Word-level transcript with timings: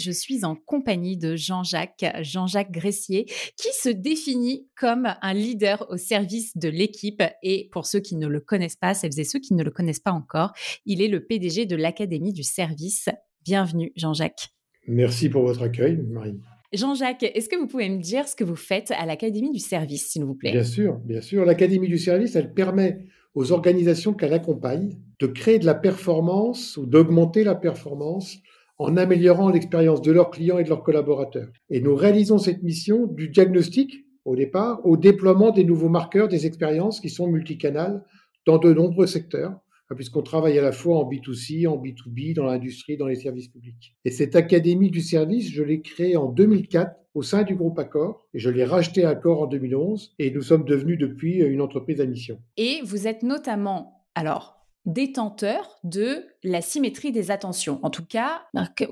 Je 0.00 0.10
suis 0.10 0.46
en 0.46 0.56
compagnie 0.56 1.18
de 1.18 1.36
Jean-Jacques, 1.36 2.06
Jean-Jacques 2.22 2.70
Gressier, 2.70 3.26
qui 3.56 3.68
se 3.74 3.90
définit 3.90 4.66
comme 4.74 5.06
un 5.20 5.34
leader 5.34 5.86
au 5.90 5.98
service 5.98 6.56
de 6.56 6.70
l'équipe. 6.70 7.22
Et 7.42 7.68
pour 7.70 7.84
ceux 7.84 8.00
qui 8.00 8.16
ne 8.16 8.26
le 8.26 8.40
connaissent 8.40 8.76
pas, 8.76 8.94
celles 8.94 9.20
et 9.20 9.24
ceux 9.24 9.40
qui 9.40 9.52
ne 9.52 9.62
le 9.62 9.70
connaissent 9.70 10.00
pas 10.00 10.12
encore, 10.12 10.52
il 10.86 11.02
est 11.02 11.08
le 11.08 11.26
PDG 11.26 11.66
de 11.66 11.76
l'Académie 11.76 12.32
du 12.32 12.42
service. 12.42 13.10
Bienvenue, 13.44 13.92
Jean-Jacques. 13.94 14.48
Merci 14.88 15.28
pour 15.28 15.42
votre 15.42 15.62
accueil, 15.62 15.98
Marie. 16.08 16.40
Jean-Jacques, 16.72 17.24
est-ce 17.24 17.50
que 17.50 17.56
vous 17.56 17.66
pouvez 17.66 17.90
me 17.90 18.00
dire 18.00 18.26
ce 18.26 18.36
que 18.36 18.44
vous 18.44 18.56
faites 18.56 18.92
à 18.92 19.04
l'Académie 19.04 19.52
du 19.52 19.58
service, 19.58 20.08
s'il 20.08 20.24
vous 20.24 20.34
plaît? 20.34 20.52
Bien 20.52 20.64
sûr, 20.64 20.96
bien 21.04 21.20
sûr. 21.20 21.44
L'Académie 21.44 21.88
du 21.88 21.98
service, 21.98 22.36
elle 22.36 22.54
permet 22.54 23.06
aux 23.34 23.52
organisations 23.52 24.14
qu'elle 24.14 24.32
accompagne 24.32 24.96
de 25.18 25.26
créer 25.26 25.58
de 25.58 25.66
la 25.66 25.74
performance 25.74 26.76
ou 26.78 26.86
d'augmenter 26.86 27.44
la 27.44 27.54
performance 27.54 28.38
en 28.80 28.96
améliorant 28.96 29.50
l'expérience 29.50 30.00
de 30.00 30.10
leurs 30.10 30.30
clients 30.30 30.58
et 30.58 30.64
de 30.64 30.70
leurs 30.70 30.82
collaborateurs. 30.82 31.52
Et 31.68 31.82
nous 31.82 31.94
réalisons 31.94 32.38
cette 32.38 32.62
mission 32.62 33.06
du 33.06 33.28
diagnostic 33.28 34.06
au 34.24 34.34
départ 34.34 34.80
au 34.86 34.96
déploiement 34.96 35.50
des 35.50 35.64
nouveaux 35.64 35.90
marqueurs 35.90 36.28
des 36.28 36.46
expériences 36.46 36.98
qui 36.98 37.10
sont 37.10 37.26
multicanales 37.26 38.02
dans 38.46 38.56
de 38.56 38.72
nombreux 38.72 39.06
secteurs, 39.06 39.52
hein, 39.90 39.94
puisqu'on 39.94 40.22
travaille 40.22 40.58
à 40.58 40.62
la 40.62 40.72
fois 40.72 40.96
en 40.96 41.10
B2C, 41.10 41.68
en 41.68 41.76
B2B, 41.76 42.34
dans 42.34 42.46
l'industrie, 42.46 42.96
dans 42.96 43.06
les 43.06 43.16
services 43.16 43.48
publics. 43.48 43.94
Et 44.06 44.10
cette 44.10 44.34
académie 44.34 44.90
du 44.90 45.02
service, 45.02 45.50
je 45.52 45.62
l'ai 45.62 45.82
créée 45.82 46.16
en 46.16 46.30
2004 46.30 46.96
au 47.12 47.22
sein 47.22 47.42
du 47.42 47.56
groupe 47.56 47.78
Accor 47.78 48.26
et 48.32 48.38
je 48.38 48.48
l'ai 48.48 48.64
rachetée 48.64 49.04
à 49.04 49.10
Accor 49.10 49.42
en 49.42 49.46
2011 49.46 50.14
et 50.18 50.30
nous 50.30 50.42
sommes 50.42 50.64
devenus 50.64 50.98
depuis 50.98 51.36
une 51.40 51.60
entreprise 51.60 52.00
à 52.00 52.06
mission. 52.06 52.40
Et 52.56 52.80
vous 52.84 53.06
êtes 53.06 53.24
notamment, 53.24 54.06
alors, 54.14 54.59
détenteur 54.86 55.78
de 55.84 56.24
la 56.42 56.62
symétrie 56.62 57.12
des 57.12 57.30
attentions. 57.30 57.78
En 57.82 57.90
tout 57.90 58.04
cas, 58.04 58.42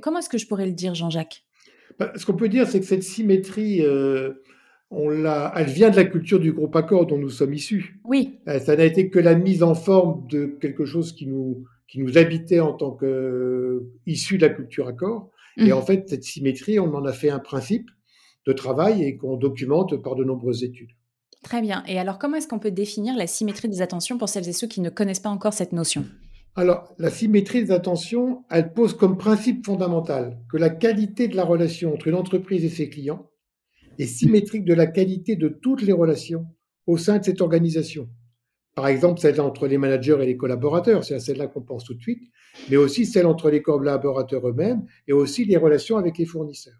comment 0.02 0.18
est-ce 0.18 0.28
que 0.28 0.38
je 0.38 0.46
pourrais 0.46 0.66
le 0.66 0.72
dire, 0.72 0.94
Jean-Jacques? 0.94 1.44
Ben, 1.98 2.10
Ce 2.16 2.26
qu'on 2.26 2.34
peut 2.34 2.48
dire, 2.48 2.66
c'est 2.66 2.80
que 2.80 2.86
cette 2.86 3.02
symétrie, 3.02 3.82
euh, 3.82 4.34
on 4.90 5.08
l'a, 5.08 5.52
elle 5.56 5.66
vient 5.66 5.90
de 5.90 5.96
la 5.96 6.04
culture 6.04 6.40
du 6.40 6.52
groupe 6.52 6.76
accord 6.76 7.06
dont 7.06 7.18
nous 7.18 7.30
sommes 7.30 7.54
issus. 7.54 7.98
Oui. 8.04 8.38
Euh, 8.48 8.58
ça 8.58 8.76
n'a 8.76 8.84
été 8.84 9.10
que 9.10 9.18
la 9.18 9.34
mise 9.34 9.62
en 9.62 9.74
forme 9.74 10.26
de 10.28 10.46
quelque 10.60 10.84
chose 10.84 11.12
qui 11.12 11.26
nous, 11.26 11.64
qui 11.88 12.00
nous 12.00 12.18
habitait 12.18 12.60
en 12.60 12.74
tant 12.74 12.92
qu'issus 12.92 14.38
de 14.38 14.46
la 14.46 14.52
culture 14.52 14.88
accord. 14.88 15.30
Et 15.56 15.70
mmh. 15.70 15.72
en 15.72 15.82
fait, 15.82 16.08
cette 16.08 16.22
symétrie, 16.22 16.78
on 16.78 16.94
en 16.94 17.04
a 17.04 17.12
fait 17.12 17.30
un 17.30 17.40
principe 17.40 17.90
de 18.46 18.52
travail 18.52 19.02
et 19.02 19.16
qu'on 19.16 19.36
documente 19.36 19.96
par 20.02 20.14
de 20.14 20.24
nombreuses 20.24 20.62
études. 20.62 20.90
Très 21.42 21.62
bien. 21.62 21.82
Et 21.86 21.98
alors, 21.98 22.18
comment 22.18 22.36
est-ce 22.36 22.48
qu'on 22.48 22.58
peut 22.58 22.70
définir 22.70 23.16
la 23.16 23.26
symétrie 23.26 23.68
des 23.68 23.80
attentions 23.80 24.18
pour 24.18 24.28
celles 24.28 24.48
et 24.48 24.52
ceux 24.52 24.66
qui 24.66 24.80
ne 24.80 24.90
connaissent 24.90 25.20
pas 25.20 25.30
encore 25.30 25.52
cette 25.52 25.72
notion? 25.72 26.04
Alors, 26.56 26.92
la 26.98 27.10
symétrie 27.10 27.64
des 27.64 27.70
attentions, 27.70 28.44
elle 28.50 28.72
pose 28.72 28.94
comme 28.94 29.16
principe 29.16 29.64
fondamental 29.64 30.40
que 30.50 30.56
la 30.56 30.70
qualité 30.70 31.28
de 31.28 31.36
la 31.36 31.44
relation 31.44 31.94
entre 31.94 32.08
une 32.08 32.16
entreprise 32.16 32.64
et 32.64 32.68
ses 32.68 32.88
clients 32.88 33.30
est 33.98 34.06
symétrique 34.06 34.64
de 34.64 34.74
la 34.74 34.86
qualité 34.86 35.36
de 35.36 35.48
toutes 35.48 35.82
les 35.82 35.92
relations 35.92 36.46
au 36.86 36.98
sein 36.98 37.18
de 37.18 37.24
cette 37.24 37.40
organisation. 37.40 38.08
Par 38.74 38.88
exemple, 38.88 39.20
celle 39.20 39.40
entre 39.40 39.66
les 39.66 39.78
managers 39.78 40.18
et 40.20 40.26
les 40.26 40.36
collaborateurs, 40.36 41.04
c'est 41.04 41.14
à 41.14 41.20
celle-là 41.20 41.46
qu'on 41.46 41.62
pense 41.62 41.84
tout 41.84 41.94
de 41.94 42.00
suite, 42.00 42.22
mais 42.70 42.76
aussi 42.76 43.06
celle 43.06 43.26
entre 43.26 43.50
les 43.50 43.62
collaborateurs 43.62 44.48
eux-mêmes 44.48 44.84
et 45.06 45.12
aussi 45.12 45.44
les 45.44 45.56
relations 45.56 45.96
avec 45.96 46.18
les 46.18 46.26
fournisseurs. 46.26 46.78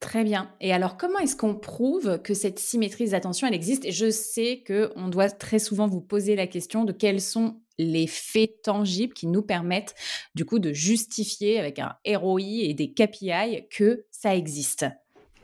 Très 0.00 0.24
bien. 0.24 0.50
Et 0.60 0.72
alors, 0.72 0.96
comment 0.96 1.18
est-ce 1.18 1.36
qu'on 1.36 1.54
prouve 1.54 2.20
que 2.22 2.34
cette 2.34 2.58
symétrie 2.58 3.08
d'attention, 3.08 3.46
elle 3.46 3.54
existe? 3.54 3.90
Je 3.90 4.10
sais 4.10 4.62
qu'on 4.66 5.08
doit 5.08 5.30
très 5.30 5.58
souvent 5.58 5.86
vous 5.86 6.00
poser 6.00 6.36
la 6.36 6.46
question 6.46 6.84
de 6.84 6.92
quels 6.92 7.20
sont 7.20 7.60
les 7.78 8.06
faits 8.06 8.62
tangibles 8.62 9.14
qui 9.14 9.26
nous 9.26 9.42
permettent 9.42 9.94
du 10.34 10.44
coup 10.44 10.58
de 10.58 10.72
justifier 10.72 11.58
avec 11.58 11.78
un 11.78 11.96
ROI 12.06 12.40
et 12.62 12.74
des 12.74 12.92
KPI 12.92 13.66
que 13.70 14.04
ça 14.10 14.36
existe. 14.36 14.86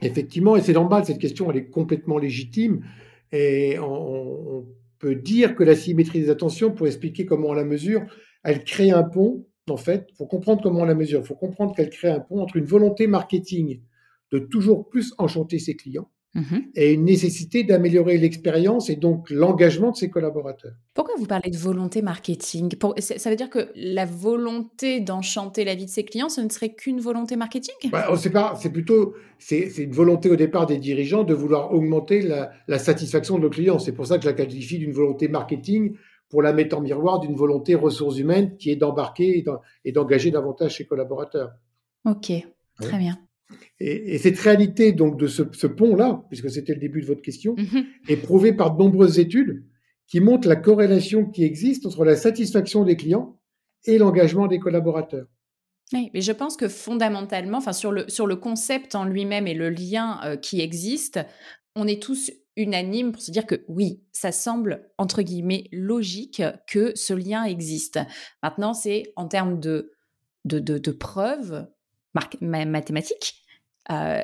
Effectivement, 0.03 0.57
et 0.57 0.63
c'est 0.63 0.73
normal, 0.73 1.05
cette 1.05 1.19
question, 1.19 1.51
elle 1.51 1.57
est 1.57 1.71
complètement 1.71 2.19
légitime. 2.19 2.85
Et 3.33 3.79
on, 3.79 4.67
peut 4.99 5.15
dire 5.15 5.55
que 5.55 5.63
la 5.63 5.77
symétrie 5.77 6.19
des 6.19 6.29
attentions, 6.31 6.73
pour 6.73 6.89
expliquer 6.89 7.25
comment 7.25 7.51
on 7.51 7.53
la 7.53 7.65
mesure, 7.65 8.03
elle 8.43 8.65
crée 8.65 8.91
un 8.91 9.05
pont, 9.05 9.47
en 9.71 9.77
fait, 9.77 10.09
pour 10.17 10.27
comprendre 10.27 10.61
comment 10.61 10.81
on 10.81 10.85
la 10.85 10.97
mesure, 10.97 11.21
il 11.21 11.27
faut 11.27 11.37
comprendre 11.37 11.73
qu'elle 11.73 11.91
crée 11.91 12.09
un 12.09 12.19
pont 12.19 12.41
entre 12.41 12.57
une 12.57 12.65
volonté 12.65 13.07
marketing 13.07 13.81
de 14.33 14.39
toujours 14.39 14.89
plus 14.89 15.15
enchanter 15.19 15.59
ses 15.59 15.75
clients 15.75 16.11
mhm. 16.35 16.71
et 16.75 16.93
une 16.93 17.05
nécessité 17.05 17.65
d'améliorer 17.65 18.19
l'expérience 18.19 18.91
et 18.91 18.97
donc 18.97 19.31
l'engagement 19.31 19.91
de 19.91 19.97
ses 19.97 20.11
collaborateurs. 20.11 20.75
Pourquoi 20.95 21.15
vous 21.19 21.27
parlez 21.27 21.51
de 21.51 21.57
volonté 21.57 22.03
marketing? 22.03 22.75
Ça 22.99 23.31
veut 23.31 23.37
dire 23.37 23.51
que 23.51 23.71
la 23.75 24.05
volonté 24.05 25.01
d'enchanter 25.01 25.65
la 25.65 25.75
vie 25.75 25.87
de 25.87 25.91
ses 25.91 26.05
clients, 26.05 26.29
ce 26.29 26.41
ne 26.41 26.49
serait 26.49 26.75
qu'une 26.75 27.01
volonté 27.01 27.37
marketing? 27.37 27.75
Bah, 27.91 28.09
C'est 28.17 28.73
plutôt 28.73 29.15
c'est 29.39 29.79
une 29.79 29.93
volonté 29.93 30.29
au 30.31 30.37
départ 30.37 30.67
des 30.67 30.79
dirigeants 30.79 31.25
de 31.25 31.33
vouloir 31.33 31.73
augmenter 31.73 32.23
la, 32.23 32.79
satisfaction 32.79 33.37
de 33.37 33.43
nos 33.43 33.51
clients. 33.51 33.79
C'est 33.79 33.93
pour 33.93 34.07
ça 34.07 34.19
que 34.19 34.25
je 34.25 34.29
la 34.29 34.35
qualifie 34.35 34.79
d'une 34.79 34.93
volonté 34.93 35.29
marketing 35.29 35.97
pour 36.29 36.43
la 36.43 36.53
mettre 36.53 36.77
en 36.77 36.81
miroir 36.81 37.21
d'une 37.21 37.35
volonté 37.35 37.75
ressources 37.75 38.19
humaines 38.19 38.57
qui 38.59 38.71
est 38.71 38.77
d'embarquer 38.77 39.45
et 39.85 39.93
d'engager 39.93 40.31
davantage 40.31 40.77
ses 40.77 40.87
collaborateurs. 40.87 41.53
Ok, 42.05 42.33
très 42.81 42.99
bien. 42.99 43.19
Et, 43.81 44.19
cette 44.19 44.39
réalité 44.39 44.93
donc 44.93 45.19
de 45.19 45.27
ce, 45.27 45.43
pont-là, 45.67 46.25
puisque 46.29 46.51
c'était 46.51 46.75
le 46.75 46.81
début 46.81 47.01
de 47.01 47.07
votre 47.07 47.23
question, 47.23 47.55
mhm. 47.57 47.85
est 48.09 48.17
prouvée 48.17 48.53
par 48.53 48.75
de 48.75 48.83
nombreuses 48.83 49.19
études 49.19 49.65
qui 50.07 50.21
montrent 50.21 50.49
la 50.49 50.57
corrélation 50.57 51.27
qui 51.27 51.45
existe 51.45 51.87
entre 51.87 52.05
la 52.05 52.17
satisfaction 52.17 52.85
des 52.85 52.97
clients 52.97 53.39
et 53.85 53.99
l'engagement 53.99 54.47
des 54.47 54.59
collaborateurs. 54.59 55.27
Oui, 55.93 56.11
mais 56.13 56.21
je 56.21 56.33
pense 56.33 56.57
que 56.57 56.69
fondamentalement, 56.69 57.59
enfin 57.59 57.73
sur 57.73 57.93
le, 57.93 58.05
sur 58.09 58.27
le 58.27 58.37
concept 58.37 58.95
en 58.95 59.05
lui-même 59.05 59.47
et 59.47 59.55
le 59.55 59.71
lien 59.71 60.21
euh, 60.25 60.37
qui 60.37 60.61
existe, 60.61 61.21
on 61.77 61.87
est 61.87 62.03
tous 62.03 62.31
unanimes 62.57 63.13
pour 63.13 63.23
se 63.23 63.31
dire 63.31 63.47
que 63.47 63.65
oui, 63.69 64.03
ça 64.13 64.33
semble 64.33 64.91
entre 64.99 65.23
guillemets 65.23 65.69
logique 65.73 66.43
que 66.67 66.93
ce 66.95 67.15
lien 67.15 67.45
existe. 67.45 68.01
Maintenant, 68.43 68.75
c'est 68.75 69.13
en 69.17 69.29
termes 69.29 69.61
de, 69.61 69.93
de, 70.45 70.59
de 70.59 70.91
preuves 70.91 71.67
mathématiques 72.15 73.45
euh, 73.91 74.23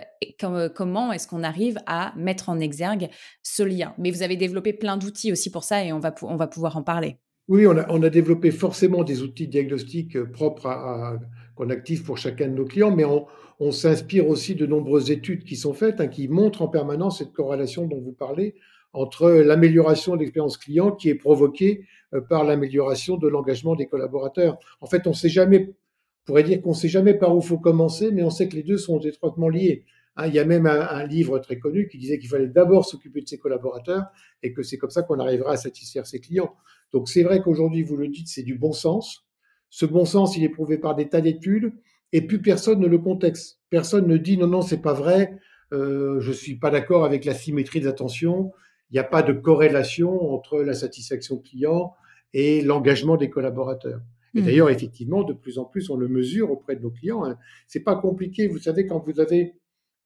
comment 0.74 1.12
est-ce 1.12 1.26
qu'on 1.26 1.42
arrive 1.42 1.78
à 1.86 2.12
mettre 2.16 2.48
en 2.48 2.60
exergue 2.60 3.08
ce 3.42 3.62
lien? 3.62 3.94
Mais 3.98 4.10
vous 4.10 4.22
avez 4.22 4.36
développé 4.36 4.72
plein 4.72 4.96
d'outils 4.96 5.32
aussi 5.32 5.50
pour 5.50 5.64
ça 5.64 5.84
et 5.84 5.92
on 5.92 6.00
va, 6.00 6.14
on 6.22 6.36
va 6.36 6.46
pouvoir 6.46 6.76
en 6.76 6.82
parler. 6.82 7.16
Oui, 7.48 7.66
on 7.66 7.76
a, 7.76 8.10
développé 8.10 8.50
forcément 8.50 9.04
des 9.04 9.22
outils 9.22 9.48
diagnostiques 9.48 10.16
euh, 10.16 10.30
propres 10.30 11.18
qu'on 11.56 11.70
active 11.70 12.02
pour 12.02 12.18
chacun 12.18 12.48
de 12.48 12.54
nos 12.54 12.64
clients, 12.64 12.94
mais 12.94 13.04
on, 13.04 13.26
s'inspire 13.70 14.28
aussi 14.28 14.54
de 14.54 14.66
nombreuses 14.66 15.10
études 15.10 15.44
qui 15.44 15.56
sont 15.56 15.72
faites, 15.72 16.00
hein, 16.00 16.08
qui 16.08 16.28
montrent 16.28 16.60
en 16.60 16.68
permanence 16.68 17.18
cette 17.18 17.32
corrélation 17.32 17.86
dont 17.86 18.00
vous 18.00 18.12
parlez 18.12 18.56
entre 18.92 19.30
l'amélioration 19.30 20.14
de 20.14 20.20
l'expérience 20.20 20.58
client 20.58 20.92
qui 20.92 21.08
est 21.08 21.14
provoquée 21.14 21.86
euh, 22.14 22.20
par 22.20 22.44
l'amélioration 22.44 23.16
de 23.16 23.28
l'engagement 23.28 23.74
des 23.74 23.86
collaborateurs. 23.86 24.58
En 24.80 24.86
fait, 24.86 25.06
on 25.06 25.10
ne 25.10 25.14
sait 25.14 25.28
jamais 25.28 25.74
pourrait 26.24 26.42
dire 26.42 26.62
qu'on 26.62 26.70
ne 26.70 26.74
sait 26.74 26.88
jamais 26.88 27.14
par 27.14 27.36
où 27.36 27.40
faut 27.40 27.58
commencer, 27.58 28.10
mais 28.12 28.22
on 28.22 28.30
sait 28.30 28.48
que 28.48 28.56
les 28.56 28.62
deux 28.62 28.78
sont 28.78 28.98
étroitement 29.00 29.48
liés. 29.48 29.84
Hein, 30.16 30.28
il 30.28 30.34
y 30.34 30.38
a 30.38 30.44
même 30.44 30.66
un, 30.66 31.04
livre 31.06 31.38
très 31.38 31.58
connu 31.58 31.88
qui 31.88 31.98
disait 31.98 32.18
qu'il 32.18 32.28
fallait 32.28 32.48
d'abord 32.48 32.86
s'occuper 32.86 33.20
de 33.20 33.28
ses 33.28 33.38
collaborateurs 33.38 34.06
et 34.42 34.52
que 34.52 34.62
c'est 34.62 34.78
comme 34.78 34.90
ça 34.90 35.02
qu'on 35.02 35.18
arrivera 35.18 35.52
à 35.52 35.56
satisfaire 35.56 36.06
ses 36.06 36.20
clients. 36.20 36.54
Donc 36.92 37.08
c'est 37.08 37.22
vrai 37.22 37.42
qu'aujourd'hui, 37.42 37.82
vous 37.82 37.96
le 37.96 38.08
dites, 38.08 38.28
c'est 38.28 38.42
du 38.42 38.56
bon 38.56 38.72
sens. 38.72 39.26
Ce 39.70 39.86
bon 39.86 40.04
sens, 40.04 40.36
il 40.36 40.44
est 40.44 40.48
prouvé 40.48 40.78
par 40.78 40.94
des 40.94 41.08
tas 41.08 41.20
d'études 41.20 41.72
et 42.12 42.22
plus 42.22 42.40
personne 42.40 42.78
ne 42.78 42.86
le 42.86 42.98
contexte. 42.98 43.58
Personne 43.70 44.06
ne 44.06 44.16
dit 44.16 44.38
non, 44.38 44.46
non, 44.46 44.62
c'est 44.62 44.80
pas 44.80 44.92
vrai, 44.92 45.36
euh, 45.72 46.20
je 46.20 46.30
suis 46.30 46.54
pas 46.54 46.70
d'accord 46.70 47.04
avec 47.04 47.24
la 47.24 47.34
symétrie 47.34 47.80
des 47.80 47.88
attentions, 47.88 48.52
il 48.90 48.94
n'y 48.94 49.00
a 49.00 49.04
pas 49.04 49.22
de 49.22 49.32
corrélation 49.32 50.32
entre 50.32 50.62
la 50.62 50.74
satisfaction 50.74 51.38
client 51.38 51.94
et 52.32 52.62
l'engagement 52.62 53.16
des 53.16 53.30
collaborateurs. 53.30 54.00
Et 54.34 54.40
mmh. 54.40 54.44
d'ailleurs, 54.44 54.70
effectivement, 54.70 55.22
de 55.22 55.32
plus 55.32 55.58
en 55.58 55.64
plus, 55.64 55.90
on 55.90 55.96
le 55.96 56.08
mesure 56.08 56.50
auprès 56.50 56.76
de 56.76 56.82
nos 56.82 56.90
clients. 56.90 57.24
Hein. 57.24 57.36
C'est 57.68 57.84
pas 57.84 57.96
compliqué. 57.96 58.48
Vous 58.48 58.58
savez, 58.58 58.86
quand 58.86 59.04
vous 59.04 59.20
avez 59.20 59.54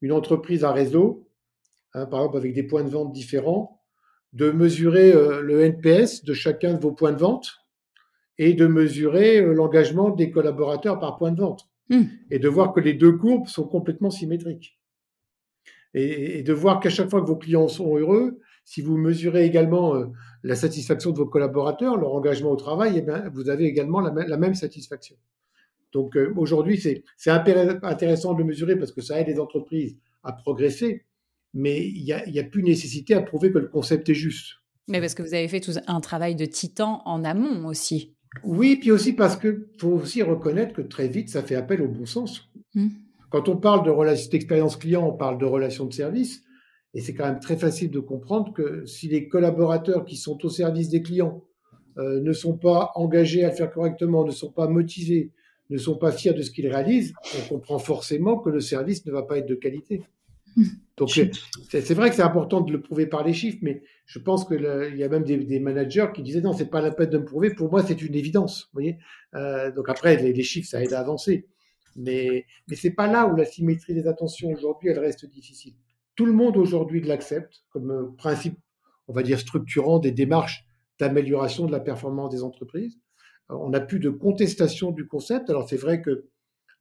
une 0.01 0.11
entreprise 0.11 0.63
à 0.63 0.71
réseau, 0.71 1.27
hein, 1.93 2.05
par 2.05 2.21
exemple 2.21 2.37
avec 2.37 2.53
des 2.53 2.63
points 2.63 2.83
de 2.83 2.89
vente 2.89 3.11
différents, 3.11 3.81
de 4.33 4.51
mesurer 4.51 5.11
euh, 5.11 5.41
le 5.41 5.61
NPS 5.61 6.23
de 6.23 6.33
chacun 6.33 6.75
de 6.75 6.79
vos 6.79 6.91
points 6.91 7.13
de 7.13 7.19
vente 7.19 7.57
et 8.37 8.53
de 8.53 8.67
mesurer 8.67 9.41
euh, 9.41 9.53
l'engagement 9.53 10.11
des 10.11 10.29
collaborateurs 10.29 10.99
par 10.99 11.17
point 11.17 11.31
de 11.31 11.41
vente. 11.41 11.67
Mmh. 11.89 12.03
Et 12.29 12.37
de 12.37 12.47
voir 12.47 12.71
que 12.73 12.79
les 12.79 12.93
deux 12.93 13.13
courbes 13.13 13.47
sont 13.47 13.67
complètement 13.67 14.11
symétriques. 14.11 14.79
Et, 15.95 16.43
de 16.43 16.53
voir 16.53 16.79
qu'à 16.79 16.91
chaque 16.91 17.09
fois 17.09 17.21
que 17.21 17.25
vos 17.25 17.35
clients 17.35 17.67
sont 17.67 17.97
heureux, 17.97 18.39
si 18.69 18.81
vous 18.83 18.97
mesurez 18.97 19.45
également 19.45 19.95
euh, 19.95 20.05
la 20.43 20.55
satisfaction 20.55 21.09
de 21.09 21.17
vos 21.17 21.25
collaborateurs, 21.25 21.97
leur 21.97 22.13
engagement 22.13 22.51
au 22.51 22.55
travail, 22.55 22.93
eh 22.97 23.01
bien, 23.01 23.27
vous 23.33 23.49
avez 23.49 23.65
également 23.65 23.99
la, 23.99 24.11
la 24.27 24.37
même 24.37 24.53
satisfaction. 24.53 25.15
Donc 25.91 26.15
euh, 26.15 26.31
aujourd'hui, 26.37 26.79
c'est 26.79 27.31
intéressant 27.31 28.35
de 28.35 28.37
le 28.37 28.45
mesurer 28.45 28.77
parce 28.77 28.91
que 28.91 29.01
ça 29.01 29.19
aide 29.19 29.25
les 29.25 29.39
entreprises 29.39 29.97
à 30.21 30.33
progresser, 30.33 31.03
mais 31.51 31.83
il 31.83 32.03
n'y 32.03 32.13
a, 32.13 32.21
a, 32.23 32.43
plus 32.43 32.61
nécessité 32.61 33.15
à 33.15 33.23
prouver 33.23 33.51
que 33.51 33.57
le 33.57 33.69
concept 33.69 34.07
est 34.09 34.13
juste. 34.13 34.57
Mais 34.87 34.99
parce 34.99 35.15
que 35.15 35.23
vous 35.23 35.33
avez 35.33 35.47
fait 35.47 35.61
tout 35.61 35.71
un 35.87 35.99
travail 35.99 36.35
de 36.35 36.45
titan 36.45 37.01
en 37.05 37.23
amont 37.23 37.67
aussi. 37.67 38.13
Oui, 38.43 38.75
puis 38.75 38.91
aussi 38.91 39.13
parce 39.13 39.35
qu'il 39.35 39.65
faut 39.79 39.93
aussi 39.93 40.21
reconnaître 40.21 40.73
que 40.73 40.83
très 40.83 41.07
vite, 41.07 41.29
ça 41.29 41.41
fait 41.41 41.55
appel 41.55 41.81
au 41.81 41.87
bon 41.87 42.05
sens. 42.05 42.47
Mmh. 42.75 42.89
Quand 43.31 43.49
on 43.49 43.57
parle 43.57 43.83
de 43.83 44.29
d'expérience 44.29 44.75
client, 44.75 45.07
on 45.07 45.17
parle 45.17 45.39
de 45.39 45.45
relation 45.45 45.85
de 45.85 45.93
service, 45.93 46.43
et 46.93 47.01
c'est 47.01 47.13
quand 47.13 47.25
même 47.25 47.39
très 47.39 47.57
facile 47.57 47.91
de 47.91 47.99
comprendre 47.99 48.53
que 48.53 48.85
si 48.85 49.07
les 49.07 49.27
collaborateurs 49.27 50.05
qui 50.05 50.15
sont 50.15 50.43
au 50.45 50.49
service 50.49 50.89
des 50.89 51.01
clients 51.01 51.43
euh, 51.97 52.19
ne 52.21 52.33
sont 52.33 52.57
pas 52.57 52.91
engagés 52.95 53.43
à 53.43 53.49
le 53.49 53.55
faire 53.55 53.71
correctement, 53.71 54.25
ne 54.25 54.31
sont 54.31 54.51
pas 54.51 54.67
motivés, 54.67 55.31
ne 55.69 55.77
sont 55.77 55.97
pas 55.97 56.11
fiers 56.11 56.33
de 56.33 56.41
ce 56.41 56.51
qu'ils 56.51 56.67
réalisent, 56.67 57.13
on 57.37 57.47
comprend 57.47 57.77
forcément 57.77 58.39
que 58.39 58.49
le 58.49 58.59
service 58.59 59.05
ne 59.05 59.11
va 59.11 59.23
pas 59.23 59.37
être 59.37 59.47
de 59.47 59.55
qualité. 59.55 60.01
Donc 60.97 61.11
c'est 61.11 61.93
vrai 61.93 62.09
que 62.09 62.15
c'est 62.15 62.23
important 62.23 62.61
de 62.61 62.71
le 62.71 62.81
prouver 62.81 63.05
par 63.05 63.23
les 63.23 63.33
chiffres, 63.33 63.59
mais 63.61 63.83
je 64.05 64.17
pense 64.19 64.45
qu'il 64.45 64.61
y 64.95 65.03
a 65.03 65.07
même 65.07 65.23
des, 65.23 65.59
managers 65.59 66.07
qui 66.13 66.23
disaient 66.23 66.41
non, 66.41 66.53
c'est 66.53 66.69
pas 66.69 66.81
la 66.81 66.91
peine 66.91 67.09
de 67.09 67.19
me 67.19 67.25
prouver. 67.25 67.53
Pour 67.53 67.69
moi, 67.69 67.83
c'est 67.83 68.01
une 68.01 68.15
évidence. 68.15 68.63
Vous 68.65 68.81
voyez 68.81 68.97
euh, 69.35 69.71
Donc 69.71 69.89
après, 69.89 70.17
les, 70.17 70.43
chiffres, 70.43 70.67
ça 70.67 70.83
aide 70.83 70.93
à 70.93 70.99
avancer, 70.99 71.45
mais 71.95 72.45
mais 72.67 72.75
c'est 72.75 72.91
pas 72.91 73.07
là 73.07 73.27
où 73.27 73.35
la 73.35 73.45
symétrie 73.45 73.93
des 73.93 74.07
attentions 74.07 74.49
aujourd'hui, 74.49 74.89
elle 74.89 74.99
reste 74.99 75.25
difficile. 75.27 75.75
Tout 76.19 76.25
le 76.25 76.33
monde 76.33 76.57
aujourd'hui 76.57 76.99
l'accepte 76.99 77.63
comme 77.69 77.91
euh, 77.91 78.11
principe, 78.17 78.59
on 79.07 79.13
va 79.13 79.23
dire 79.23 79.39
structurant 79.39 79.99
des 79.99 80.11
démarches 80.11 80.65
d'amélioration 80.99 81.65
de 81.65 81.71
la 81.71 81.79
performance 81.79 82.29
des 82.29 82.43
entreprises 82.43 82.99
on 83.47 83.69
n'a 83.69 83.79
plus 83.79 83.99
de 83.99 84.09
contestation 84.09 84.91
du 84.91 85.07
concept. 85.07 85.49
Alors 85.49 85.69
c'est 85.69 85.77
vrai 85.77 86.01
que 86.01 86.25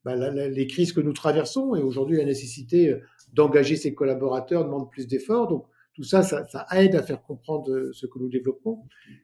bah, 0.05 0.17
les 0.17 0.67
crises 0.67 0.93
que 0.93 1.00
nous 1.00 1.12
traversons 1.12 1.76
et 1.76 1.82
aujourd'hui 1.82 2.17
la 2.17 2.25
nécessité 2.25 2.90
euh, 2.90 3.00
d'engager 3.32 3.76
ses 3.76 3.94
collaborateurs 3.94 4.64
demande 4.64 4.90
plus 4.90 5.06
d'efforts. 5.06 5.46
Donc 5.46 5.67
tout 5.94 6.02
ça, 6.02 6.25
ça, 6.25 6.67
aide 6.73 6.96
à 6.96 7.05
faire 7.05 7.23
comprendre 7.23 7.70
euh, 7.70 7.93
ce 7.93 8.06
que 8.06 8.19
nous 8.19 8.29
développons. 8.29 8.81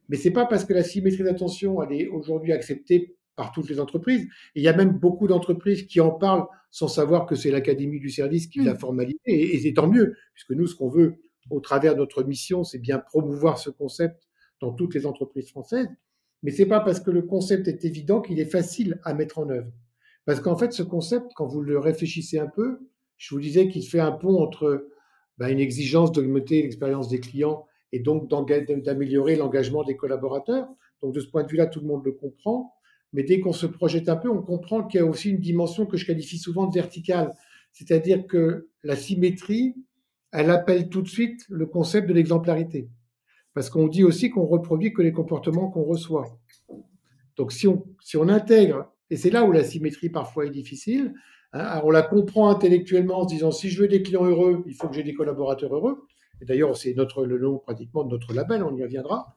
Mais 0.08 0.16
c'est 0.16 0.31
pas 0.31 0.46
parce 0.46 0.64
que 0.64 0.75
la 0.75 0.84
symétrie 0.84 1.25
d'attention 1.25 1.82
elle 1.82 1.93
est 2.00 2.06
aujourd'hui 2.06 2.52
acceptée 2.52 3.16
par 3.36 3.52
toutes 3.52 3.69
les 3.69 3.81
entreprises. 3.81 4.28
il 4.54 4.62
y 4.62 4.69
a 4.69 4.76
même 4.76 4.92
beaucoup 4.92 5.26
d'entreprises 5.26 5.86
qui 5.86 6.00
en 6.00 6.10
parlent 6.10 6.46
sans 6.70 6.88
savoir 6.88 7.26
que 7.26 7.34
c'est 7.34 7.50
l'Académie 7.50 8.00
du 8.00 8.10
service 8.10 8.46
qui 8.46 8.60
l'a 8.60 8.75
mmh. 8.75 8.78
formalisé. 8.78 9.20
Et, 9.26 9.56
et 9.56 9.60
c'est 9.60 9.75
tant 9.75 9.88
mieux, 9.88 10.16
puisque 10.34 10.52
nous, 10.52 10.66
ce 10.66 10.75
qu'on 10.75 10.88
veut 10.88 11.16
au 11.50 11.60
travers 11.60 11.94
de 11.94 12.00
notre 12.00 12.22
mission, 12.22 12.64
c'est 12.64 12.78
bien 12.78 12.98
promouvoir 12.98 13.58
ce 13.58 13.70
concept 13.70 14.28
dans 14.60 14.72
toutes 14.72 14.94
les 14.94 15.06
entreprises 15.06 15.50
françaises. 15.50 15.88
Mais 16.42 16.50
c'est 16.50 16.66
pas 16.66 16.81
parce 16.81 17.00
que 17.00 17.10
le 17.10 17.22
concept 17.22 17.69
est 17.69 17.84
évident 17.84 18.20
qu'il 18.20 18.38
est 18.38 18.50
facile 18.50 19.00
à 19.04 19.14
mettre 19.14 19.38
en 19.38 19.48
œuvre. 19.48 19.72
Parce 20.26 20.40
qu'en 20.40 20.56
fait, 20.56 20.72
ce 20.72 20.82
concept, 20.82 21.32
quand 21.34 21.46
vous 21.46 21.62
le 21.62 21.78
réfléchissez 21.78 22.38
un 22.38 22.46
peu, 22.46 22.78
je 23.16 23.34
vous 23.34 23.40
disais 23.40 23.69
qu'il 23.69 23.87
fait 23.87 24.00
un 24.00 24.12
pont 24.12 24.42
entre 24.42 24.88
ben, 25.38 25.48
une 25.48 25.60
exigence 25.60 26.12
d'augmenter 26.12 26.62
l'expérience 26.62 27.08
des 27.08 27.20
clients 27.20 27.66
et 27.92 28.00
donc 28.00 28.28
d'améliorer 28.28 29.37
l'engagement 29.37 29.84
des 29.84 29.96
collaborateurs. 29.96 30.69
Donc 31.02 31.14
de 31.14 31.20
ce 31.20 31.28
point 31.28 31.44
de 31.44 31.48
vue-là, 31.48 31.66
tout 31.66 31.80
le 31.80 31.87
monde 31.87 32.04
le 32.04 32.12
comprend. 32.12 32.74
Mais 33.14 33.22
dès 33.22 33.38
qu'on 33.38 33.52
se 33.52 33.66
projette 33.66 34.08
un 34.08 34.16
peu, 34.16 34.28
on 34.28 34.43
comprend 34.43 34.82
qu'il 34.82 34.99
y 34.99 35.02
a 35.02 35.06
aussi 35.06 35.31
une 35.31 35.38
dimension 35.38 35.87
que 35.87 35.96
je 35.96 36.05
qualifie 36.05 36.37
souvent 36.37 36.66
de 36.66 36.75
verticale. 36.75 37.32
C'est-à-dire 37.72 38.26
que 38.26 38.69
la 38.82 38.96
symétrie, 38.96 39.76
elle 40.32 40.50
appelle 40.50 40.88
tout 40.88 41.00
de 41.00 41.08
suite 41.08 41.46
le 41.49 41.66
concept 41.66 42.08
de 42.08 42.12
l'exemplarité. 42.12 42.88
Parce 43.55 43.70
qu'on 43.70 43.87
dit 43.87 44.02
aussi 44.02 44.31
qu'on 44.31 44.44
reproduit 44.44 44.93
que 44.93 45.00
les 45.00 45.12
comportements 45.12 45.70
qu'on 45.70 45.84
reçoit. 45.84 46.40
Donc 47.37 47.52
si 47.52 47.69
on, 47.69 47.84
si 48.02 48.16
on 48.16 48.28
intègre, 48.28 48.93
et 49.11 49.16
c'est 49.16 49.31
là 49.31 49.44
où 49.44 49.52
la 49.52 49.62
symétrie 49.62 50.08
parfois 50.08 50.46
est 50.46 50.50
difficile, 50.50 51.14
hein, 51.52 51.81
on 51.84 51.90
la 51.90 52.02
comprend 52.02 52.50
intellectuellement 52.50 53.20
en 53.20 53.28
se 53.28 53.34
disant 53.34 53.52
si 53.52 53.70
je 53.70 53.81
veux 53.81 53.87
des 53.87 54.02
clients 54.02 54.25
heureux, 54.25 54.64
il 54.66 54.75
faut 54.75 54.88
que 54.88 54.94
j'ai 54.96 55.05
des 55.05 55.14
collaborateurs 55.14 55.72
heureux. 55.72 56.05
Et 56.40 56.46
d'ailleurs, 56.46 56.76
c'est 56.76 56.94
notre 56.94 57.25
le 57.25 57.38
nom 57.38 57.58
pratiquement 57.58 58.02
de 58.02 58.11
notre 58.11 58.34
label, 58.34 58.64
on 58.64 58.75
y 58.75 58.82
reviendra. 58.82 59.37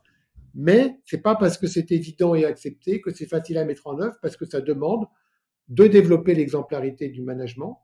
Mais 0.56 1.00
c'est 1.06 1.22
pas 1.22 1.36
parce 1.36 1.58
que 1.58 1.68
c'est 1.68 1.92
évident 1.92 2.36
et 2.36 2.46
accepté 2.46 3.02
que 3.02 3.12
c'est 3.12 3.28
facile 3.28 3.58
à 3.58 3.66
mettre 3.66 3.88
en 3.88 4.00
œuvre, 4.00 4.16
parce 4.22 4.38
que 4.38 4.46
ça 4.46 4.62
demande 4.62 5.06
de 5.70 5.88
développer 5.88 6.34
l'exemplarité 6.34 7.10
du 7.10 7.22
management 7.22 7.80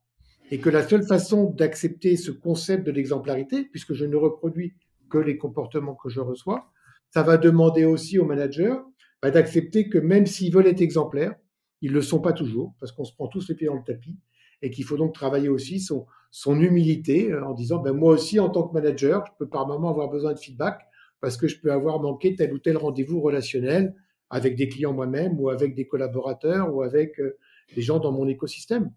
et 0.52 0.60
que 0.60 0.70
la 0.70 0.88
seule 0.88 1.04
façon 1.04 1.50
d'accepter 1.50 2.16
ce 2.16 2.32
concept 2.32 2.86
de 2.86 2.92
l'exemplarité, 2.92 3.66
puisque 3.66 3.94
je 3.94 4.06
ne 4.06 4.16
reproduis 4.16 4.74
que 5.10 5.18
les 5.18 5.38
comportements 5.38 5.96
que 5.96 6.10
je 6.10 6.20
reçois. 6.20 6.72
Ça 7.12 7.22
va 7.22 7.38
demander 7.38 7.86
aussi 7.86 8.18
aux 8.18 8.26
managers 8.26 8.76
bah, 9.22 9.32
d'accepter 9.32 9.88
que 9.90 10.00
même 10.00 10.26
s'ils 10.26 10.54
veulent 10.54 10.68
être 10.68 10.82
exemplaires, 10.82 11.36
ils 11.82 11.92
ne 11.92 11.96
le 11.96 12.02
sont 12.02 12.20
pas 12.20 12.34
toujours, 12.34 12.74
parce 12.80 12.92
qu'on 12.92 13.06
se 13.06 13.14
prend 13.14 13.28
tous 13.28 13.48
les 13.50 13.56
pieds 13.56 13.68
dans 13.68 13.76
le 13.76 13.84
tapis, 13.84 14.18
et 14.62 14.70
qu'il 14.70 14.86
faut 14.86 14.98
donc 14.98 15.14
travailler 15.14 15.50
aussi 15.50 15.80
son, 15.80 16.06
son 16.32 16.60
humilité 16.60 17.32
euh, 17.32 17.46
en 17.46 17.54
disant, 17.54 17.80
ben, 17.80 17.94
moi 17.94 18.14
aussi, 18.14 18.40
en 18.40 18.50
tant 18.50 18.68
que 18.68 18.74
manager, 18.74 19.24
je 19.26 19.32
peux 19.38 19.48
par 19.48 19.68
moment 19.68 19.90
avoir 19.90 20.10
besoin 20.10 20.34
de 20.34 20.40
feedback, 20.40 20.82
parce 21.24 21.38
que 21.38 21.48
je 21.48 21.58
peux 21.60 21.72
avoir 21.72 22.02
manqué 22.02 22.36
tel 22.36 22.54
ou 22.54 22.60
tel 22.60 22.76
rendez-vous 22.76 23.22
relationnel 23.22 23.96
avec 24.30 24.58
des 24.58 24.68
clients 24.68 24.94
moi-même, 24.94 25.40
ou 25.40 25.50
avec 25.50 25.74
des 25.74 25.88
collaborateurs, 25.88 26.76
ou 26.76 26.82
avec 26.82 27.20
euh, 27.20 27.38
des 27.76 27.82
gens 27.82 28.00
dans 28.00 28.12
mon 28.12 28.28
écosystème. 28.28 28.92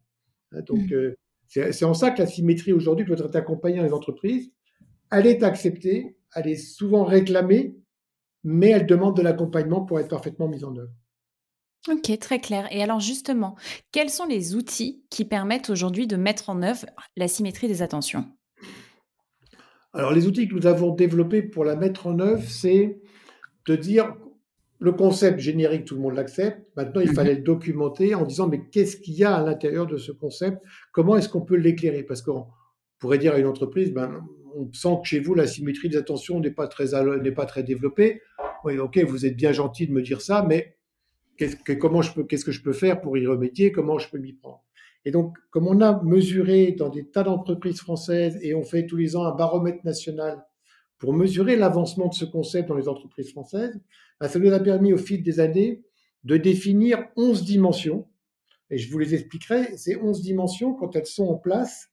Hein, 0.52 0.62
donc, 0.62 0.90
mmh. 0.90 0.94
euh, 0.94 1.16
c'est 1.48 1.84
en 1.84 1.94
ça 1.94 2.10
que 2.10 2.18
la 2.18 2.26
symétrie 2.26 2.72
aujourd'hui 2.72 3.06
doit 3.06 3.16
être 3.16 3.36
accompagnée 3.36 3.76
dans 3.76 3.84
les 3.84 3.92
entreprises 3.92 4.50
elle 5.10 5.26
est 5.26 5.42
acceptée, 5.42 6.16
elle 6.34 6.48
est 6.48 6.56
souvent 6.56 7.04
réclamée, 7.04 7.76
mais 8.44 8.70
elle 8.70 8.86
demande 8.86 9.16
de 9.16 9.22
l'accompagnement 9.22 9.84
pour 9.84 10.00
être 10.00 10.08
parfaitement 10.08 10.48
mise 10.48 10.64
en 10.64 10.76
œuvre. 10.76 10.92
Ok, 11.88 12.18
très 12.18 12.40
clair. 12.40 12.66
Et 12.72 12.82
alors 12.82 13.00
justement, 13.00 13.56
quels 13.92 14.10
sont 14.10 14.26
les 14.26 14.56
outils 14.56 15.04
qui 15.10 15.24
permettent 15.24 15.70
aujourd'hui 15.70 16.06
de 16.06 16.16
mettre 16.16 16.50
en 16.50 16.62
œuvre 16.62 16.86
la 17.16 17.28
symétrie 17.28 17.68
des 17.68 17.82
attentions? 17.82 18.24
Alors 19.96 20.12
les 20.12 20.26
outils 20.26 20.46
que 20.46 20.54
nous 20.54 20.66
avons 20.66 20.94
développés 20.94 21.40
pour 21.40 21.64
la 21.64 21.74
mettre 21.74 22.06
en 22.06 22.20
œuvre, 22.20 22.42
c'est 22.46 23.00
de 23.66 23.76
dire 23.76 24.14
le 24.78 24.92
concept 24.92 25.38
générique, 25.38 25.86
tout 25.86 25.94
le 25.94 26.02
monde 26.02 26.16
l'accepte. 26.16 26.60
Maintenant, 26.76 27.00
il 27.00 27.08
mhm. 27.08 27.14
fallait 27.14 27.34
le 27.36 27.40
documenter 27.40 28.14
en 28.14 28.26
disant 28.26 28.46
mais 28.46 28.60
qu'est-ce 28.70 28.98
qu'il 28.98 29.14
y 29.14 29.24
a 29.24 29.34
à 29.34 29.42
l'intérieur 29.42 29.86
de 29.86 29.96
ce 29.96 30.12
concept? 30.12 30.58
Comment 30.92 31.16
est-ce 31.16 31.30
qu'on 31.30 31.40
peut 31.40 31.56
l'éclairer? 31.56 32.02
Parce 32.02 32.20
qu'on 32.20 32.46
pourrait 32.98 33.16
dire 33.16 33.32
à 33.32 33.38
une 33.38 33.46
entreprise, 33.46 33.90
ben, 33.90 34.22
on 34.54 34.70
sent 34.74 34.98
que 35.02 35.08
chez 35.08 35.18
vous, 35.18 35.34
la 35.34 35.46
symétrie 35.46 35.88
des 35.88 35.96
attentions 35.96 36.40
n'est 36.40 36.50
pas 36.50 36.68
très, 36.68 36.88
n'est 37.22 37.32
pas 37.32 37.46
très 37.46 37.62
développée. 37.62 38.20
Oui, 38.64 38.78
ok, 38.78 38.98
vous 38.98 39.24
êtes 39.24 39.36
bien 39.36 39.52
gentil 39.52 39.86
de 39.86 39.92
me 39.92 40.02
dire 40.02 40.20
ça, 40.20 40.44
mais 40.46 40.76
qu'est-ce 41.38 41.56
que, 41.56 41.72
comment 41.72 42.02
je 42.02 42.12
peux, 42.12 42.24
qu'est-ce 42.24 42.44
que 42.44 42.52
je 42.52 42.62
peux 42.62 42.74
faire 42.74 43.00
pour 43.00 43.16
y 43.16 43.26
remédier? 43.26 43.72
Comment 43.72 43.98
je 43.98 44.10
peux 44.10 44.18
m'y 44.18 44.34
prendre? 44.34 44.65
Et 45.06 45.12
donc, 45.12 45.38
comme 45.50 45.68
on 45.68 45.80
a 45.80 46.02
mesuré 46.02 46.72
dans 46.72 46.88
des 46.88 47.06
tas 47.06 47.22
d'entreprises 47.22 47.78
françaises 47.78 48.38
et 48.42 48.54
on 48.54 48.64
fait 48.64 48.86
tous 48.86 48.96
les 48.96 49.14
ans 49.14 49.24
un 49.24 49.36
baromètre 49.36 49.84
national 49.84 50.44
pour 50.98 51.12
mesurer 51.12 51.54
l'avancement 51.54 52.08
de 52.08 52.14
ce 52.14 52.24
concept 52.24 52.68
dans 52.68 52.74
les 52.74 52.88
entreprises 52.88 53.30
françaises, 53.30 53.80
ben, 54.20 54.26
ça 54.26 54.40
nous 54.40 54.52
a 54.52 54.58
permis 54.58 54.92
au 54.92 54.98
fil 54.98 55.22
des 55.22 55.38
années 55.38 55.84
de 56.24 56.36
définir 56.36 57.06
11 57.14 57.44
dimensions. 57.44 58.08
Et 58.68 58.78
je 58.78 58.90
vous 58.90 58.98
les 58.98 59.14
expliquerai. 59.14 59.76
Ces 59.76 59.94
11 59.94 60.22
dimensions, 60.22 60.74
quand 60.74 60.96
elles 60.96 61.06
sont 61.06 61.28
en 61.28 61.36
place, 61.36 61.92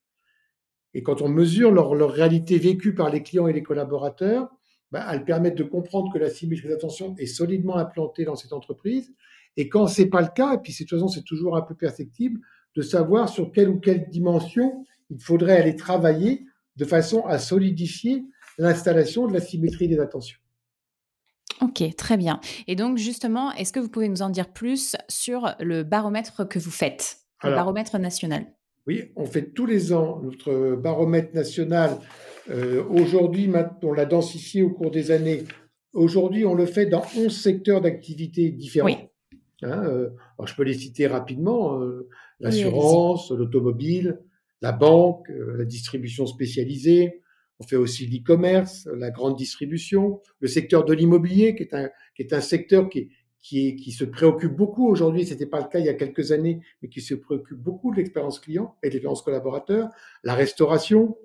et 0.95 1.03
quand 1.03 1.21
on 1.21 1.29
mesure 1.29 1.71
leur, 1.71 1.91
réalité 2.09 2.57
vécue 2.57 2.95
par 2.95 3.11
les 3.11 3.21
clients 3.21 3.47
et 3.47 3.53
les 3.53 3.61
collaborateurs, 3.61 4.49
bah, 4.91 5.05
elles 5.11 5.23
permettent 5.23 5.57
de 5.57 5.63
comprendre 5.63 6.11
que 6.11 6.17
la 6.17 6.31
symétrie 6.31 6.67
d'attention 6.67 7.13
est 7.19 7.27
solidement 7.27 7.77
implantée 7.77 8.25
dans 8.25 8.35
cette 8.35 8.53
entreprise. 8.53 9.13
Et 9.55 9.69
quand 9.69 9.85
c'est 9.85 10.07
pas 10.07 10.21
le 10.21 10.29
cas, 10.35 10.55
et 10.55 10.57
puis 10.57 10.73
de 10.73 10.77
toute 10.79 10.89
façon 10.89 11.07
c'est 11.07 11.23
toujours 11.23 11.55
un 11.55 11.61
peu 11.61 11.75
perceptible, 11.75 12.39
de 12.75 12.81
savoir 12.81 13.29
sur 13.29 13.51
quelle 13.51 13.69
ou 13.69 13.79
quelle 13.79 14.09
dimension 14.09 14.85
il 15.09 15.19
faudrait 15.19 15.59
aller 15.59 15.75
travailler 15.75 16.45
de 16.75 16.85
façon 16.85 17.25
à 17.25 17.37
solidifier 17.37 18.23
l'installation 18.57 19.27
de 19.27 19.33
la 19.33 19.41
symétrie 19.41 19.87
des 19.87 19.99
attentions. 19.99 20.39
Ok, 21.61 21.83
très 21.95 22.17
bien. 22.17 22.39
Et 22.67 22.75
donc 22.75 22.97
justement, 22.97 23.51
est-ce 23.53 23.71
que 23.71 23.79
vous 23.79 23.89
pouvez 23.89 24.09
nous 24.09 24.21
en 24.21 24.29
dire 24.29 24.51
plus 24.51 24.95
sur 25.07 25.55
le 25.59 25.83
baromètre 25.83 26.47
que 26.47 26.59
vous 26.59 26.71
faites, 26.71 27.17
le 27.43 27.51
baromètre 27.51 27.99
national? 27.99 28.45
Oui, 28.85 29.11
on 29.15 29.25
fait 29.25 29.53
tous 29.53 29.65
les 29.65 29.93
ans 29.93 30.19
notre 30.21 30.75
baromètre 30.75 31.33
national. 31.33 31.97
Euh, 32.49 32.83
aujourd'hui, 32.89 33.49
on 33.81 33.93
l'a 33.93 34.05
densifié 34.05 34.63
au 34.63 34.71
cours 34.71 34.91
des 34.91 35.11
années. 35.11 35.43
Aujourd'hui, 35.93 36.45
on 36.45 36.53
le 36.53 36.65
fait 36.65 36.85
dans 36.85 37.03
11 37.17 37.33
secteurs 37.33 37.79
d'activité 37.79 38.49
différents. 38.49 38.87
Oui. 38.87 38.97
Hein, 39.61 39.83
euh, 39.85 40.09
je 40.45 40.53
peux 40.55 40.63
les 40.63 40.73
citer 40.73 41.07
rapidement 41.07 41.79
euh, 41.79 42.09
l'assurance, 42.43 43.31
l'automobile, 43.31 44.19
la 44.61 44.71
banque, 44.71 45.27
la 45.29 45.65
distribution 45.65 46.25
spécialisée, 46.25 47.21
on 47.59 47.63
fait 47.63 47.75
aussi 47.75 48.07
l'e-commerce, 48.07 48.87
la 48.95 49.11
grande 49.11 49.37
distribution, 49.37 50.21
le 50.39 50.47
secteur 50.47 50.85
de 50.85 50.93
l'immobilier, 50.93 51.55
qui 51.55 51.63
est 51.63 51.73
un, 51.73 51.89
qui 52.15 52.23
est 52.23 52.33
un 52.33 52.41
secteur 52.41 52.89
qui, 52.89 53.09
qui, 53.41 53.75
qui 53.75 53.91
se 53.91 54.05
préoccupe 54.05 54.53
beaucoup 54.55 54.87
aujourd'hui, 54.87 55.25
ce 55.25 55.33
n'était 55.33 55.45
pas 55.45 55.59
le 55.59 55.67
cas 55.67 55.79
il 55.79 55.85
y 55.85 55.89
a 55.89 55.93
quelques 55.93 56.31
années, 56.31 56.61
mais 56.81 56.89
qui 56.89 57.01
se 57.01 57.13
préoccupe 57.13 57.57
beaucoup 57.57 57.91
de 57.91 57.97
l'expérience 57.97 58.39
client 58.39 58.75
et 58.83 58.87
de 58.87 58.93
l'expérience 58.93 59.21
collaborateur, 59.21 59.89
la 60.23 60.33
restauration, 60.33 61.17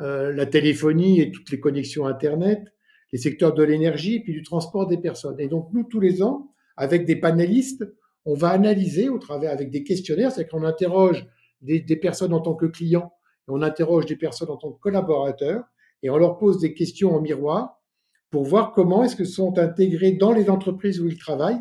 euh, 0.00 0.32
la 0.32 0.46
téléphonie 0.46 1.20
et 1.20 1.30
toutes 1.30 1.50
les 1.50 1.60
connexions 1.60 2.06
Internet, 2.06 2.64
les 3.12 3.18
secteurs 3.18 3.54
de 3.54 3.62
l'énergie, 3.62 4.20
puis 4.20 4.32
du 4.32 4.42
transport 4.42 4.86
des 4.86 4.98
personnes. 4.98 5.38
Et 5.38 5.48
donc, 5.48 5.68
nous, 5.72 5.84
tous 5.84 6.00
les 6.00 6.22
ans, 6.22 6.52
avec 6.76 7.04
des 7.04 7.16
panélistes, 7.16 7.86
on 8.24 8.34
va 8.34 8.50
analyser 8.50 9.08
au 9.08 9.18
travers 9.18 9.50
avec 9.52 9.70
des 9.70 9.84
questionnaires, 9.84 10.32
c'est 10.32 10.48
qu'on 10.48 10.64
interroge 10.64 11.26
des, 11.60 11.80
des 11.80 11.96
personnes 11.96 12.32
en 12.32 12.40
tant 12.40 12.54
que 12.54 12.66
clients 12.66 13.12
on 13.48 13.62
interroge 13.62 14.06
des 14.06 14.16
personnes 14.16 14.50
en 14.50 14.56
tant 14.56 14.72
que 14.72 14.80
collaborateurs 14.80 15.64
et 16.02 16.10
on 16.10 16.16
leur 16.16 16.38
pose 16.38 16.58
des 16.58 16.74
questions 16.74 17.14
en 17.14 17.20
miroir 17.20 17.80
pour 18.30 18.44
voir 18.44 18.72
comment 18.72 19.04
est-ce 19.04 19.16
que 19.16 19.24
sont 19.24 19.58
intégrés 19.58 20.12
dans 20.12 20.32
les 20.32 20.48
entreprises 20.48 21.00
où 21.00 21.08
ils 21.08 21.18
travaillent. 21.18 21.60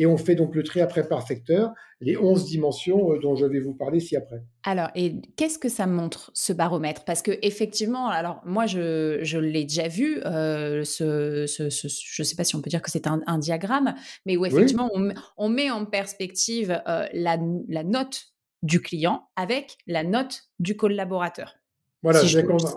Et 0.00 0.06
on 0.06 0.16
fait 0.16 0.34
donc 0.34 0.54
le 0.54 0.62
tri 0.62 0.80
après 0.80 1.06
par 1.06 1.26
secteur, 1.26 1.74
les 2.00 2.16
11 2.16 2.46
dimensions 2.46 3.12
euh, 3.12 3.18
dont 3.18 3.36
je 3.36 3.44
vais 3.44 3.60
vous 3.60 3.74
parler 3.74 4.00
ci-après. 4.00 4.42
Alors, 4.64 4.88
et 4.94 5.20
qu'est-ce 5.36 5.58
que 5.58 5.68
ça 5.68 5.86
montre, 5.86 6.30
ce 6.32 6.54
baromètre? 6.54 7.04
Parce 7.04 7.20
que 7.20 7.32
effectivement, 7.42 8.08
alors 8.08 8.40
moi, 8.46 8.64
je, 8.64 9.38
l'ai 9.38 9.64
déjà 9.64 9.88
vu, 9.88 10.18
euh, 10.24 10.84
ce, 10.84 11.44
je 11.46 12.22
ne 12.22 12.24
sais 12.24 12.34
pas 12.34 12.44
si 12.44 12.56
on 12.56 12.62
peut 12.62 12.70
dire 12.70 12.80
que 12.80 12.90
c'est 12.90 13.06
un, 13.06 13.38
diagramme, 13.38 13.94
mais 14.24 14.38
où 14.38 14.46
effectivement, 14.46 14.90
on, 15.36 15.48
met 15.50 15.70
en 15.70 15.84
perspective 15.84 16.80
euh, 16.88 17.04
la, 17.12 17.38
la 17.68 17.84
note 17.84 18.28
du 18.62 18.80
client 18.80 19.28
avec 19.36 19.76
la 19.86 20.02
note 20.02 20.44
du 20.60 20.78
collaborateur. 20.78 21.56
Voilà, 22.02 22.22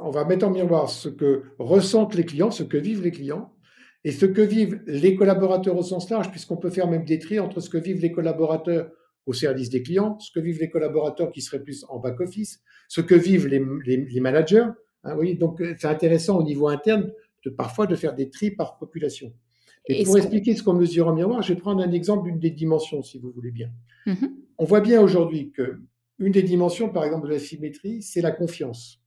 on, 0.02 0.12
va, 0.12 0.26
mettre 0.26 0.46
en 0.46 0.50
miroir 0.50 0.90
ce 0.90 1.08
que 1.08 1.44
ressentent 1.58 2.16
les 2.16 2.26
clients, 2.26 2.52
ce 2.52 2.64
que 2.64 2.76
vivent 2.76 3.02
les 3.02 3.12
clients, 3.12 3.54
et 4.04 4.12
ce 4.12 4.26
que 4.26 4.42
vivent 4.42 4.82
les 4.86 5.16
collaborateurs 5.16 5.78
au 5.78 5.84
sens 5.84 6.10
large, 6.10 6.30
puisqu'on 6.30 6.58
peut 6.58 6.70
faire 6.70 6.90
même 6.90 7.06
des 7.06 7.20
tris 7.20 7.40
entre 7.40 7.62
ce 7.62 7.70
que 7.70 7.78
vivent 7.78 8.02
les 8.02 8.12
collaborateurs 8.12 8.92
au 9.26 9.34
service 9.34 9.70
des 9.70 9.82
clients, 9.82 10.20
ce 10.20 10.32
que 10.32 10.40
vivent 10.42 10.60
les 10.60 10.70
collaborateurs 10.70 11.32
qui 11.32 11.42
seraient 11.42 11.64
plus 11.64 11.86
en 11.88 12.00
back-office, 12.00 12.62
ce 12.90 13.02
que 13.02 13.16
vivent 13.16 13.48
les, 13.48 14.20
managers. 14.20 14.68
Hein, 15.06 15.16
oui, 15.18 15.36
donc 15.36 15.62
euh, 15.62 15.74
c'est 15.78 15.88
intéressant 15.88 16.38
au 16.38 16.44
niveau 16.44 16.68
interne 16.68 17.12
de 17.46 17.50
parfois 17.50 17.88
de 17.88 17.96
faire 17.96 18.14
des 18.14 18.30
tris 18.30 18.52
par 18.52 18.78
population. 18.78 19.34
Et, 19.86 20.04
pour 20.04 20.18
expliquer 20.18 20.56
ce 20.56 20.64
qu'on 20.64 20.74
mesure 20.74 21.08
en 21.08 21.14
miroir, 21.14 21.42
je 21.42 21.54
vais 21.54 21.60
prendre 21.60 21.82
un 21.82 21.92
exemple 21.92 22.30
d'une 22.30 22.40
des 22.40 22.52
dimensions, 22.52 23.04
si 23.04 23.20
vous 23.20 23.32
voulez 23.32 23.52
bien. 23.52 23.70
Mm-hmm. 24.08 24.32
On 24.58 24.66
voit 24.66 24.80
bien 24.80 25.02
aujourd'hui 25.02 25.52
que 25.52 25.82
une 26.20 26.32
des 26.32 26.44
dimensions, 26.44 26.90
par 26.90 27.04
exemple, 27.04 27.28
de 27.28 27.34
la 27.34 27.40
symétrie, 27.40 28.02
c'est 28.02 28.22
la 28.22 28.32
confiance. 28.32 29.03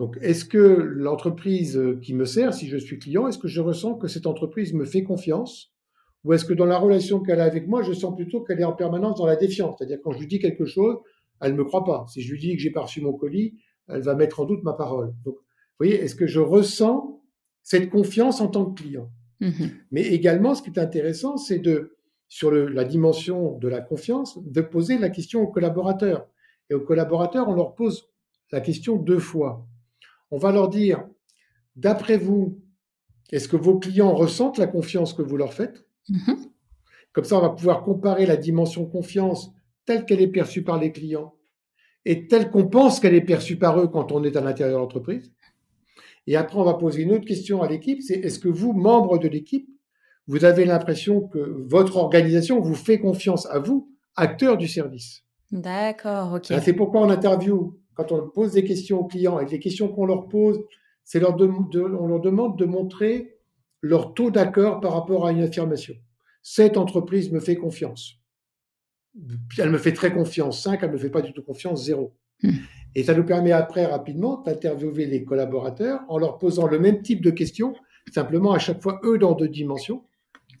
Donc, 0.00 0.16
est-ce 0.22 0.46
que 0.46 0.56
l'entreprise 0.58 1.78
qui 2.00 2.14
me 2.14 2.24
sert, 2.24 2.54
si 2.54 2.68
je 2.68 2.78
suis 2.78 2.98
client, 2.98 3.28
est-ce 3.28 3.36
que 3.36 3.48
je 3.48 3.60
ressens 3.60 3.96
que 3.96 4.08
cette 4.08 4.26
entreprise 4.26 4.72
me 4.72 4.86
fait 4.86 5.04
confiance? 5.04 5.74
Ou 6.24 6.32
est-ce 6.32 6.46
que 6.46 6.54
dans 6.54 6.64
la 6.64 6.78
relation 6.78 7.20
qu'elle 7.20 7.38
a 7.38 7.44
avec 7.44 7.68
moi, 7.68 7.82
je 7.82 7.92
sens 7.92 8.16
plutôt 8.16 8.40
qu'elle 8.40 8.60
est 8.60 8.64
en 8.64 8.72
permanence 8.72 9.18
dans 9.18 9.26
la 9.26 9.36
défiance? 9.36 9.76
C'est-à-dire, 9.76 9.98
quand 10.02 10.12
je 10.12 10.20
lui 10.20 10.26
dis 10.26 10.38
quelque 10.38 10.64
chose, 10.64 10.96
elle 11.42 11.52
ne 11.52 11.58
me 11.58 11.64
croit 11.64 11.84
pas. 11.84 12.06
Si 12.08 12.22
je 12.22 12.32
lui 12.32 12.40
dis 12.40 12.56
que 12.56 12.62
j'ai 12.62 12.70
pas 12.70 12.80
reçu 12.80 13.02
mon 13.02 13.12
colis, 13.12 13.58
elle 13.88 14.00
va 14.00 14.14
mettre 14.14 14.40
en 14.40 14.46
doute 14.46 14.62
ma 14.62 14.72
parole. 14.72 15.12
Donc, 15.22 15.34
vous 15.34 15.86
voyez, 15.86 15.96
est-ce 15.96 16.14
que 16.14 16.26
je 16.26 16.40
ressens 16.40 17.22
cette 17.62 17.90
confiance 17.90 18.40
en 18.40 18.48
tant 18.48 18.64
que 18.64 18.80
client? 18.80 19.10
Mmh 19.40 19.50
Mais 19.90 20.06
également, 20.06 20.54
ce 20.54 20.62
qui 20.62 20.70
est 20.70 20.78
intéressant, 20.78 21.36
c'est 21.36 21.58
de 21.58 21.98
sur 22.26 22.50
la 22.50 22.84
dimension 22.84 23.58
de 23.58 23.68
la 23.68 23.82
confiance, 23.82 24.38
de 24.42 24.62
poser 24.62 24.96
la 24.96 25.10
question 25.10 25.42
aux 25.42 25.48
collaborateurs. 25.48 26.26
Et 26.70 26.74
aux 26.74 26.80
collaborateurs, 26.80 27.50
on 27.50 27.54
leur 27.54 27.74
pose 27.74 28.08
la 28.50 28.62
question 28.62 28.96
deux 28.96 29.18
fois. 29.18 29.66
On 30.30 30.38
va 30.38 30.52
leur 30.52 30.68
dire, 30.68 31.06
d'après 31.76 32.16
vous, 32.16 32.60
est-ce 33.32 33.48
que 33.48 33.56
vos 33.56 33.78
clients 33.78 34.14
ressentent 34.14 34.58
la 34.58 34.66
confiance 34.66 35.12
que 35.12 35.22
vous 35.22 35.36
leur 35.36 35.52
faites? 35.52 35.86
Mm-hmm. 36.08 36.36
Comme 37.12 37.24
ça, 37.24 37.38
on 37.38 37.42
va 37.42 37.50
pouvoir 37.50 37.82
comparer 37.82 38.26
la 38.26 38.36
dimension 38.36 38.86
confiance 38.86 39.52
telle 39.84 40.04
qu'elle 40.04 40.20
est 40.20 40.28
perçue 40.28 40.62
par 40.62 40.78
les 40.78 40.92
clients 40.92 41.34
et 42.04 42.28
telle 42.28 42.50
qu'on 42.50 42.66
pense 42.66 43.00
qu'elle 43.00 43.14
est 43.14 43.20
perçue 43.20 43.56
par 43.56 43.78
eux 43.80 43.88
quand 43.88 44.12
on 44.12 44.24
est 44.24 44.36
à 44.36 44.40
l'intérieur 44.40 44.78
de 44.78 44.82
l'entreprise. 44.82 45.32
Et 46.26 46.36
après, 46.36 46.58
on 46.58 46.64
va 46.64 46.74
poser 46.74 47.02
une 47.02 47.12
autre 47.12 47.24
question 47.24 47.62
à 47.62 47.68
l'équipe, 47.68 48.00
c'est 48.00 48.14
est-ce 48.14 48.38
que 48.38 48.48
vous, 48.48 48.72
membres 48.72 49.18
de 49.18 49.28
l'équipe, 49.28 49.68
vous 50.26 50.44
avez 50.44 50.64
l'impression 50.64 51.26
que 51.26 51.38
votre 51.66 51.96
organisation 51.96 52.60
vous 52.60 52.74
fait 52.74 53.00
confiance 53.00 53.46
à 53.46 53.58
vous, 53.58 53.92
acteur 54.16 54.56
du 54.56 54.68
service? 54.68 55.24
D'accord, 55.50 56.34
ok. 56.34 56.46
C'est 56.62 56.72
pourquoi 56.72 57.00
en 57.00 57.10
interview, 57.10 57.79
quand 58.04 58.12
on 58.12 58.28
pose 58.28 58.52
des 58.52 58.64
questions 58.64 59.00
aux 59.00 59.06
clients 59.06 59.40
et 59.40 59.46
les 59.46 59.58
questions 59.58 59.88
qu'on 59.88 60.06
leur 60.06 60.28
pose, 60.28 60.60
c'est 61.04 61.20
leur 61.20 61.36
on 61.40 62.06
leur 62.06 62.20
demande 62.20 62.58
de 62.58 62.64
montrer 62.64 63.36
leur 63.82 64.14
taux 64.14 64.30
d'accord 64.30 64.80
par 64.80 64.92
rapport 64.92 65.26
à 65.26 65.32
une 65.32 65.42
affirmation. 65.42 65.94
Cette 66.42 66.76
entreprise 66.76 67.32
me 67.32 67.40
fait 67.40 67.56
confiance. 67.56 68.16
Elle 69.58 69.70
me 69.70 69.78
fait 69.78 69.92
très 69.92 70.12
confiance 70.12 70.62
5, 70.62 70.80
elle 70.82 70.88
ne 70.88 70.94
me 70.94 70.98
fait 70.98 71.10
pas 71.10 71.22
du 71.22 71.32
tout 71.32 71.42
confiance 71.42 71.84
0. 71.84 72.14
Hmm. 72.42 72.50
Et 72.94 73.02
ça 73.02 73.14
nous 73.14 73.24
permet 73.24 73.52
après 73.52 73.84
rapidement 73.86 74.40
d'interviewer 74.42 75.06
les 75.06 75.24
collaborateurs 75.24 76.00
en 76.08 76.18
leur 76.18 76.38
posant 76.38 76.66
le 76.66 76.78
même 76.78 77.02
type 77.02 77.20
de 77.20 77.30
questions, 77.30 77.74
simplement 78.12 78.52
à 78.52 78.58
chaque 78.58 78.82
fois 78.82 79.00
eux 79.04 79.18
dans 79.18 79.32
deux 79.32 79.48
dimensions, 79.48 80.04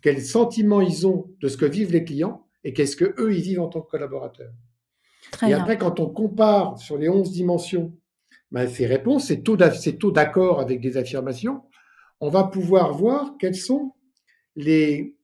quels 0.02 0.22
sentiments 0.22 0.80
ils 0.80 1.06
ont 1.06 1.30
de 1.40 1.48
ce 1.48 1.56
que 1.56 1.66
vivent 1.66 1.92
les 1.92 2.04
clients 2.04 2.46
et 2.64 2.72
qu'est-ce 2.72 2.96
que 2.96 3.14
eux 3.18 3.34
ils 3.34 3.42
vivent 3.42 3.60
en 3.60 3.68
tant 3.68 3.80
que 3.80 3.90
collaborateurs. 3.90 4.52
Et 5.46 5.52
après, 5.52 5.78
quand 5.78 6.00
on 6.00 6.08
compare 6.08 6.78
sur 6.78 6.98
les 6.98 7.08
11 7.08 7.30
dimensions 7.32 7.92
ben, 8.50 8.68
ces 8.68 8.86
réponses, 8.86 9.26
ces 9.26 9.42
taux 9.42 9.56
d'accord 10.10 10.60
avec 10.60 10.80
des 10.80 10.96
affirmations, 10.96 11.62
on 12.20 12.28
va 12.28 12.44
pouvoir 12.44 12.92
voir 12.94 13.36
quelles 13.38 13.54
sont 13.54 13.94
les 14.56 15.16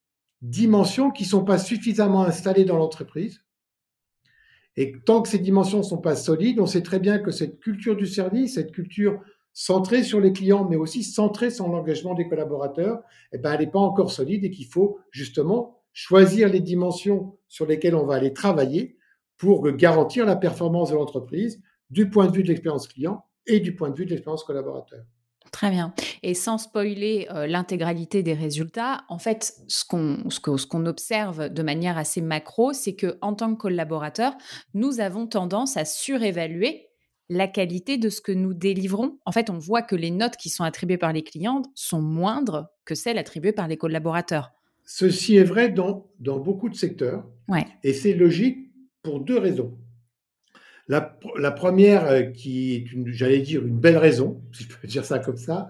dimensions 0.42 1.10
qui 1.10 1.24
ne 1.24 1.28
sont 1.28 1.44
pas 1.44 1.58
suffisamment 1.58 2.22
installées 2.22 2.64
dans 2.64 2.76
l'entreprise. 2.76 3.42
Et 4.76 4.92
tant 5.04 5.22
que 5.22 5.28
ces 5.28 5.38
dimensions 5.38 5.78
ne 5.78 5.82
sont 5.82 5.98
pas 5.98 6.16
solides, 6.16 6.60
on 6.60 6.66
sait 6.66 6.82
très 6.82 7.00
bien 7.00 7.18
que 7.18 7.30
cette 7.30 7.58
culture 7.60 7.96
du 7.96 8.06
service, 8.06 8.54
cette 8.54 8.72
culture 8.72 9.20
centrée 9.52 10.02
sur 10.02 10.20
les 10.20 10.32
clients, 10.32 10.68
mais 10.68 10.76
aussi 10.76 11.02
centrée 11.02 11.50
sur 11.50 11.66
l'engagement 11.66 12.14
des 12.14 12.28
collaborateurs, 12.28 13.00
eh 13.32 13.38
ben, 13.38 13.54
elle 13.54 13.60
n'est 13.60 13.70
pas 13.70 13.78
encore 13.78 14.12
solide 14.12 14.44
et 14.44 14.50
qu'il 14.50 14.66
faut 14.66 14.98
justement 15.10 15.82
choisir 15.94 16.50
les 16.50 16.60
dimensions 16.60 17.38
sur 17.48 17.66
lesquelles 17.66 17.94
on 17.94 18.04
va 18.04 18.16
aller 18.16 18.34
travailler 18.34 18.98
pour 19.36 19.70
garantir 19.72 20.26
la 20.26 20.36
performance 20.36 20.90
de 20.90 20.96
l'entreprise 20.96 21.60
du 21.90 22.08
point 22.10 22.26
de 22.26 22.32
vue 22.32 22.42
de 22.42 22.48
l'expérience 22.48 22.88
client 22.88 23.24
et 23.46 23.60
du 23.60 23.74
point 23.74 23.90
de 23.90 23.96
vue 23.96 24.06
de 24.06 24.10
l'expérience 24.10 24.44
collaborateur. 24.44 25.04
Très 25.52 25.70
bien. 25.70 25.94
Et 26.22 26.34
sans 26.34 26.58
spoiler 26.58 27.28
euh, 27.30 27.46
l'intégralité 27.46 28.22
des 28.22 28.34
résultats, 28.34 29.04
en 29.08 29.18
fait, 29.18 29.54
ce 29.68 29.84
qu'on 29.84 30.28
ce 30.28 30.66
qu'on 30.66 30.86
observe 30.86 31.48
de 31.48 31.62
manière 31.62 31.96
assez 31.96 32.20
macro, 32.20 32.72
c'est 32.72 32.94
que 32.94 33.16
en 33.22 33.34
tant 33.34 33.54
que 33.54 33.60
collaborateur, 33.60 34.34
nous 34.74 35.00
avons 35.00 35.26
tendance 35.26 35.76
à 35.76 35.84
surévaluer 35.84 36.88
la 37.28 37.48
qualité 37.48 37.96
de 37.96 38.08
ce 38.08 38.20
que 38.20 38.32
nous 38.32 38.54
délivrons. 38.54 39.18
En 39.24 39.32
fait, 39.32 39.50
on 39.50 39.58
voit 39.58 39.82
que 39.82 39.96
les 39.96 40.10
notes 40.10 40.36
qui 40.36 40.48
sont 40.50 40.64
attribuées 40.64 40.98
par 40.98 41.12
les 41.12 41.22
clients 41.22 41.62
sont 41.74 42.02
moindres 42.02 42.68
que 42.84 42.94
celles 42.94 43.18
attribuées 43.18 43.52
par 43.52 43.66
les 43.66 43.76
collaborateurs. 43.76 44.52
Ceci 44.84 45.36
est 45.36 45.44
vrai 45.44 45.70
dans, 45.70 46.06
dans 46.20 46.38
beaucoup 46.38 46.68
de 46.68 46.76
secteurs. 46.76 47.26
Et 47.82 47.92
c'est 47.92 48.14
logique 48.14 48.65
pour 49.06 49.20
deux 49.20 49.38
raisons. 49.38 49.78
La, 50.88 51.00
première, 51.52 52.06
euh, 52.06 52.22
qui 52.22 52.74
est, 52.74 52.84
j'allais 53.06 53.38
dire, 53.38 53.64
une 53.64 53.78
belle 53.78 53.98
raison, 53.98 54.42
si 54.52 54.64
je 54.64 54.68
peux 54.68 54.88
dire 54.88 55.04
ça 55.04 55.20
comme 55.20 55.36
ça, 55.36 55.68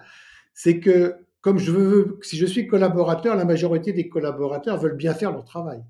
c'est 0.55 0.81
que 0.81 1.17
comme 1.43 1.59
je 1.59 1.71
veux, 1.71 2.19
si 2.23 2.39
je 2.39 2.47
suis 2.47 2.67
collaborateur, 2.67 3.37
la 3.37 3.45
majorité 3.45 3.93
des 3.93 4.09
collaborateurs 4.09 4.79
veulent 4.79 4.97
bien 4.97 5.13
faire 5.13 5.33
leur 5.33 5.45
travail. 5.45 5.83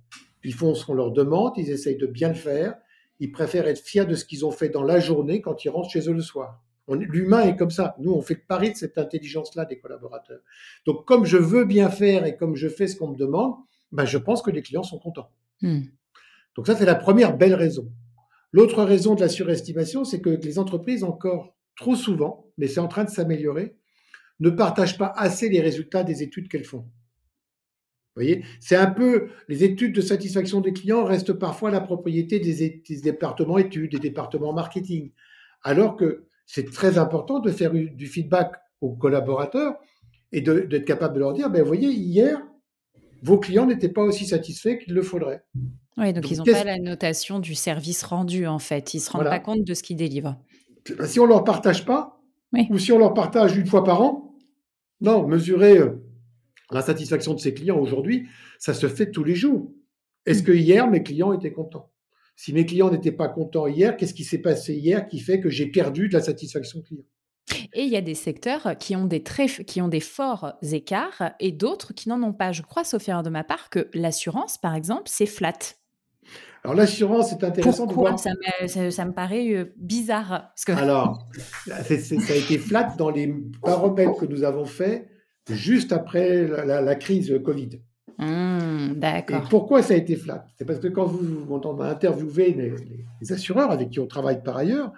Ils 0.42 0.54
font 0.54 0.74
ce 0.74 0.84
qu'on 0.84 0.94
leur 0.94 1.12
demande, 1.12 1.52
ils 1.56 1.70
essayent 1.70 1.96
de 1.96 2.06
bien 2.06 2.28
le 2.28 2.34
faire, 2.34 2.74
ils 3.20 3.30
préfèrent 3.30 3.68
être 3.68 3.80
fiers 3.80 4.04
de 4.04 4.16
ce 4.16 4.24
qu'ils 4.24 4.44
ont 4.44 4.50
fait 4.50 4.68
dans 4.68 4.82
la 4.82 4.98
journée 4.98 5.40
quand 5.40 5.64
ils 5.64 5.70
rentrent 5.70 5.90
chez 5.90 6.10
eux 6.10 6.14
le 6.14 6.20
soir. 6.20 6.62
L'humain 6.88 7.42
est 7.42 7.56
comme 7.56 7.70
ça. 7.70 7.94
Nous, 8.00 8.12
on 8.12 8.22
fait 8.22 8.34
pari 8.34 8.72
de 8.72 8.76
cette 8.76 8.98
intelligence-là 8.98 9.64
des 9.64 9.78
collaborateurs. 9.78 10.40
Donc, 10.84 11.04
comme 11.04 11.24
je 11.24 11.36
veux 11.36 11.64
bien 11.64 11.90
faire 11.90 12.26
et 12.26 12.36
comme 12.36 12.56
je 12.56 12.68
fais 12.68 12.86
ce 12.86 12.96
qu'on 12.96 13.08
me 13.08 13.16
demande, 13.16 13.54
ben, 13.92 14.04
je 14.04 14.18
pense 14.18 14.42
que 14.42 14.50
les 14.50 14.62
clients 14.62 14.82
sont 14.82 14.98
contents. 14.98 15.30
Hmm. 15.62 15.82
Donc 16.56 16.66
ça, 16.66 16.76
c'est 16.76 16.86
la 16.86 16.94
première 16.94 17.36
belle 17.36 17.54
raison. 17.54 17.92
L'autre 18.52 18.82
raison 18.82 19.14
de 19.14 19.20
la 19.20 19.28
surestimation, 19.28 20.04
c'est 20.04 20.20
que 20.20 20.30
les 20.30 20.58
entreprises, 20.58 21.04
encore 21.04 21.56
trop 21.76 21.94
souvent, 21.94 22.50
mais 22.56 22.68
c'est 22.68 22.80
en 22.80 22.88
train 22.88 23.04
de 23.04 23.10
s'améliorer, 23.10 23.76
ne 24.40 24.50
partagent 24.50 24.98
pas 24.98 25.12
assez 25.16 25.48
les 25.48 25.60
résultats 25.60 26.04
des 26.04 26.22
études 26.22 26.48
qu'elles 26.48 26.64
font. 26.64 26.78
Vous 28.16 28.22
voyez, 28.22 28.44
c'est 28.60 28.76
un 28.76 28.90
peu 28.90 29.28
les 29.48 29.62
études 29.62 29.94
de 29.94 30.00
satisfaction 30.00 30.62
des 30.62 30.72
clients 30.72 31.04
restent 31.04 31.34
parfois 31.34 31.70
la 31.70 31.82
propriété 31.82 32.40
des, 32.40 32.82
départements 33.02 33.58
études, 33.58 33.92
des 33.92 33.98
départements 33.98 34.54
marketing, 34.54 35.12
alors 35.62 35.96
que 35.96 36.24
c'est 36.46 36.70
très 36.70 36.96
important 36.96 37.40
de 37.40 37.50
faire 37.50 37.72
du 37.72 38.06
feedback 38.06 38.52
aux 38.80 38.94
collaborateurs 38.94 39.76
et 40.32 40.40
d'être 40.40 40.84
capable 40.86 41.14
de 41.14 41.20
leur 41.20 41.34
dire, 41.34 41.50
ben, 41.50 41.60
vous 41.60 41.66
voyez, 41.66 41.90
hier, 41.90 42.40
vos 43.22 43.38
clients 43.38 43.66
n'étaient 43.66 43.90
pas 43.90 44.02
aussi 44.02 44.24
satisfaits 44.24 44.78
qu'il 44.78 44.94
le 44.94 45.02
faudrait. 45.02 45.44
Oui, 45.98 46.12
donc, 46.12 46.30
ils 46.30 46.38
n'ont 46.38 46.44
pas 46.44 46.64
la 46.64 46.78
notation 46.78 47.38
du 47.38 47.54
service 47.54 48.02
rendu, 48.02 48.46
en 48.46 48.58
fait. 48.58 48.92
Ils 48.92 48.98
ne 48.98 49.02
se 49.02 49.10
rendent 49.10 49.24
pas 49.24 49.40
compte 49.40 49.64
de 49.64 49.74
ce 49.74 49.82
qu'ils 49.82 49.96
délivrent. 49.96 50.36
Si 51.06 51.18
on 51.18 51.24
ne 51.24 51.30
leur 51.30 51.44
partage 51.44 51.84
pas, 51.84 52.20
ou 52.70 52.78
si 52.78 52.92
on 52.92 52.98
leur 52.98 53.14
partage 53.14 53.56
une 53.56 53.66
fois 53.66 53.82
par 53.82 54.02
an, 54.02 54.36
non, 55.00 55.26
mesurer 55.26 55.78
euh, 55.78 56.02
la 56.70 56.82
satisfaction 56.82 57.34
de 57.34 57.40
ses 57.40 57.54
clients 57.54 57.78
aujourd'hui, 57.78 58.28
ça 58.58 58.74
se 58.74 58.88
fait 58.88 59.10
tous 59.10 59.24
les 59.24 59.34
jours. 59.34 59.72
Est-ce 60.26 60.42
que 60.42 60.52
hier, 60.52 60.88
mes 60.88 61.02
clients 61.02 61.32
étaient 61.32 61.52
contents? 61.52 61.92
Si 62.34 62.52
mes 62.52 62.66
clients 62.66 62.90
n'étaient 62.90 63.12
pas 63.12 63.28
contents 63.28 63.66
hier, 63.66 63.96
qu'est-ce 63.96 64.14
qui 64.14 64.24
s'est 64.24 64.42
passé 64.42 64.74
hier 64.74 65.08
qui 65.08 65.20
fait 65.20 65.40
que 65.40 65.48
j'ai 65.48 65.66
perdu 65.66 66.08
de 66.08 66.14
la 66.14 66.22
satisfaction 66.22 66.82
client? 66.82 67.04
Et 67.72 67.82
il 67.82 67.88
y 67.88 67.96
a 67.96 68.02
des 68.02 68.14
secteurs 68.14 68.76
qui 68.78 68.96
ont 68.96 69.06
des, 69.06 69.22
très, 69.22 69.46
qui 69.46 69.80
ont 69.80 69.88
des 69.88 70.00
forts 70.00 70.54
écarts 70.62 71.32
et 71.40 71.52
d'autres 71.52 71.94
qui 71.94 72.08
n'en 72.08 72.22
ont 72.22 72.32
pas. 72.32 72.52
Je 72.52 72.62
crois, 72.62 72.84
sauf 72.84 73.08
erreur 73.08 73.22
de 73.22 73.30
ma 73.30 73.44
part, 73.44 73.70
que 73.70 73.88
l'assurance, 73.94 74.58
par 74.58 74.74
exemple, 74.74 75.04
c'est 75.06 75.26
flat. 75.26 75.58
Alors 76.66 76.74
l'assurance, 76.74 77.30
c'est 77.30 77.44
intéressant 77.44 77.86
de 77.86 77.92
voir. 77.92 78.18
Ça 78.18 78.30
me, 78.60 78.90
ça, 78.90 79.04
me 79.04 79.12
paraît 79.12 79.54
euh, 79.54 79.72
bizarre. 79.76 80.52
que... 80.66 80.72
Alors, 80.72 81.28
ça 81.64 81.76
a 81.76 82.34
été 82.34 82.58
flat 82.58 82.92
dans 82.98 83.10
les 83.10 83.32
paramètres 83.62 84.16
que 84.18 84.26
nous 84.26 84.42
avons 84.42 84.64
faits 84.64 85.08
juste 85.48 85.92
après 85.92 86.44
la, 86.48 86.94
crise 86.96 87.32
Covid. 87.44 87.80
Mmh, 88.18 88.94
d'accord. 88.96 89.44
Et 89.44 89.48
pourquoi 89.48 89.80
ça 89.84 89.94
a 89.94 89.96
été 89.96 90.16
flat? 90.16 90.44
C'est 90.58 90.64
parce 90.64 90.80
que 90.80 90.88
quand 90.88 91.04
vous, 91.04 91.46
on 91.48 91.80
a 91.80 91.88
interviewé 91.88 92.52
les, 92.52 92.74
les, 93.20 93.32
assureurs 93.32 93.70
avec 93.70 93.90
qui 93.90 94.00
on 94.00 94.08
travaille 94.08 94.42
par 94.42 94.56
ailleurs, 94.56 94.90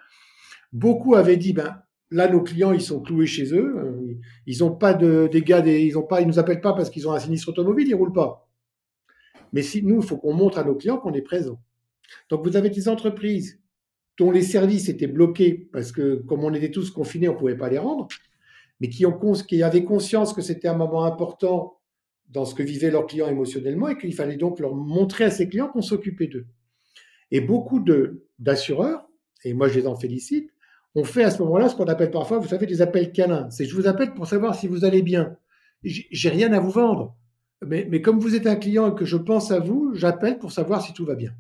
beaucoup 0.73 1.17
avaient 1.17 1.37
dit 1.37 1.53
ben 1.53 1.77
là 2.11 2.31
nos 2.31 2.41
clients 2.41 2.73
ils 2.73 2.81
sont 2.81 3.03
cloués 3.03 3.27
chez 3.27 3.53
eux, 3.53 3.75
euh, 3.77 4.15
ils 4.47 4.61
n'ont 4.61 4.75
pas 4.75 4.95
de 4.95 5.29
dégâts, 5.31 5.63
ils 5.67 5.99
ont 5.99 6.07
pas, 6.07 6.23
ils 6.23 6.27
nous 6.27 6.39
appellent 6.39 6.63
pas 6.63 6.73
parce 6.73 6.89
qu'ils 6.89 7.07
ont 7.07 7.13
un 7.13 7.19
sinistre 7.21 7.51
automobile, 7.51 7.89
ils 7.89 7.95
roulent 7.95 8.15
pas. 8.15 8.48
Mais 9.53 9.63
nous, 9.83 10.01
il 10.03 10.07
faut 10.07 10.17
qu'on 10.17 10.35
montre 10.35 10.59
à 10.59 10.65
nos 10.65 10.75
clients 10.75 10.99
qu'on 10.99 11.13
est 11.15 11.23
présent. 11.23 11.61
Donc 12.29 12.45
vous 12.45 12.57
avez 12.57 12.71
des 12.71 12.89
entreprises 12.89 13.61
dont 14.19 14.31
les 14.31 14.43
services 14.43 14.89
étaient 14.89 15.07
bloqués 15.07 15.69
parce 15.73 15.93
que 15.93 16.17
comme 16.17 16.45
on 16.45 16.53
était 16.53 16.71
tous 16.71 16.91
confinés, 16.91 17.29
on 17.29 17.35
ne 17.35 17.39
pouvait 17.39 17.57
pas 17.57 17.69
les 17.69 17.79
rendre, 17.79 18.09
mais 18.81 18.89
qui, 18.89 19.05
avaient 19.63 19.85
conscience 19.85 20.33
que 20.33 20.43
c'était 20.43 20.69
un 20.69 20.77
moment 20.77 21.05
important 21.05 21.79
dans 22.29 22.45
ce 22.45 22.55
que 22.55 22.63
vivaient 22.63 22.91
leurs 22.91 23.07
clients 23.07 23.29
émotionnellement 23.29 23.89
et 23.89 23.97
qu'il 23.97 24.15
fallait 24.15 24.37
donc 24.37 24.61
leur 24.61 24.75
montrer 24.75 25.25
à 25.25 25.31
ces 25.31 25.49
clients 25.49 25.69
qu'on 25.69 25.83
s'occupait 25.83 26.27
d'eux. 26.27 26.47
Et 27.31 27.41
beaucoup 27.41 27.83
d'assureurs, 28.39 29.09
et 29.45 29.55
moi 29.55 29.69
je 29.69 29.79
les 29.81 29.87
en 29.87 29.95
félicite, 29.95 30.51
ont 30.95 31.05
fait 31.05 31.25
à 31.25 31.31
ce 31.31 31.43
moment-là 31.43 31.69
ce 31.69 31.77
qu'on 31.77 31.85
appelle 31.85 32.11
parfois, 32.11 32.39
vous 32.39 32.49
savez, 32.49 32.67
des 32.67 32.83
appels 32.83 33.13
câlins. 33.13 33.49
C'est 33.51 33.65
je 33.65 33.75
vous 33.75 33.87
appelle 33.87 34.15
pour 34.15 34.27
savoir 34.27 34.55
si 34.55 34.67
vous 34.67 34.85
allez 34.85 35.03
bien. 35.03 35.37
J'ai 35.85 36.29
rien 36.29 36.53
à 36.53 36.61
vous 36.61 36.71
vendre. 36.71 37.17
Mais, 37.67 38.01
comme 38.03 38.21
vous 38.21 38.35
êtes 38.35 38.47
un 38.47 38.57
client 38.57 38.93
et 38.93 38.95
que 38.95 39.05
je 39.05 39.17
pense 39.17 39.51
à 39.51 39.59
vous, 39.59 39.93
j'appelle 39.95 40.39
pour 40.39 40.53
savoir 40.53 40.83
si 40.83 40.93
tout 40.93 41.05
va 41.05 41.15
bien. 41.15 41.33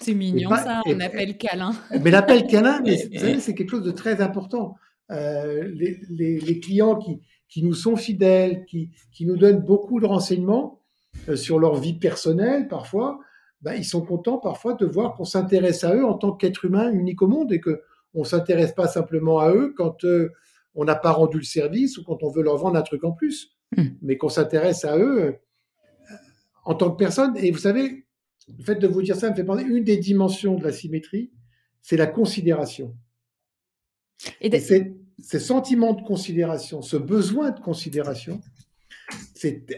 C'est 0.00 0.14
mignon 0.14 0.50
ça, 0.50 0.80
un 0.86 1.00
appel 1.00 1.36
câlin. 1.36 1.72
Mais 2.02 2.10
l'appel 2.10 2.46
câlin, 2.46 2.82
c'est 3.40 3.54
quelque 3.54 3.70
chose 3.70 3.84
de 3.84 3.90
très 3.90 4.20
important. 4.20 4.76
Euh, 5.10 5.68
les, 5.74 6.60
clients 6.60 6.96
qui, 6.96 7.20
qui, 7.48 7.62
nous 7.62 7.74
sont 7.74 7.96
fidèles, 7.96 8.64
qui, 8.66 8.90
qui, 9.12 9.26
nous 9.26 9.36
donnent 9.36 9.60
beaucoup 9.60 10.00
de 10.00 10.06
renseignements 10.06 10.80
euh, 11.28 11.36
sur 11.36 11.58
leur 11.58 11.74
vie 11.76 11.94
personnelle 11.94 12.68
parfois, 12.68 13.18
ben, 13.60 13.74
ils 13.74 13.84
sont 13.84 14.02
contents 14.02 14.38
parfois 14.38 14.74
de 14.74 14.86
voir 14.86 15.14
qu'on 15.14 15.24
s'intéresse 15.24 15.84
à 15.84 15.94
eux 15.94 16.04
en 16.04 16.14
tant 16.14 16.32
qu'être 16.32 16.64
humain 16.64 16.90
unique 16.92 17.20
au 17.22 17.26
monde 17.26 17.52
et 17.52 17.60
que 17.60 17.82
on 18.14 18.24
s'intéresse 18.24 18.72
pas 18.72 18.88
simplement 18.88 19.40
à 19.40 19.50
eux 19.52 19.74
quand 19.76 20.04
euh, 20.04 20.32
on 20.74 20.84
n'a 20.84 20.94
pas 20.94 21.12
rendu 21.12 21.38
le 21.38 21.44
service 21.44 21.98
ou 21.98 22.04
quand 22.04 22.22
on 22.22 22.30
veut 22.30 22.42
leur 22.42 22.56
vendre 22.56 22.76
un 22.76 22.82
truc 22.82 23.04
en 23.04 23.12
plus, 23.12 23.56
hmm. 23.76 23.88
mais 24.02 24.16
qu'on 24.16 24.28
s'intéresse 24.28 24.84
à 24.84 24.96
eux 24.98 25.36
en 26.64 26.74
tant 26.74 26.90
que 26.90 26.96
personne. 26.96 27.36
Et 27.36 27.50
vous 27.50 27.58
savez, 27.58 28.06
le 28.58 28.64
fait 28.64 28.76
de 28.76 28.86
vous 28.86 29.02
dire 29.02 29.16
ça 29.16 29.30
me 29.30 29.34
fait 29.34 29.44
penser, 29.44 29.64
une 29.64 29.84
des 29.84 29.96
dimensions 29.96 30.56
de 30.56 30.64
la 30.64 30.72
symétrie, 30.72 31.30
c'est 31.82 31.96
la 31.96 32.06
considération. 32.06 32.96
Et, 34.40 34.50
ces 35.22 35.38
sentiments 35.38 35.92
de 35.92 36.02
considération, 36.02 36.80
ce 36.80 36.96
besoin 36.96 37.50
de 37.50 37.60
considération, 37.60 38.40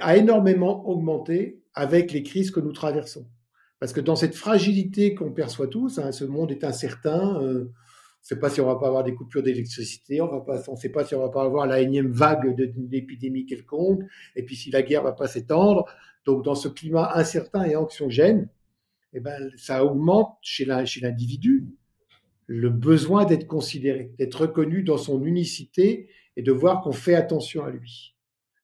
a 0.00 0.16
énormément 0.16 0.88
augmenté 0.88 1.62
avec 1.74 2.12
les 2.12 2.22
crises 2.22 2.50
que 2.50 2.60
nous 2.60 2.72
traversons. 2.72 3.26
Parce 3.80 3.92
que 3.92 4.00
dans 4.00 4.16
cette 4.16 4.34
fragilité 4.34 5.14
qu'on 5.14 5.32
perçoit 5.32 5.66
tous, 5.66 5.98
hein, 5.98 6.12
ce 6.12 6.24
monde 6.24 6.52
est 6.52 6.64
incertain, 6.64 7.40
euh, 7.42 7.64
on 7.64 7.64
ne 7.64 7.68
sait 8.22 8.38
pas 8.38 8.50
si 8.50 8.60
on 8.60 8.66
va 8.66 8.76
pas 8.76 8.86
avoir 8.86 9.02
des 9.02 9.14
coupures 9.14 9.42
d'électricité, 9.42 10.20
on 10.20 10.44
ne 10.46 10.76
sait 10.76 10.90
pas 10.90 11.04
si 11.04 11.14
on 11.16 11.20
va 11.20 11.30
pas 11.30 11.42
avoir 11.42 11.66
la 11.66 11.80
énième 11.80 12.12
vague 12.12 12.54
d'une 12.54 12.94
épidémie 12.94 13.46
quelconque, 13.46 14.02
et 14.36 14.44
puis 14.44 14.54
si 14.54 14.70
la 14.70 14.82
guerre 14.82 15.02
va 15.02 15.12
pas 15.12 15.26
s'étendre. 15.26 15.86
Donc, 16.26 16.44
dans 16.44 16.54
ce 16.54 16.68
climat 16.68 17.12
incertain 17.14 17.64
et 17.64 17.76
anxiogène, 17.76 18.48
eh 19.12 19.20
ben, 19.20 19.50
ça 19.56 19.84
augmente 19.84 20.36
chez 20.42 20.64
l'individu 20.64 21.66
le 22.46 22.70
besoin 22.70 23.24
d'être 23.24 23.46
considéré, 23.46 24.12
d'être 24.18 24.42
reconnu 24.42 24.82
dans 24.82 24.98
son 24.98 25.24
unicité 25.24 26.08
et 26.36 26.42
de 26.42 26.52
voir 26.52 26.82
qu'on 26.82 26.92
fait 26.92 27.14
attention 27.14 27.64
à 27.64 27.70
lui. 27.70 28.14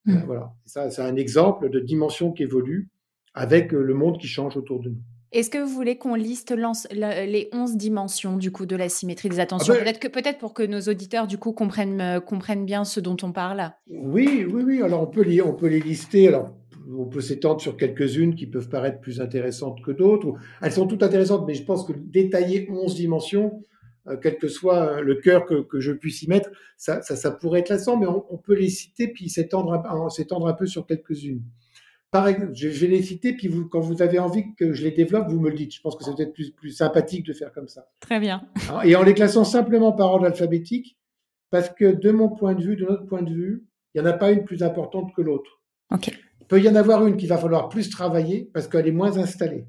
Hmm. 0.05 0.17
Euh, 0.17 0.21
voilà, 0.25 0.53
ça, 0.65 0.89
c'est 0.89 1.01
un 1.01 1.15
exemple 1.15 1.69
de 1.69 1.79
dimension 1.79 2.31
qui 2.31 2.43
évolue 2.43 2.89
avec 3.33 3.73
euh, 3.73 3.81
le 3.81 3.93
monde 3.93 4.17
qui 4.17 4.27
change 4.27 4.57
autour 4.57 4.79
de 4.79 4.89
nous. 4.89 5.01
Est-ce 5.31 5.51
que 5.51 5.59
vous 5.59 5.69
voulez 5.69 5.97
qu'on 5.97 6.15
liste 6.15 6.55
les 6.91 7.49
11 7.53 7.77
dimensions 7.77 8.37
du 8.37 8.51
coup 8.51 8.65
de 8.65 8.75
la 8.75 8.89
symétrie 8.89 9.29
des 9.29 9.39
attentions? 9.39 9.75
Ah 9.75 9.77
ben 9.77 9.83
Peut-être 9.83 9.99
que 9.99 10.07
peut-être 10.07 10.39
pour 10.39 10.55
que 10.55 10.63
nos 10.63 10.81
auditeurs 10.81 11.27
du 11.27 11.37
coup 11.37 11.51
comprennent 11.51 12.01
euh, 12.01 12.19
comprennent 12.19 12.65
bien 12.65 12.83
ce 12.83 12.99
dont 12.99 13.17
on 13.21 13.31
parle. 13.31 13.71
Oui, 13.87 14.47
oui, 14.51 14.63
oui. 14.65 14.81
Alors 14.81 15.03
on 15.03 15.07
peut 15.07 15.21
les 15.21 15.43
on 15.43 15.53
peut 15.53 15.67
les 15.67 15.81
lister. 15.81 16.27
Alors 16.29 16.55
on 16.97 17.05
peut 17.05 17.21
s'étendre 17.21 17.61
sur 17.61 17.77
quelques-unes 17.77 18.35
qui 18.35 18.47
peuvent 18.47 18.69
paraître 18.69 18.99
plus 18.99 19.21
intéressantes 19.21 19.81
que 19.81 19.91
d'autres. 19.91 20.33
Elles 20.61 20.71
sont 20.71 20.87
toutes 20.87 21.03
intéressantes, 21.03 21.45
mais 21.45 21.53
je 21.53 21.63
pense 21.63 21.85
que 21.85 21.93
détailler 21.93 22.67
11 22.69 22.95
dimensions, 22.95 23.63
euh, 24.07 24.17
quel 24.21 24.37
que 24.37 24.47
soit 24.47 25.01
le 25.01 25.15
cœur 25.15 25.45
que, 25.45 25.79
je 25.79 25.91
puisse 25.91 26.23
y 26.23 26.29
mettre, 26.29 26.49
ça, 26.77 27.01
pourrait 27.39 27.59
être 27.59 27.69
lassant, 27.69 27.97
mais 27.97 28.07
on, 28.07 28.37
peut 28.37 28.55
les 28.55 28.69
citer 28.69 29.07
puis 29.07 29.29
s'étendre 29.29 29.73
un, 29.73 30.45
un 30.47 30.53
peu 30.53 30.65
sur 30.65 30.85
quelques-unes. 30.85 31.43
Par 32.11 32.27
exemple, 32.27 32.53
je 32.55 32.67
vais 32.67 32.87
les 32.87 33.03
citer, 33.03 33.33
puis 33.33 33.47
vous, 33.47 33.67
quand 33.67 33.81
vous 33.81 34.01
avez 34.01 34.17
envie 34.17 34.55
que 34.55 34.73
je 34.73 34.83
les 34.83 34.91
développe, 34.91 35.27
vous 35.29 35.39
me 35.39 35.49
le 35.49 35.55
dites. 35.55 35.75
Je 35.75 35.81
pense 35.81 35.95
que 35.95 36.03
c'est 36.03 36.15
peut-être 36.15 36.33
plus, 36.33 36.51
plus 36.51 36.71
sympathique 36.71 37.23
de 37.25 37.33
faire 37.33 37.51
comme 37.51 37.67
ça. 37.67 37.87
Très 37.99 38.19
bien. 38.19 38.47
Et 38.83 38.95
en 38.95 39.03
les 39.03 39.13
classant 39.13 39.43
simplement 39.43 39.91
par 39.91 40.11
ordre 40.11 40.25
alphabétique, 40.25 40.97
parce 41.51 41.69
que 41.69 41.85
de 41.85 42.09
mon 42.09 42.29
point 42.29 42.55
de 42.55 42.63
vue, 42.63 42.75
de 42.75 42.85
notre 42.85 43.05
point 43.05 43.21
de 43.21 43.31
vue, 43.31 43.67
il 43.93 44.01
n'y 44.01 44.07
en 44.07 44.09
a 44.09 44.13
pas 44.13 44.31
une 44.31 44.43
plus 44.43 44.63
importante 44.63 45.13
que 45.15 45.21
l'autre. 45.21 45.61
Ok 45.91 46.11
peut 46.49 46.59
y 46.61 46.67
en 46.67 46.75
avoir 46.75 47.05
une 47.07 47.15
qu'il 47.15 47.29
va 47.29 47.37
falloir 47.37 47.69
plus 47.69 47.89
travailler 47.89 48.49
parce 48.53 48.67
qu'elle 48.67 48.87
est 48.87 48.91
moins 48.91 49.17
installée. 49.17 49.65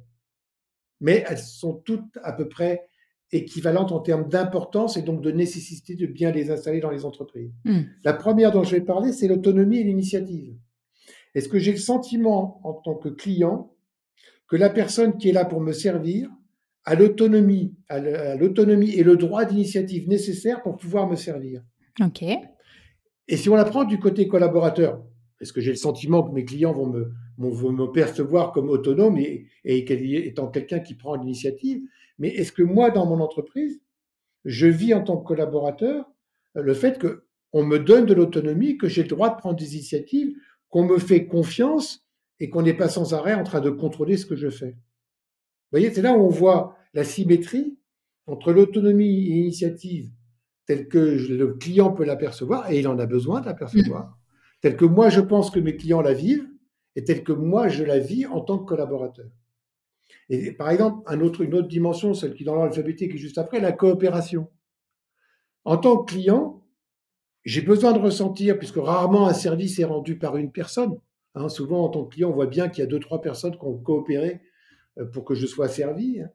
Mais 1.00 1.24
elles 1.28 1.38
sont 1.38 1.74
toutes 1.74 2.18
à 2.24 2.32
peu 2.32 2.48
près 2.48 2.88
équivalentes 3.32 3.92
en 3.92 4.00
termes 4.00 4.28
d'importance 4.28 4.96
et 4.96 5.02
donc 5.02 5.20
de 5.20 5.30
nécessité 5.30 5.94
de 5.94 6.06
bien 6.06 6.32
les 6.32 6.50
installer 6.50 6.80
dans 6.80 6.90
les 6.90 7.04
entreprises. 7.04 7.52
Hmm. 7.64 7.82
La 8.02 8.14
première 8.14 8.50
dont 8.50 8.64
je 8.64 8.74
vais 8.74 8.80
parler, 8.80 9.12
c'est 9.12 9.28
l'autonomie 9.28 9.78
et 9.78 9.84
l'initiative. 9.84 10.56
Est-ce 11.34 11.48
que 11.48 11.58
j'ai 11.58 11.70
le 11.70 11.78
sentiment 11.78 12.60
en 12.64 12.72
tant 12.72 12.94
que 12.94 13.08
client 13.08 13.72
que 14.48 14.56
la 14.56 14.70
personne 14.70 15.16
qui 15.16 15.28
est 15.28 15.32
là 15.32 15.44
pour 15.44 15.60
me 15.60 15.72
servir 15.72 16.28
a 16.84 16.94
l'autonomie, 16.96 17.76
a 17.88 18.34
l'autonomie 18.34 18.90
et 18.90 19.04
le 19.04 19.16
droit 19.16 19.44
d'initiative 19.44 20.08
nécessaire 20.08 20.62
pour 20.62 20.76
pouvoir 20.76 21.08
me 21.08 21.14
servir? 21.14 21.62
Ok. 22.00 22.24
Et 23.28 23.36
si 23.36 23.48
on 23.48 23.54
la 23.54 23.64
prend 23.64 23.84
du 23.84 24.00
côté 24.00 24.26
collaborateur, 24.26 25.04
est-ce 25.40 25.53
que 25.53 25.61
j'ai 25.61 25.70
le 25.70 25.76
sentiment 25.76 26.22
que 26.22 26.33
mes 26.33 26.44
clients 26.44 26.74
vont 26.74 26.87
me, 26.87 27.92
percevoir 27.92 28.53
comme 28.53 28.68
autonome 28.68 29.16
et, 29.18 29.46
et 29.64 30.26
étant 30.26 30.48
quelqu'un 30.48 30.81
qui 30.81 30.94
prend 30.94 31.16
l'initiative? 31.16 31.83
Mais 32.18 32.29
est-ce 32.29 32.53
que 32.53 32.62
moi, 32.62 32.90
dans 32.90 33.07
mon 33.07 33.20
entreprise, 33.20 33.81
je 34.44 34.66
vis 34.66 34.92
en 34.94 35.03
tant 35.03 35.16
que 35.16 35.26
collaborateur 35.26 36.05
euh, 36.57 36.62
le 36.62 36.74
fait 36.74 37.00
qu'on 37.00 37.64
me 37.64 37.79
donne 37.79 38.07
de 38.07 38.14
l'autonomie, 38.14 38.76
que 38.76 38.88
j'ai 38.88 39.03
le 39.03 39.09
droit 39.09 39.31
de 39.31 39.38
prendre 39.38 39.57
des 39.57 39.74
initiatives, 39.74 40.35
qu'on 40.68 40.85
me 40.85 40.98
fait 40.98 41.26
confiance 41.26 42.07
et 42.38 42.50
qu'on 42.50 42.62
n'est 42.62 42.74
pas 42.74 42.88
sans 42.88 43.14
arrêt 43.14 43.35
en 43.35 43.44
train 43.44 43.61
de 43.61 43.70
contrôler 43.70 44.16
ce 44.16 44.26
que 44.26 44.37
je 44.37 44.50
fais? 44.50 44.72
Vous 44.72 45.79
voyez, 45.79 45.92
c'est 45.92 46.03
là 46.03 46.16
où 46.16 46.22
on 46.22 46.29
voit 46.29 46.76
la 46.94 47.05
symétrie 47.05 47.79
entre 48.26 48.53
l'autonomie 48.53 49.26
et 49.26 49.35
l'initiative 49.35 50.11
telle 50.66 50.87
que 50.87 50.98
le 50.98 51.55
client 51.55 51.90
peut 51.90 52.05
l'apercevoir, 52.05 52.70
et 52.70 52.79
il 52.79 52.87
en 52.87 52.98
a 53.00 53.07
besoin 53.07 53.40
d'apercevoir, 53.40 54.19
telle 54.60 54.76
que 54.76 54.84
moi 54.84 55.08
je 55.08 55.20
pense 55.20 55.50
que 55.50 55.60
mes 55.60 55.76
clients 55.76 56.00
la 56.00 56.14
vivent 56.14 56.48
et 56.96 57.04
telle 57.04 57.24
que 57.24 57.32
moi 57.32 57.68
je 57.68 57.84
la 57.84 57.98
vis 57.98 58.26
en 58.26 58.40
tant 58.40 58.58
que 58.58 58.64
collaborateur. 58.64 59.26
Et 60.28 60.52
par 60.52 60.70
exemple, 60.70 61.02
une 61.12 61.54
autre 61.54 61.68
dimension, 61.68 62.14
celle 62.14 62.34
qui 62.34 62.44
est 62.44 62.46
dans 62.46 62.54
l'ordre 62.54 62.76
est 62.78 63.16
juste 63.16 63.38
après, 63.38 63.60
la 63.60 63.72
coopération. 63.72 64.48
En 65.64 65.76
tant 65.76 65.98
que 65.98 66.12
client, 66.12 66.62
j'ai 67.44 67.62
besoin 67.62 67.92
de 67.92 67.98
ressentir, 67.98 68.58
puisque 68.58 68.76
rarement 68.76 69.26
un 69.26 69.34
service 69.34 69.78
est 69.78 69.84
rendu 69.84 70.18
par 70.18 70.36
une 70.36 70.52
personne. 70.52 70.98
Hein, 71.34 71.48
souvent, 71.48 71.84
en 71.84 71.88
tant 71.88 72.04
que 72.04 72.14
client, 72.14 72.30
on 72.30 72.34
voit 72.34 72.46
bien 72.46 72.68
qu'il 72.68 72.82
y 72.82 72.86
a 72.86 72.90
deux, 72.90 73.00
trois 73.00 73.20
personnes 73.20 73.56
qui 73.56 73.64
ont 73.64 73.78
coopéré 73.78 74.40
euh, 74.98 75.04
pour 75.04 75.24
que 75.24 75.34
je 75.34 75.46
sois 75.46 75.68
servi. 75.68 76.20
Hein. 76.20 76.30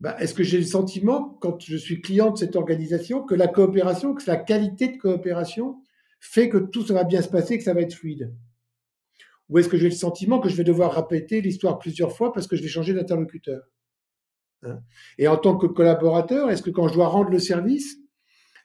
Bah, 0.00 0.16
est-ce 0.18 0.34
que 0.34 0.42
j'ai 0.42 0.58
le 0.58 0.64
sentiment, 0.64 1.38
quand 1.40 1.60
je 1.60 1.76
suis 1.76 2.00
client 2.00 2.30
de 2.32 2.38
cette 2.38 2.56
organisation, 2.56 3.22
que 3.22 3.34
la 3.34 3.48
coopération, 3.48 4.14
que 4.14 4.22
la 4.26 4.36
qualité 4.36 4.88
de 4.88 4.96
coopération 4.96 5.82
fait 6.20 6.48
que 6.48 6.58
tout 6.58 6.86
ça 6.86 6.94
va 6.94 7.04
bien 7.04 7.22
se 7.22 7.28
passer, 7.28 7.58
que 7.58 7.64
ça 7.64 7.74
va 7.74 7.80
être 7.80 7.94
fluide 7.94 8.32
Ou 9.48 9.58
est-ce 9.58 9.68
que 9.68 9.76
j'ai 9.76 9.88
le 9.88 9.94
sentiment 9.94 10.38
que 10.38 10.48
je 10.48 10.56
vais 10.56 10.64
devoir 10.64 10.94
répéter 10.94 11.40
l'histoire 11.40 11.78
plusieurs 11.78 12.12
fois 12.14 12.32
parce 12.32 12.46
que 12.46 12.56
je 12.56 12.62
vais 12.62 12.68
changer 12.68 12.92
d'interlocuteur 12.92 13.62
hein? 14.62 14.80
Et 15.18 15.26
en 15.26 15.36
tant 15.36 15.56
que 15.56 15.66
collaborateur, 15.66 16.50
est-ce 16.50 16.62
que 16.62 16.70
quand 16.70 16.88
je 16.88 16.94
dois 16.94 17.08
rendre 17.08 17.30
le 17.30 17.38
service, 17.38 17.96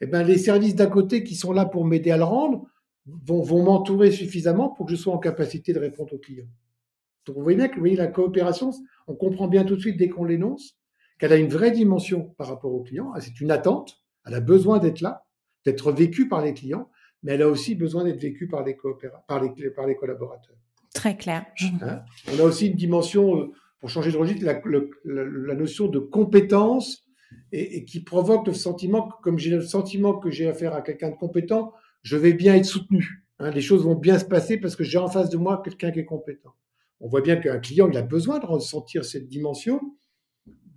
eh 0.01 0.05
ben, 0.05 0.23
les 0.23 0.37
services 0.37 0.75
d'à 0.75 0.87
côté 0.87 1.23
qui 1.23 1.35
sont 1.35 1.53
là 1.53 1.65
pour 1.65 1.85
m'aider 1.85 2.11
à 2.11 2.17
le 2.17 2.25
rendre 2.25 2.67
vont, 3.05 3.41
vont 3.41 3.63
m'entourer 3.63 4.11
suffisamment 4.11 4.69
pour 4.69 4.85
que 4.85 4.91
je 4.91 4.97
sois 4.97 5.13
en 5.13 5.19
capacité 5.19 5.71
de 5.73 5.79
répondre 5.79 6.13
aux 6.13 6.19
clients? 6.19 6.49
Donc 7.25 7.37
vous 7.37 7.43
voyez 7.43 7.57
bien 7.57 7.69
que 7.69 7.79
vous 7.79 7.85
la 7.85 8.07
coopération, 8.07 8.71
on 9.07 9.15
comprend 9.15 9.47
bien 9.47 9.63
tout 9.63 9.75
de 9.75 9.81
suite 9.81 9.97
dès 9.97 10.09
qu'on 10.09 10.25
l'énonce 10.25 10.77
qu'elle 11.17 11.33
a 11.33 11.37
une 11.37 11.49
vraie 11.49 11.71
dimension 11.71 12.33
par 12.37 12.47
rapport 12.47 12.73
aux 12.73 12.83
clients. 12.83 13.13
C'est 13.19 13.39
une 13.39 13.51
attente, 13.51 14.03
elle 14.25 14.33
a 14.33 14.41
besoin 14.41 14.79
d'être 14.79 15.01
là, 15.01 15.25
d'être 15.65 15.91
vécue 15.91 16.27
par 16.27 16.41
les 16.41 16.53
clients, 16.53 16.89
mais 17.25 17.33
elle 17.33 17.41
a 17.41 17.49
aussi 17.49 17.73
besoin 17.73 18.03
d'être 18.03 18.21
vécue 18.21 18.47
par 18.47 18.63
les, 18.63 18.77
par 19.27 19.41
les, 19.41 19.69
par 19.71 19.88
les 19.88 19.95
collaborateurs. 19.95 20.55
Très 20.93 21.17
clair. 21.17 21.43
Hein? 21.81 22.03
On 22.31 22.39
a 22.39 22.43
aussi 22.43 22.67
une 22.67 22.75
dimension, 22.75 23.35
euh, 23.35 23.51
pour 23.79 23.89
changer 23.89 24.11
de 24.11 24.17
registre, 24.17 24.45
la, 24.45 24.61
la 25.03 25.55
notion 25.55 25.88
de 25.88 25.97
compétence 25.97 27.03
et, 27.51 27.83
qui 27.83 28.01
provoque 28.01 28.45
le 28.45 28.53
sentiment, 28.53 29.09
comme 29.23 29.39
j'ai 29.39 29.49
le 29.49 29.61
sentiment 29.61 30.13
que 30.19 30.29
j'ai 30.29 30.47
affaire 30.47 30.75
à 30.75 30.83
quelqu'un 30.83 31.09
de 31.09 31.15
compétent, 31.15 31.73
je 32.03 32.15
vais 32.15 32.33
bien 32.33 32.53
être 32.53 32.65
soutenu. 32.65 33.25
Hein, 33.39 33.49
les 33.49 33.61
choses 33.61 33.83
vont 33.83 33.95
bien 33.95 34.19
se 34.19 34.25
passer 34.25 34.57
parce 34.57 34.75
que 34.75 34.83
j'ai 34.83 34.99
en 34.99 35.07
face 35.07 35.31
de 35.31 35.38
moi 35.38 35.63
quelqu'un 35.65 35.89
qui 35.91 35.99
est 36.01 36.05
compétent. 36.05 36.53
On 36.99 37.07
voit 37.07 37.21
bien 37.21 37.38
qu'un 37.38 37.57
client, 37.57 37.89
il 37.89 37.97
a 37.97 38.03
besoin 38.03 38.38
de 38.38 38.45
ressentir 38.45 39.03
cette 39.03 39.27
dimension 39.27 39.81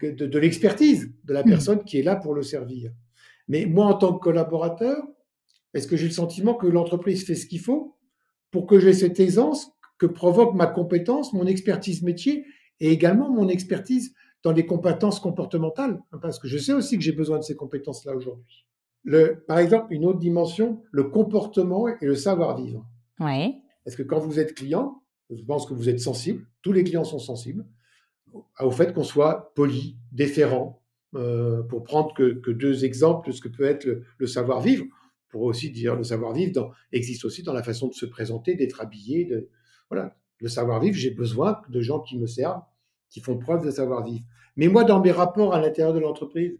de, 0.00 0.12
de 0.12 0.38
l'expertise 0.38 1.12
de 1.24 1.34
la 1.34 1.42
hmm. 1.42 1.50
personne 1.50 1.84
qui 1.84 1.98
est 1.98 2.02
là 2.02 2.16
pour 2.16 2.34
le 2.34 2.42
servir. 2.42 2.90
Mais 3.48 3.66
moi, 3.66 3.86
en 3.86 3.94
tant 3.94 4.14
que 4.14 4.24
collaborateur, 4.24 5.04
est-ce 5.74 5.86
que 5.86 5.96
j'ai 5.96 6.06
le 6.06 6.12
sentiment 6.12 6.54
que 6.54 6.66
l'entreprise 6.66 7.24
fait 7.24 7.34
ce 7.34 7.46
qu'il 7.46 7.60
faut 7.60 7.96
pour 8.50 8.66
que 8.66 8.80
j'ai 8.80 8.92
cette 8.92 9.20
aisance 9.20 9.70
que 9.98 10.06
provoque 10.06 10.54
ma 10.54 10.66
compétence, 10.66 11.32
mon 11.32 11.46
expertise 11.46 12.02
métier 12.02 12.46
et 12.80 12.90
également 12.90 13.30
mon 13.30 13.48
expertise 13.48 14.14
dans 14.42 14.52
les 14.52 14.66
compétences 14.66 15.20
comportementales, 15.20 16.00
hein, 16.12 16.18
parce 16.22 16.38
que 16.38 16.46
je 16.46 16.58
sais 16.58 16.72
aussi 16.72 16.96
que 16.96 17.02
j'ai 17.02 17.12
besoin 17.12 17.38
de 17.38 17.42
ces 17.42 17.56
compétences-là 17.56 18.14
aujourd'hui. 18.14 18.66
Par 19.46 19.58
exemple, 19.58 19.92
une 19.92 20.04
autre 20.04 20.18
dimension, 20.18 20.82
le 20.92 21.04
comportement 21.04 21.88
et 21.88 21.96
le 22.02 22.14
savoir-vivre. 22.14 22.86
Ouais. 23.20 23.54
Est-ce 23.86 23.96
que 23.96 24.02
quand 24.02 24.18
vous 24.18 24.38
êtes 24.38 24.54
client, 24.54 25.02
je 25.30 25.42
pense 25.42 25.66
que 25.66 25.74
vous 25.74 25.88
êtes 25.88 26.00
sensible, 26.00 26.46
tous 26.62 26.72
les 26.72 26.84
clients 26.84 27.04
sont 27.04 27.18
sensibles 27.18 27.66
au 28.60 28.70
fait 28.70 28.92
qu'on 28.92 29.04
soit 29.04 29.52
poli, 29.54 29.96
déférent, 30.12 30.82
euh, 31.14 31.62
pour 31.62 31.84
prendre 31.84 32.12
que, 32.12 32.50
deux 32.50 32.84
exemples 32.84 33.28
de 33.28 33.32
ce 33.32 33.40
que 33.40 33.48
peut 33.48 33.64
être 33.64 33.86
le, 34.18 34.26
savoir-vivre. 34.26 34.84
Pour 35.28 35.42
aussi 35.42 35.70
dire 35.70 35.94
le 35.94 36.04
savoir-vivre 36.04 36.74
existe 36.92 37.24
aussi 37.24 37.42
dans 37.42 37.52
la 37.52 37.62
façon 37.62 37.88
de 37.88 37.94
se 37.94 38.06
présenter, 38.06 38.54
d'être 38.54 38.80
habillé. 38.80 39.24
De, 39.24 39.48
voilà, 39.90 40.16
le 40.40 40.48
savoir-vivre, 40.48 40.96
j'ai 40.96 41.10
besoin 41.10 41.60
de 41.68 41.80
gens 41.80 42.00
qui 42.00 42.18
me 42.18 42.26
servent, 42.26 42.62
qui 43.10 43.20
font 43.20 43.38
preuve 43.38 43.64
de 43.64 43.70
savoir-vivre. 43.70 44.24
Mais 44.56 44.68
moi, 44.68 44.84
dans 44.84 45.00
mes 45.00 45.12
rapports 45.12 45.54
à 45.54 45.60
l'intérieur 45.60 45.94
de 45.94 46.00
l'entreprise, 46.00 46.58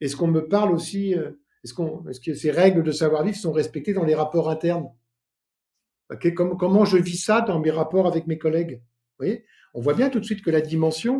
est-ce 0.00 0.16
qu'on 0.16 0.28
me 0.28 0.46
parle 0.46 0.72
aussi, 0.72 1.14
euh, 1.14 1.32
est-ce, 1.64 1.74
qu'on, 1.74 2.06
est-ce 2.08 2.20
que 2.20 2.34
ces 2.34 2.50
règles 2.50 2.82
de 2.82 2.92
savoir-vivre 2.92 3.36
sont 3.36 3.52
respectées 3.52 3.92
dans 3.92 4.04
les 4.04 4.14
rapports 4.14 4.50
internes? 4.50 4.88
Comment, 6.36 6.54
comment 6.54 6.84
je 6.84 6.98
vis 6.98 7.16
ça 7.16 7.40
dans 7.40 7.58
mes 7.58 7.70
rapports 7.70 8.06
avec 8.06 8.26
mes 8.26 8.38
collègues? 8.38 8.80
Vous 9.18 9.24
voyez? 9.24 9.44
On 9.74 9.80
voit 9.80 9.94
bien 9.94 10.08
tout 10.08 10.20
de 10.20 10.24
suite 10.24 10.42
que 10.42 10.50
la 10.50 10.60
dimension, 10.60 11.18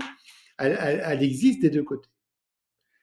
elle, 0.59 1.23
existe 1.23 1.61
des 1.61 1.71
deux 1.71 1.83
côtés. 1.83 2.09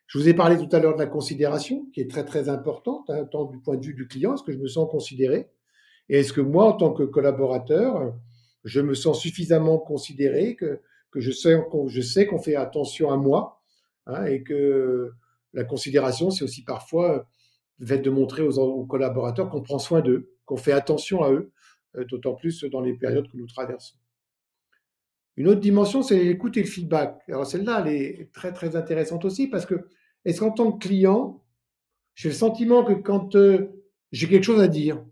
Je 0.07 0.17
vous 0.17 0.27
ai 0.29 0.33
parlé 0.33 0.57
tout 0.57 0.73
à 0.75 0.79
l'heure 0.79 0.93
de 0.93 0.99
la 0.99 1.07
considération, 1.07 1.87
qui 1.93 2.01
est 2.01 2.09
très 2.09 2.25
très 2.25 2.49
importante, 2.49 3.09
hein, 3.09 3.25
tant 3.25 3.45
du 3.45 3.59
point 3.59 3.77
de 3.77 3.85
vue 3.85 3.93
du 3.93 4.07
client, 4.07 4.35
est-ce 4.35 4.43
que 4.43 4.51
je 4.51 4.59
me 4.59 4.67
sens 4.67 4.89
considéré? 4.89 5.49
Et 6.09 6.19
est-ce 6.19 6.33
que 6.33 6.41
moi, 6.41 6.65
en 6.65 6.73
tant 6.73 6.93
que 6.93 7.03
collaborateur, 7.03 8.13
je 8.63 8.81
me 8.81 8.93
sens 8.93 9.19
suffisamment 9.19 9.77
considéré 9.77 10.55
que 10.55 10.81
que 11.13 11.19
je 11.19 11.31
sais, 11.31 12.25
qu'on 12.25 12.39
fait 12.39 12.55
attention 12.55 13.11
à 13.11 13.17
moi 13.17 13.61
hein, 14.07 14.25
et 14.25 14.41
que 14.41 15.11
la 15.53 15.63
considération, 15.63 16.31
c'est 16.31 16.43
aussi 16.43 16.63
parfois 16.63 17.27
le 17.77 17.85
fait 17.85 17.99
de 17.99 18.09
montrer 18.09 18.41
aux, 18.41 18.85
collaborateurs 18.85 19.49
qu'on 19.49 19.61
prend 19.61 19.77
soin 19.77 20.01
d'eux, 20.01 20.31
qu'on 20.45 20.57
fait 20.57 20.71
attention 20.71 21.21
à 21.21 21.31
eux, 21.31 21.51
euh, 21.97 22.05
d'autant 22.05 22.33
plus 22.33 22.63
dans 22.63 22.81
les 22.81 22.95
périodes 22.95 23.27
que 23.27 23.37
nous 23.37 23.45
traversons. 23.45 23.95
Une 25.35 25.47
autre 25.47 25.61
dimension, 25.61 26.03
c'est 26.03 26.23
l'écoute 26.23 26.57
et 26.57 26.61
le 26.61 26.67
feedback. 26.67 27.21
Alors 27.27 27.45
celle-là, 27.45 27.83
elle 27.85 27.93
est 27.93 28.31
très 28.33 28.53
très 28.53 28.75
intéressante 28.75 29.25
aussi 29.25 29.47
parce 29.47 29.65
que 29.65 29.87
est-ce 30.25 30.39
qu'en 30.39 30.51
tant 30.51 30.71
que 30.71 30.87
client, 30.87 31.43
j'ai 32.15 32.29
le 32.29 32.35
sentiment 32.35 32.83
que 32.83 32.93
quand 32.93 33.35
euh, 33.35 33.83
j'ai 34.11 34.27
quelque 34.27 34.43
chose 34.43 34.61
à 34.61 34.67
dire, 34.67 35.03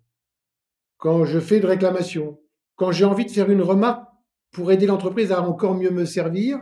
quand 0.97 1.25
je 1.25 1.39
fais 1.39 1.60
de 1.60 1.65
réclamation, 1.65 2.39
quand 2.75 2.91
j'ai 2.91 3.05
envie 3.05 3.25
de 3.25 3.31
faire 3.31 3.49
une 3.49 3.63
remarque 3.63 4.07
pour 4.51 4.71
aider 4.71 4.86
l'entreprise 4.86 5.31
à 5.31 5.41
encore 5.41 5.73
mieux 5.73 5.89
me 5.89 6.05
servir 6.05 6.60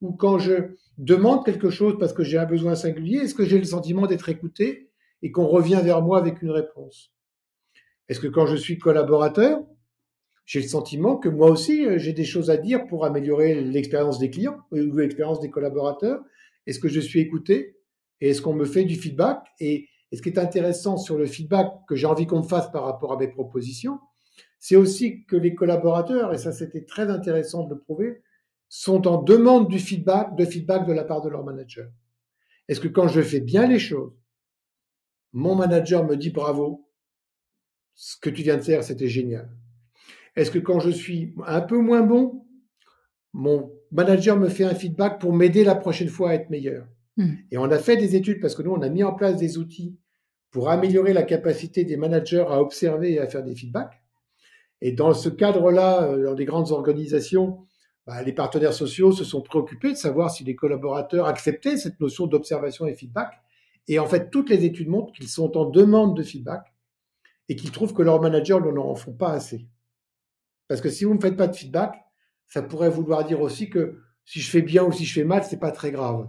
ou 0.00 0.12
quand 0.12 0.38
je 0.38 0.54
demande 0.96 1.44
quelque 1.44 1.70
chose 1.70 1.96
parce 1.98 2.12
que 2.12 2.24
j'ai 2.24 2.38
un 2.38 2.46
besoin 2.46 2.74
singulier, 2.74 3.18
est-ce 3.18 3.34
que 3.34 3.44
j'ai 3.44 3.58
le 3.58 3.64
sentiment 3.64 4.06
d'être 4.06 4.28
écouté 4.28 4.90
et 5.22 5.30
qu'on 5.30 5.46
revient 5.46 5.80
vers 5.82 6.00
moi 6.00 6.18
avec 6.18 6.40
une 6.40 6.50
réponse? 6.50 7.12
Est-ce 8.08 8.20
que 8.20 8.26
quand 8.26 8.46
je 8.46 8.56
suis 8.56 8.78
collaborateur, 8.78 9.62
j'ai 10.44 10.60
le 10.60 10.68
sentiment 10.68 11.16
que 11.16 11.28
moi 11.28 11.50
aussi, 11.50 11.86
euh, 11.86 11.98
j'ai 11.98 12.12
des 12.12 12.24
choses 12.24 12.50
à 12.50 12.56
dire 12.56 12.86
pour 12.86 13.04
améliorer 13.04 13.62
l'expérience 13.62 14.18
des 14.18 14.30
clients 14.30 14.58
ou 14.72 14.96
l'expérience 14.96 15.40
des 15.40 15.50
collaborateurs 15.50 16.22
Est-ce 16.66 16.78
que 16.78 16.88
je 16.88 17.00
suis 17.00 17.20
écouté? 17.20 17.78
Et 18.20 18.30
est-ce 18.30 18.42
qu'on 18.42 18.54
me 18.54 18.64
fait 18.64 18.84
du 18.84 18.96
feedback? 18.96 19.46
Et, 19.60 19.88
ce 20.12 20.22
qui 20.22 20.28
est 20.28 20.38
intéressant 20.38 20.96
sur 20.96 21.18
le 21.18 21.26
feedback 21.26 21.72
que 21.88 21.96
j'ai 21.96 22.06
envie 22.06 22.28
qu'on 22.28 22.38
me 22.38 22.46
fasse 22.46 22.70
par 22.70 22.84
rapport 22.84 23.12
à 23.12 23.16
mes 23.16 23.26
propositions, 23.26 23.98
c'est 24.60 24.76
aussi 24.76 25.24
que 25.24 25.34
les 25.34 25.56
collaborateurs, 25.56 26.32
et 26.32 26.38
ça 26.38 26.52
c'était 26.52 26.84
très 26.84 27.10
intéressant 27.10 27.64
de 27.64 27.74
le 27.74 27.80
prouver, 27.80 28.22
sont 28.68 29.08
en 29.08 29.20
demande 29.20 29.66
du 29.66 29.80
feedback, 29.80 30.36
de 30.36 30.44
feedback 30.44 30.86
de 30.86 30.92
la 30.92 31.02
part 31.02 31.20
de 31.20 31.30
leur 31.30 31.42
manager. 31.42 31.90
Est-ce 32.68 32.78
que 32.78 32.86
quand 32.86 33.08
je 33.08 33.22
fais 33.22 33.40
bien 33.40 33.66
les 33.66 33.80
choses, 33.80 34.12
mon 35.32 35.56
manager 35.56 36.04
me 36.04 36.16
dit 36.16 36.30
bravo, 36.30 36.88
ce 37.96 38.16
que 38.16 38.30
tu 38.30 38.42
viens 38.42 38.56
de 38.56 38.62
faire, 38.62 38.84
c'était 38.84 39.08
génial? 39.08 39.50
Est-ce 40.36 40.50
que 40.50 40.58
quand 40.58 40.80
je 40.80 40.90
suis 40.90 41.34
un 41.46 41.60
peu 41.60 41.78
moins 41.78 42.02
bon, 42.02 42.44
mon 43.32 43.72
manager 43.92 44.36
me 44.36 44.48
fait 44.48 44.64
un 44.64 44.74
feedback 44.74 45.20
pour 45.20 45.32
m'aider 45.32 45.64
la 45.64 45.74
prochaine 45.74 46.08
fois 46.08 46.30
à 46.30 46.34
être 46.34 46.50
meilleur 46.50 46.86
hmm. 47.16 47.34
Et 47.50 47.58
on 47.58 47.64
a 47.64 47.78
fait 47.78 47.96
des 47.96 48.16
études 48.16 48.40
parce 48.40 48.54
que 48.54 48.62
nous, 48.62 48.72
on 48.72 48.82
a 48.82 48.88
mis 48.88 49.04
en 49.04 49.14
place 49.14 49.36
des 49.36 49.58
outils 49.58 49.96
pour 50.50 50.70
améliorer 50.70 51.12
la 51.12 51.24
capacité 51.24 51.84
des 51.84 51.96
managers 51.96 52.44
à 52.48 52.60
observer 52.60 53.14
et 53.14 53.18
à 53.18 53.26
faire 53.26 53.42
des 53.42 53.54
feedbacks. 53.54 54.00
Et 54.80 54.92
dans 54.92 55.12
ce 55.14 55.28
cadre-là, 55.28 56.04
euh, 56.04 56.24
dans 56.24 56.34
des 56.34 56.44
grandes 56.44 56.70
organisations, 56.70 57.66
bah, 58.06 58.22
les 58.22 58.32
partenaires 58.32 58.74
sociaux 58.74 59.12
se 59.12 59.24
sont 59.24 59.40
préoccupés 59.40 59.92
de 59.92 59.96
savoir 59.96 60.30
si 60.30 60.44
les 60.44 60.54
collaborateurs 60.54 61.26
acceptaient 61.26 61.76
cette 61.76 61.98
notion 62.00 62.26
d'observation 62.26 62.86
et 62.86 62.94
feedback. 62.94 63.32
Et 63.88 63.98
en 63.98 64.06
fait, 64.06 64.30
toutes 64.30 64.50
les 64.50 64.64
études 64.64 64.88
montrent 64.88 65.12
qu'ils 65.12 65.28
sont 65.28 65.56
en 65.56 65.64
demande 65.64 66.16
de 66.16 66.22
feedback 66.22 66.72
et 67.48 67.56
qu'ils 67.56 67.70
trouvent 67.70 67.94
que 67.94 68.02
leurs 68.02 68.20
managers 68.20 68.60
n'en 68.60 68.90
en 68.90 68.94
font 68.94 69.12
pas 69.12 69.30
assez. 69.30 69.66
Parce 70.68 70.80
que 70.80 70.88
si 70.88 71.04
vous 71.04 71.14
ne 71.14 71.20
faites 71.20 71.36
pas 71.36 71.46
de 71.46 71.56
feedback, 71.56 71.94
ça 72.46 72.62
pourrait 72.62 72.90
vouloir 72.90 73.24
dire 73.24 73.40
aussi 73.40 73.70
que 73.70 74.00
si 74.24 74.40
je 74.40 74.50
fais 74.50 74.62
bien 74.62 74.84
ou 74.84 74.92
si 74.92 75.04
je 75.04 75.12
fais 75.12 75.24
mal, 75.24 75.44
c'est 75.44 75.58
pas 75.58 75.70
très 75.70 75.90
grave. 75.90 76.28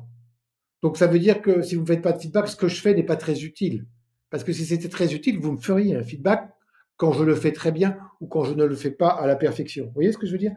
Donc 0.81 0.97
ça 0.97 1.07
veut 1.07 1.19
dire 1.19 1.41
que 1.41 1.61
si 1.61 1.75
vous 1.75 1.81
ne 1.81 1.87
faites 1.87 2.01
pas 2.01 2.11
de 2.11 2.19
feedback, 2.19 2.47
ce 2.47 2.55
que 2.55 2.67
je 2.67 2.81
fais 2.81 2.93
n'est 2.93 3.03
pas 3.03 3.15
très 3.15 3.43
utile. 3.43 3.85
Parce 4.29 4.43
que 4.43 4.53
si 4.53 4.65
c'était 4.65 4.89
très 4.89 5.13
utile, 5.13 5.39
vous 5.39 5.53
me 5.53 5.57
feriez 5.57 5.95
un 5.95 6.03
feedback 6.03 6.49
quand 6.97 7.11
je 7.11 7.23
le 7.23 7.35
fais 7.35 7.51
très 7.51 7.71
bien 7.71 7.97
ou 8.19 8.27
quand 8.27 8.43
je 8.43 8.53
ne 8.53 8.63
le 8.63 8.75
fais 8.75 8.91
pas 8.91 9.09
à 9.09 9.27
la 9.27 9.35
perfection. 9.35 9.85
Vous 9.85 9.93
voyez 9.93 10.11
ce 10.11 10.17
que 10.17 10.25
je 10.27 10.31
veux 10.31 10.37
dire? 10.37 10.53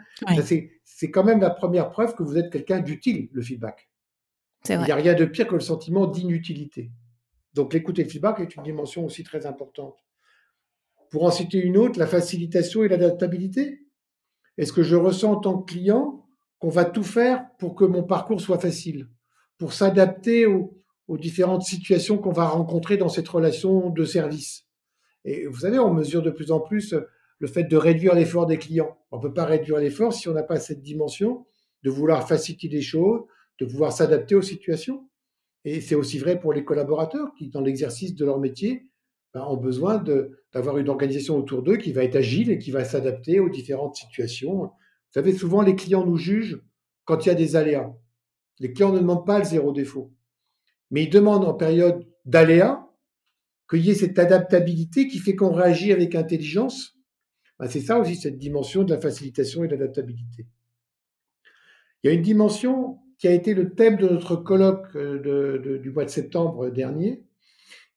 C'est 0.85 1.11
quand 1.11 1.25
même 1.25 1.41
la 1.41 1.51
première 1.51 1.91
preuve 1.91 2.15
que 2.15 2.23
vous 2.23 2.37
êtes 2.37 2.51
quelqu'un 2.51 2.81
d'utile, 2.81 3.29
le 3.33 3.43
feedback. 3.43 3.89
Il 4.69 4.79
n'y 4.81 4.91
a 4.91 4.97
rien 4.97 5.15
de 5.15 5.25
pire 5.25 5.47
que 5.47 5.55
le 5.55 5.61
sentiment 5.61 6.07
d'inutilité. 6.07 6.91
Donc 7.55 7.73
l'écoute 7.73 7.99
et 7.99 8.05
le 8.05 8.09
feedback 8.09 8.41
est 8.41 8.57
une 8.57 8.63
dimension 8.65 9.05
aussi 9.05 9.23
très 9.23 9.47
importante. 9.47 9.97
Pour 11.11 11.25
en 11.25 11.31
citer 11.31 11.59
une 11.59 11.77
autre, 11.77 11.99
la 11.99 12.07
facilitation 12.07 12.85
et 12.85 12.89
l'adaptabilité. 12.89 13.83
Est-ce 14.57 14.73
que 14.73 14.83
je 14.83 14.97
ressens 14.97 15.33
en 15.33 15.37
tant 15.37 15.59
que 15.59 15.73
client 15.73 16.27
qu'on 16.59 16.69
va 16.69 16.85
tout 16.85 17.05
faire 17.05 17.47
pour 17.59 17.75
que 17.75 17.85
mon 17.85 18.03
parcours 18.03 18.41
soit 18.41 18.59
facile, 18.59 19.09
pour 19.57 19.73
s'adapter 19.73 20.47
aux 20.47 21.19
différentes 21.19 21.63
situations 21.63 22.19
qu'on 22.19 22.33
va 22.33 22.47
rencontrer 22.47 22.97
dans 22.97 23.09
cette 23.09 23.29
relation 23.29 23.91
de 23.91 24.05
service? 24.05 24.67
Et 25.25 25.47
vous 25.47 25.61
savez, 25.61 25.79
on 25.79 25.93
mesure 25.93 26.23
de 26.23 26.31
plus 26.31 26.51
en 26.51 26.61
plus 26.61 26.95
le 27.39 27.47
fait 27.47 27.65
de 27.65 27.77
réduire 27.77 28.15
l'effort 28.15 28.47
des 28.47 28.59
clients. 28.59 28.99
On 29.11 29.19
ne 29.19 29.23
peut 29.23 29.33
pas 29.33 29.45
réduire 29.45 29.79
l'effort 29.79 30.13
si 30.13 30.29
on 30.29 30.33
n'a 30.33 30.43
pas 30.43 30.59
cette 30.59 30.83
dimension 30.83 31.47
de 31.85 31.91
vouloir 31.91 32.27
faciliter 32.27 32.69
les 32.69 32.83
choses, 32.83 33.23
de 33.61 33.67
pouvoir 33.67 33.93
s'adapter 33.93 34.35
aux 34.35 34.43
situations. 34.43 35.09
Et 35.65 35.81
c'est 35.81 35.95
aussi 35.95 36.19
vrai 36.19 36.41
pour 36.41 36.53
les 36.53 36.65
collaborateurs 36.65 37.33
qui, 37.37 37.49
dans 37.49 37.61
l'exercice 37.61 38.15
de 38.15 38.25
leur 38.25 38.41
métier, 38.41 38.88
ben, 39.35 39.43
ont 39.43 39.57
besoin 39.57 40.03
d'avoir 40.53 40.79
une 40.79 40.89
organisation 40.89 41.37
autour 41.37 41.63
d'eux 41.63 41.77
qui 41.77 41.93
va 41.93 42.05
être 42.05 42.17
agile 42.17 42.51
et 42.51 42.59
qui 42.59 42.71
va 42.71 42.85
s'adapter 42.85 43.41
aux 43.41 43.51
différentes 43.51 43.97
situations. 43.97 44.57
Vous 44.57 44.71
savez, 45.13 45.33
souvent 45.33 45.63
les 45.63 45.77
clients 45.77 46.07
nous 46.07 46.17
jugent 46.17 46.63
quand 47.05 47.25
il 47.25 47.29
y 47.29 47.33
a 47.33 47.35
des 47.35 47.57
aléas. 47.57 47.93
Les 48.59 48.73
clients 48.73 48.93
ne 48.93 48.99
demandent 48.99 49.27
pas 49.27 49.39
le 49.39 49.45
zéro 49.45 49.73
défaut, 49.73 50.13
mais 50.91 51.05
ils 51.05 51.11
demandent 51.11 51.45
en 51.45 51.55
période 51.55 52.07
d'aléas 52.25 52.87
qu'il 53.69 53.85
y 53.85 53.91
ait 53.91 53.95
cette 53.95 54.19
adaptabilité 54.19 55.09
qui 55.09 55.19
fait 55.19 55.37
qu'on 55.37 55.53
réagit 55.53 55.93
avec 55.93 56.15
intelligence. 56.15 56.97
Ben, 57.59 57.69
c'est 57.69 57.81
ça 57.81 57.99
aussi, 57.99 58.17
cette 58.17 58.39
dimension 58.39 58.83
de 58.83 58.91
la 58.91 59.01
facilitation 59.01 59.65
et 59.65 59.69
de 59.69 59.73
l'adaptabilité. 59.73 60.47
Il 62.03 62.09
y 62.09 62.11
a 62.11 62.15
une 62.15 62.23
dimension 62.23 62.99
qui 63.19 63.27
a 63.29 63.33
été 63.33 63.53
le 63.53 63.75
thème 63.75 63.97
de 63.97 64.09
notre 64.09 64.37
colloque 64.37 64.95
euh, 64.95 65.79
du 65.79 65.91
mois 65.91 66.05
de 66.05 66.11
septembre 66.11 66.71
dernier, 66.71 67.25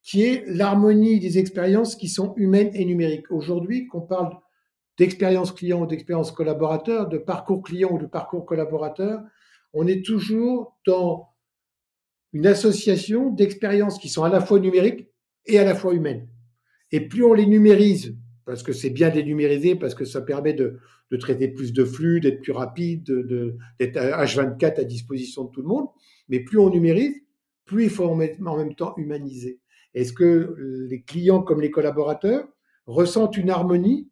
qui 0.03 0.23
est 0.23 0.43
l'harmonie 0.47 1.19
des 1.19 1.37
expériences 1.37 1.95
qui 1.95 2.07
sont 2.07 2.33
humaines 2.35 2.71
et 2.73 2.85
numériques. 2.85 3.31
Aujourd'hui, 3.31 3.87
qu'on 3.87 4.01
parle 4.01 4.35
d'expérience 4.97 5.51
client 5.51 5.83
ou 5.83 5.87
d'expérience 5.87 6.31
collaborateur, 6.31 7.07
de 7.07 7.17
parcours 7.17 7.61
client 7.61 7.91
ou 7.91 7.99
de 7.99 8.07
parcours 8.07 8.45
collaborateur, 8.45 9.21
on 9.73 9.87
est 9.87 10.03
toujours 10.05 10.77
dans 10.85 11.29
une 12.33 12.47
association 12.47 13.29
d'expériences 13.29 13.99
qui 13.99 14.09
sont 14.09 14.23
à 14.23 14.29
la 14.29 14.41
fois 14.41 14.59
numériques 14.59 15.07
et 15.45 15.59
à 15.59 15.63
la 15.63 15.75
fois 15.75 15.93
humaines. 15.93 16.27
Et 16.91 17.07
plus 17.07 17.23
on 17.23 17.33
les 17.33 17.45
numérise, 17.45 18.17
parce 18.45 18.63
que 18.63 18.73
c'est 18.73 18.89
bien 18.89 19.09
de 19.09 19.15
les 19.15 19.23
numériser, 19.23 19.75
parce 19.75 19.95
que 19.95 20.05
ça 20.05 20.21
permet 20.21 20.53
de, 20.53 20.79
traiter 21.19 21.49
plus 21.49 21.73
de 21.73 21.83
flux, 21.83 22.21
d'être 22.21 22.41
plus 22.41 22.53
rapide, 22.53 23.03
d'être 23.79 23.97
H24 23.97 24.79
à 24.79 24.83
disposition 24.83 25.45
de 25.45 25.51
tout 25.51 25.61
le 25.61 25.67
monde, 25.67 25.87
mais 26.29 26.39
plus 26.39 26.57
on 26.57 26.69
numérise, 26.69 27.15
plus 27.65 27.85
il 27.85 27.89
faut 27.89 28.05
en 28.05 28.15
même 28.15 28.75
temps 28.75 28.93
humaniser. 28.97 29.60
Est-ce 29.93 30.13
que 30.13 30.55
les 30.89 31.01
clients 31.01 31.41
comme 31.41 31.61
les 31.61 31.71
collaborateurs 31.71 32.47
ressentent 32.85 33.37
une 33.37 33.49
harmonie 33.49 34.09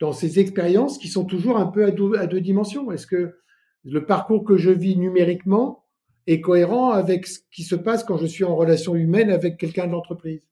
dans 0.00 0.12
ces 0.12 0.38
expériences 0.38 0.98
qui 0.98 1.08
sont 1.08 1.24
toujours 1.24 1.56
un 1.56 1.66
peu 1.66 1.86
à 1.86 1.90
deux, 1.90 2.40
dimensions? 2.40 2.90
Est-ce 2.92 3.06
que 3.06 3.36
le 3.84 4.04
parcours 4.04 4.44
que 4.44 4.56
je 4.56 4.70
vis 4.70 4.96
numériquement 4.96 5.84
est 6.26 6.40
cohérent 6.40 6.90
avec 6.90 7.26
ce 7.26 7.38
qui 7.50 7.62
se 7.62 7.76
passe 7.76 8.04
quand 8.04 8.18
je 8.18 8.26
suis 8.26 8.44
en 8.44 8.56
relation 8.56 8.94
humaine 8.94 9.30
avec 9.30 9.56
quelqu'un 9.56 9.86
de 9.86 9.92
l'entreprise? 9.92 10.42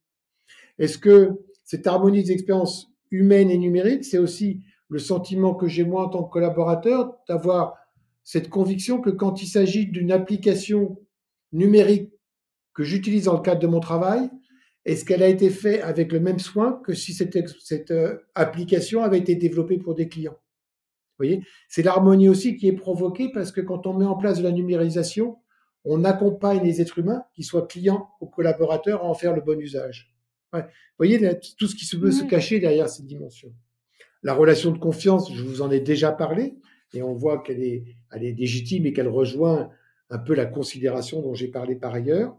Est-ce 0.79 0.99
que 0.99 1.33
cette 1.65 1.87
harmonie 1.87 2.23
des 2.23 2.33
expériences 2.33 2.91
humaines 3.11 3.51
et 3.51 3.59
numériques, 3.59 4.05
c'est 4.05 4.19
aussi 4.19 4.63
le 4.89 4.99
sentiment 4.99 5.55
que 5.55 5.67
j'ai 5.67 5.85
moi 5.85 6.05
en 6.05 6.09
tant 6.09 6.25
que 6.25 6.33
collaborateur 6.33 7.17
d'avoir 7.29 7.75
cette 8.23 8.49
conviction 8.49 9.01
que 9.01 9.11
quand 9.11 9.43
il 9.43 9.47
s'agit 9.47 9.87
d'une 9.87 10.11
application 10.11 10.99
numérique 11.53 12.13
que 12.75 12.83
j'utilise 12.83 13.25
dans 13.25 13.35
le 13.35 13.41
cadre 13.41 13.61
de 13.61 13.67
mon 13.67 13.81
travail, 13.81 14.31
est-ce 14.85 15.05
qu'elle 15.05 15.23
a 15.23 15.29
été 15.29 15.51
faite 15.51 15.83
avec 15.83 16.13
le 16.13 16.21
même 16.21 16.39
soin 16.39 16.81
que 16.85 16.93
si 16.93 17.13
cette, 17.13 17.49
cette 17.61 17.91
euh, 17.91 18.19
application 18.35 19.03
avait 19.03 19.19
été 19.19 19.35
développée 19.35 19.79
pour 19.79 19.95
des 19.95 20.09
clients? 20.09 20.33
Vous 21.17 21.27
voyez? 21.27 21.43
C'est 21.69 21.83
l'harmonie 21.83 22.29
aussi 22.29 22.57
qui 22.57 22.69
est 22.69 22.73
provoquée 22.73 23.31
parce 23.33 23.53
que 23.53 23.61
quand 23.61 23.87
on 23.87 23.95
met 23.95 24.05
en 24.05 24.17
place 24.17 24.39
de 24.39 24.43
la 24.43 24.53
numérisation, 24.53 25.37
on 25.85 26.05
accompagne 26.05 26.63
les 26.63 26.81
êtres 26.81 26.99
humains, 26.99 27.25
qu'ils 27.35 27.45
soient 27.45 27.67
clients 27.67 28.09
ou 28.21 28.27
collaborateurs, 28.27 29.03
à 29.03 29.07
en 29.07 29.15
faire 29.15 29.35
le 29.35 29.43
bon 29.43 29.59
usage. 29.61 30.15
Vous 30.53 30.61
voyez 30.99 31.19
tout 31.59 31.67
ce 31.67 31.75
qui 31.75 31.85
se 31.85 31.97
peut 31.97 32.11
se 32.11 32.25
cacher 32.25 32.61
derrière 32.61 32.89
cette 32.89 33.07
dimension. 33.07 33.53
La 34.23 34.35
relation 34.35 34.71
de 34.71 34.79
confiance, 34.79 35.33
je 35.33 35.43
vous 35.43 35.63
en 35.63 35.71
ai 35.71 35.81
déjà 35.81 36.13
parlé, 36.13 36.57
et 36.95 37.03
on 37.03 37.13
voit 37.13 37.43
qu'elle 37.43 37.63
est, 37.63 37.85
elle 38.13 38.25
est 38.25 38.33
légitime 38.33 38.87
et 38.87 38.93
qu'elle 38.93 39.09
rejoint 39.09 39.71
un 40.11 40.19
peu 40.19 40.35
la 40.35 40.47
considération 40.47 41.21
dont 41.23 41.35
j'ai 41.35 41.49
parlé 41.49 41.75
par 41.75 41.93
ailleurs. 41.93 42.37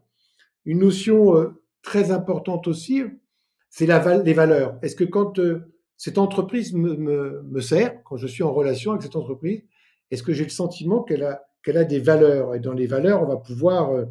Une 0.65 0.79
notion 0.79 1.37
euh, 1.37 1.61
très 1.85 2.11
importante 2.11 2.67
aussi, 2.67 3.03
c'est 3.69 3.85
les 3.85 4.33
valeurs. 4.33 4.77
Est-ce 4.81 4.95
que 4.95 5.05
quand 5.05 5.39
euh, 5.39 5.71
cette 5.95 6.17
entreprise 6.17 6.73
me, 6.73 7.61
sert, 7.61 8.03
quand 8.03 8.17
je 8.17 8.27
suis 8.27 8.43
en 8.43 8.51
relation 8.51 8.91
avec 8.91 9.03
cette 9.03 9.15
entreprise, 9.15 9.63
est-ce 10.11 10.23
que 10.23 10.33
j'ai 10.33 10.43
le 10.43 10.49
sentiment 10.49 11.03
qu'elle 11.03 11.23
a, 11.23 11.83
des 11.85 11.99
valeurs? 11.99 12.55
Et 12.55 12.59
dans 12.59 12.73
les 12.73 12.87
valeurs, 12.87 13.21
on 13.21 13.27
va 13.27 13.37
pouvoir, 13.37 13.91
euh, 13.91 14.05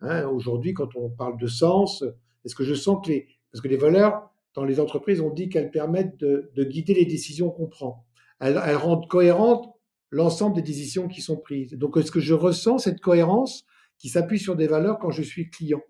hein, 0.00 0.26
aujourd'hui, 0.28 0.72
quand 0.72 0.94
on 0.96 1.10
parle 1.10 1.38
de 1.38 1.48
sens, 1.48 2.04
est-ce 2.44 2.54
que 2.54 2.64
je 2.64 2.74
sens 2.74 3.04
que 3.04 3.10
les... 3.10 3.28
Parce 3.50 3.62
que 3.62 3.68
les 3.68 3.78
valeurs, 3.78 4.30
dans 4.54 4.64
les 4.64 4.78
entreprises, 4.78 5.20
on 5.20 5.30
dit 5.30 5.48
qu'elles 5.48 5.70
permettent 5.70 6.18
de, 6.18 6.50
de, 6.54 6.64
guider 6.64 6.92
les 6.92 7.06
décisions 7.06 7.50
qu'on 7.50 7.66
prend. 7.66 8.04
Elles, 8.40 8.60
elles 8.64 8.76
rendent 8.76 9.08
cohérentes 9.08 9.74
l'ensemble 10.10 10.56
des 10.56 10.62
décisions 10.62 11.08
qui 11.08 11.22
sont 11.22 11.36
prises. 11.36 11.72
Donc, 11.72 11.96
est-ce 11.96 12.12
que 12.12 12.20
je 12.20 12.34
ressens 12.34 12.78
cette 12.78 13.00
cohérence 13.00 13.64
qui 13.96 14.10
s'appuie 14.10 14.38
sur 14.38 14.54
des 14.54 14.66
valeurs 14.66 14.98
quand 14.98 15.10
je 15.10 15.22
suis 15.22 15.48
client? 15.48 15.80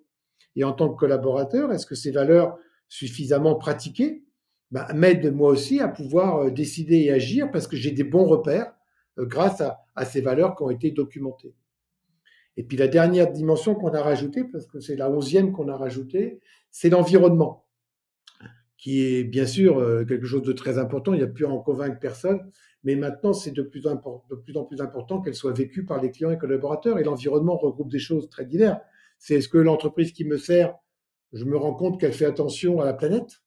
Et 0.59 0.65
en 0.65 0.73
tant 0.73 0.89
que 0.93 0.99
collaborateur, 0.99 1.73
est-ce 1.73 1.87
que 1.87 1.95
ces 1.95 2.11
valeurs 2.11 2.59
suffisamment 2.89 3.55
pratiquées 3.55 4.25
ben, 4.73 4.87
m'aident 4.93 5.33
moi 5.33 5.51
aussi 5.51 5.79
à 5.81 5.87
pouvoir 5.87 6.39
euh, 6.39 6.51
décider 6.51 6.97
et 6.97 7.13
agir 7.13 7.51
parce 7.53 7.69
que 7.69 7.77
j'ai 7.77 7.93
des 7.93 8.03
bons 8.03 8.25
repères 8.25 8.73
euh, 9.21 9.25
grâce 9.25 9.63
à, 9.63 10.05
ces 10.05 10.21
valeurs 10.21 10.57
qui 10.57 10.65
ont 10.65 10.71
été 10.71 10.91
documentées. 10.91 11.55
Et 12.57 12.65
puis 12.65 12.77
la 12.77 12.89
dernière 12.89 13.31
dimension 13.31 13.77
qu'on 13.77 13.95
a 13.95 14.03
rajoutée, 14.03 14.45
parce 14.45 14.67
que 14.67 14.81
c'est 14.81 14.97
la 14.97 15.09
onzième 15.11 15.53
qu'on 15.53 15.69
a 15.69 15.77
rajoutée, 15.77 16.41
c'est 16.71 16.91
l'environnement, 16.91 17.65
qui 18.77 19.03
est 19.03 19.23
bien 19.23 19.47
sûr 19.47 19.79
euh, 19.79 20.05
quelque 20.05 20.27
chose 20.27 20.43
de 20.43 20.53
très 20.53 20.77
important. 20.77 21.15
Il 21.15 21.19
n'y 21.19 21.25
a 21.25 21.29
plus 21.29 21.47
à 21.47 21.51
en 21.51 21.61
convaincre 21.61 22.01
personne, 22.01 22.51
mais 22.83 22.97
maintenant 22.97 23.33
c'est 23.33 23.53
de 23.53 23.63
plus 23.63 23.87
en 23.87 23.97
plus 23.97 24.81
important 24.81 25.21
qu'elle 25.21 25.35
soit 25.35 25.53
vécue 25.53 25.85
par 25.85 26.03
les 26.03 26.11
clients 26.11 26.33
et 26.33 26.39
collaborateurs. 26.39 26.99
Et 26.99 27.05
l'environnement 27.05 27.57
regroupe 27.57 27.91
des 27.91 28.01
choses 28.01 28.29
très 28.29 28.45
diverses 28.45 28.81
c'est 29.19 29.35
est-ce 29.37 29.49
que 29.49 29.59
l'entreprise 29.59 30.13
qui 30.13 30.25
me 30.25 30.39
sert, 30.39 30.75
je 31.33 31.45
me 31.45 31.57
rends 31.57 31.75
compte 31.75 32.01
qu'elle 32.01 32.13
fait 32.13 32.25
attention 32.25 32.81
à 32.81 32.85
la 32.85 32.95
planète, 32.95 33.43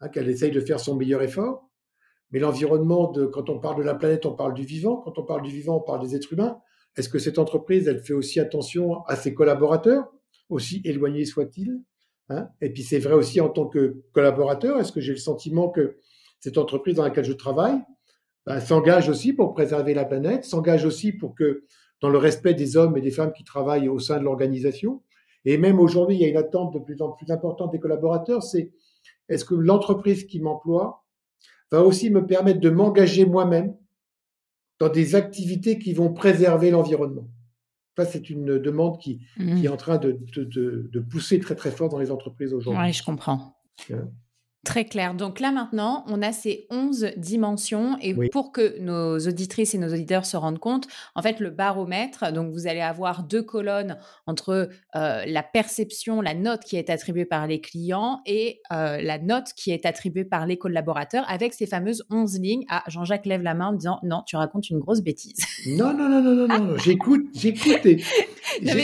hein, 0.00 0.08
qu'elle 0.08 0.28
essaye 0.28 0.50
de 0.50 0.60
faire 0.60 0.80
son 0.80 0.96
meilleur 0.96 1.22
effort. 1.22 1.70
Mais 2.30 2.38
l'environnement, 2.38 3.12
quand 3.32 3.50
on 3.50 3.58
parle 3.58 3.78
de 3.78 3.82
la 3.82 3.94
planète, 3.94 4.26
on 4.26 4.34
parle 4.34 4.54
du 4.54 4.64
vivant. 4.64 4.96
Quand 4.96 5.18
on 5.18 5.24
parle 5.24 5.42
du 5.42 5.50
vivant, 5.50 5.76
on 5.76 5.80
parle 5.80 6.00
des 6.00 6.16
êtres 6.16 6.32
humains. 6.32 6.58
Est-ce 6.96 7.08
que 7.08 7.18
cette 7.18 7.38
entreprise, 7.38 7.88
elle 7.88 8.02
fait 8.02 8.12
aussi 8.12 8.40
attention 8.40 9.02
à 9.04 9.16
ses 9.16 9.34
collaborateurs, 9.34 10.10
aussi 10.48 10.82
éloignés 10.84 11.24
soient-ils 11.24 11.82
hein? 12.28 12.48
Et 12.60 12.70
puis 12.70 12.82
c'est 12.82 12.98
vrai 12.98 13.14
aussi 13.14 13.40
en 13.40 13.48
tant 13.48 13.66
que 13.66 14.02
collaborateur, 14.12 14.78
est-ce 14.78 14.92
que 14.92 15.00
j'ai 15.00 15.12
le 15.12 15.18
sentiment 15.18 15.68
que 15.68 15.96
cette 16.40 16.58
entreprise 16.58 16.96
dans 16.96 17.04
laquelle 17.04 17.24
je 17.24 17.32
travaille 17.32 17.78
ben, 18.44 18.60
s'engage 18.60 19.08
aussi 19.08 19.32
pour 19.32 19.54
préserver 19.54 19.94
la 19.94 20.04
planète, 20.04 20.44
s'engage 20.44 20.84
aussi 20.84 21.12
pour 21.12 21.34
que 21.34 21.64
dans 22.02 22.10
le 22.10 22.18
respect 22.18 22.52
des 22.52 22.76
hommes 22.76 22.96
et 22.98 23.00
des 23.00 23.12
femmes 23.12 23.32
qui 23.32 23.44
travaillent 23.44 23.88
au 23.88 24.00
sein 24.00 24.18
de 24.18 24.24
l'organisation. 24.24 25.02
Et 25.44 25.56
même 25.56 25.80
aujourd'hui, 25.80 26.16
il 26.16 26.20
y 26.20 26.24
a 26.24 26.28
une 26.28 26.36
attente 26.36 26.74
de 26.74 26.80
plus 26.80 27.00
en 27.00 27.12
plus 27.12 27.30
importante 27.30 27.72
des 27.72 27.78
collaborateurs, 27.78 28.42
c'est 28.42 28.72
est-ce 29.28 29.44
que 29.44 29.54
l'entreprise 29.54 30.24
qui 30.24 30.40
m'emploie 30.40 31.04
va 31.70 31.82
aussi 31.82 32.10
me 32.10 32.26
permettre 32.26 32.60
de 32.60 32.70
m'engager 32.70 33.24
moi-même 33.24 33.74
dans 34.78 34.88
des 34.88 35.14
activités 35.14 35.78
qui 35.78 35.94
vont 35.94 36.12
préserver 36.12 36.70
l'environnement? 36.70 37.28
Ça, 37.96 38.04
c'est 38.04 38.30
une 38.30 38.58
demande 38.58 38.98
qui, 38.98 39.20
mmh. 39.38 39.60
qui, 39.60 39.66
est 39.66 39.68
en 39.68 39.76
train 39.76 39.98
de, 39.98 40.18
de, 40.34 40.88
de, 40.90 41.00
pousser 41.00 41.38
très 41.38 41.54
très 41.54 41.70
fort 41.70 41.88
dans 41.88 41.98
les 41.98 42.10
entreprises 42.10 42.52
aujourd'hui. 42.52 42.82
Oui, 42.82 42.92
je 42.92 43.04
comprends. 43.04 43.54
Hein? 43.90 44.08
Très 44.64 44.84
clair. 44.84 45.14
Donc 45.14 45.40
là 45.40 45.50
maintenant, 45.50 46.04
on 46.06 46.22
a 46.22 46.30
ces 46.30 46.68
11 46.70 47.14
dimensions 47.16 47.96
et 48.00 48.14
pour 48.28 48.52
que 48.52 48.78
nos 48.78 49.18
auditrices 49.18 49.74
et 49.74 49.78
nos 49.78 49.92
auditeurs 49.92 50.24
se 50.24 50.36
rendent 50.36 50.60
compte, 50.60 50.86
en 51.16 51.22
fait, 51.22 51.40
le 51.40 51.50
baromètre, 51.50 52.32
donc 52.32 52.52
vous 52.52 52.68
allez 52.68 52.80
avoir 52.80 53.24
deux 53.24 53.42
colonnes 53.42 53.98
entre 54.28 54.68
euh, 54.94 55.24
la 55.26 55.42
perception, 55.42 56.20
la 56.20 56.34
note 56.34 56.60
qui 56.60 56.76
est 56.76 56.90
attribuée 56.90 57.24
par 57.24 57.48
les 57.48 57.60
clients 57.60 58.20
et 58.24 58.60
euh, 58.72 59.02
la 59.02 59.18
note 59.18 59.48
qui 59.56 59.72
est 59.72 59.84
attribuée 59.84 60.24
par 60.24 60.46
les 60.46 60.56
collaborateurs 60.56 61.24
avec 61.28 61.54
ces 61.54 61.66
fameuses 61.66 62.04
11 62.10 62.38
lignes. 62.38 62.64
Ah, 62.68 62.84
Jean-Jacques 62.86 63.26
lève 63.26 63.42
la 63.42 63.54
main 63.54 63.68
en 63.68 63.72
disant 63.72 63.98
non, 64.04 64.22
tu 64.28 64.36
racontes 64.36 64.70
une 64.70 64.78
grosse 64.78 65.00
bêtise. 65.00 65.44
Non, 65.66 65.92
non, 65.92 66.08
non, 66.08 66.22
non, 66.22 66.46
non, 66.46 66.46
non, 66.46 66.76
j'écoute, 66.78 67.26
j'écoute. 67.34 67.84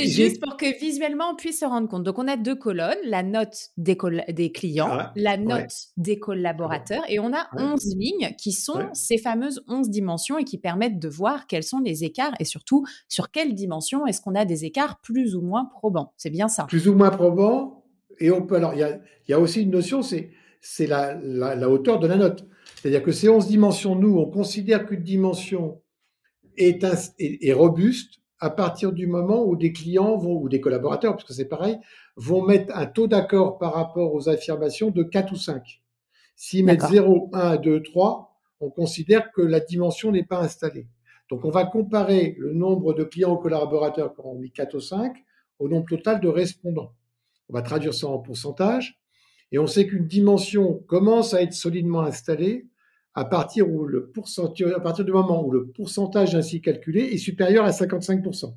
juste 0.06 0.40
pour 0.40 0.56
que 0.56 0.76
visuellement 0.80 1.30
on 1.30 1.36
puisse 1.36 1.60
se 1.60 1.64
rendre 1.64 1.88
compte. 1.88 2.02
Donc 2.02 2.18
on 2.18 2.26
a 2.26 2.36
deux 2.36 2.56
colonnes, 2.56 2.98
la 3.04 3.22
note 3.22 3.56
des, 3.76 3.96
des 4.30 4.50
clients, 4.50 4.88
ah, 4.90 5.12
la 5.14 5.36
note 5.36 5.67
des 5.96 6.18
collaborateurs. 6.18 7.02
Et 7.08 7.18
on 7.18 7.32
a 7.32 7.48
11 7.56 7.96
lignes 7.96 8.34
qui 8.38 8.52
sont 8.52 8.88
ces 8.92 9.18
fameuses 9.18 9.62
11 9.68 9.90
dimensions 9.90 10.38
et 10.38 10.44
qui 10.44 10.58
permettent 10.58 10.98
de 10.98 11.08
voir 11.08 11.46
quels 11.46 11.62
sont 11.62 11.80
les 11.80 12.04
écarts 12.04 12.34
et 12.40 12.44
surtout 12.44 12.84
sur 13.08 13.30
quelle 13.30 13.54
dimension 13.54 14.06
est-ce 14.06 14.20
qu'on 14.20 14.34
a 14.34 14.44
des 14.44 14.64
écarts 14.64 15.00
plus 15.00 15.34
ou 15.34 15.42
moins 15.42 15.64
probants. 15.66 16.12
C'est 16.16 16.30
bien 16.30 16.48
ça. 16.48 16.64
Plus 16.64 16.88
ou 16.88 16.94
moins 16.94 17.10
probants. 17.10 17.84
Et 18.20 18.30
on 18.30 18.42
peut, 18.42 18.56
alors, 18.56 18.74
il 18.74 18.80
y 18.80 18.82
a, 18.82 19.00
y 19.28 19.32
a, 19.32 19.40
aussi 19.40 19.62
une 19.62 19.70
notion, 19.70 20.02
c'est, 20.02 20.30
c'est 20.60 20.86
la, 20.86 21.14
la, 21.14 21.70
hauteur 21.70 22.00
de 22.00 22.06
la 22.06 22.16
note. 22.16 22.46
C'est-à-dire 22.76 23.02
que 23.02 23.12
ces 23.12 23.28
11 23.28 23.46
dimensions, 23.46 23.94
nous, 23.94 24.18
on 24.18 24.26
considère 24.26 24.86
qu'une 24.86 25.02
dimension 25.02 25.80
est, 26.56 26.84
est, 26.84 27.38
est 27.48 27.52
robuste 27.52 28.20
à 28.40 28.50
partir 28.50 28.92
du 28.92 29.06
moment 29.06 29.44
où 29.44 29.56
des 29.56 29.72
clients 29.72 30.16
vont, 30.16 30.40
ou 30.40 30.48
des 30.48 30.60
collaborateurs, 30.60 31.12
parce 31.12 31.24
que 31.24 31.32
c'est 31.32 31.48
pareil, 31.48 31.78
vont 32.18 32.42
mettre 32.42 32.76
un 32.76 32.86
taux 32.86 33.06
d'accord 33.06 33.58
par 33.58 33.74
rapport 33.74 34.12
aux 34.12 34.28
affirmations 34.28 34.90
de 34.90 35.04
4 35.04 35.32
ou 35.32 35.36
5. 35.36 35.80
S'ils 36.34 36.64
mettent 36.64 36.86
0, 36.88 37.30
1, 37.32 37.56
2, 37.56 37.82
3, 37.82 38.36
on 38.60 38.70
considère 38.70 39.30
que 39.32 39.40
la 39.40 39.60
dimension 39.60 40.10
n'est 40.10 40.24
pas 40.24 40.40
installée. 40.40 40.88
Donc, 41.30 41.44
on 41.44 41.50
va 41.50 41.64
comparer 41.64 42.34
le 42.38 42.52
nombre 42.52 42.92
de 42.92 43.04
clients 43.04 43.34
ou 43.34 43.36
collaborateurs 43.36 44.14
qui 44.14 44.20
ont 44.24 44.34
mis 44.34 44.50
4 44.50 44.74
ou 44.74 44.80
5 44.80 45.16
au 45.60 45.68
nombre 45.68 45.86
total 45.88 46.20
de 46.20 46.28
répondants. 46.28 46.92
On 47.48 47.54
va 47.54 47.62
traduire 47.62 47.94
ça 47.94 48.08
en 48.08 48.18
pourcentage. 48.18 49.00
Et 49.52 49.58
on 49.58 49.66
sait 49.66 49.86
qu'une 49.86 50.06
dimension 50.06 50.82
commence 50.88 51.34
à 51.34 51.42
être 51.42 51.54
solidement 51.54 52.00
installée 52.00 52.66
à 53.14 53.24
partir, 53.24 53.68
où 53.68 53.84
le 53.84 54.12
à 54.76 54.80
partir 54.80 55.04
du 55.04 55.12
moment 55.12 55.44
où 55.44 55.50
le 55.50 55.68
pourcentage 55.68 56.34
ainsi 56.34 56.60
calculé 56.60 57.02
est 57.02 57.18
supérieur 57.18 57.64
à 57.64 57.70
55%. 57.70 58.54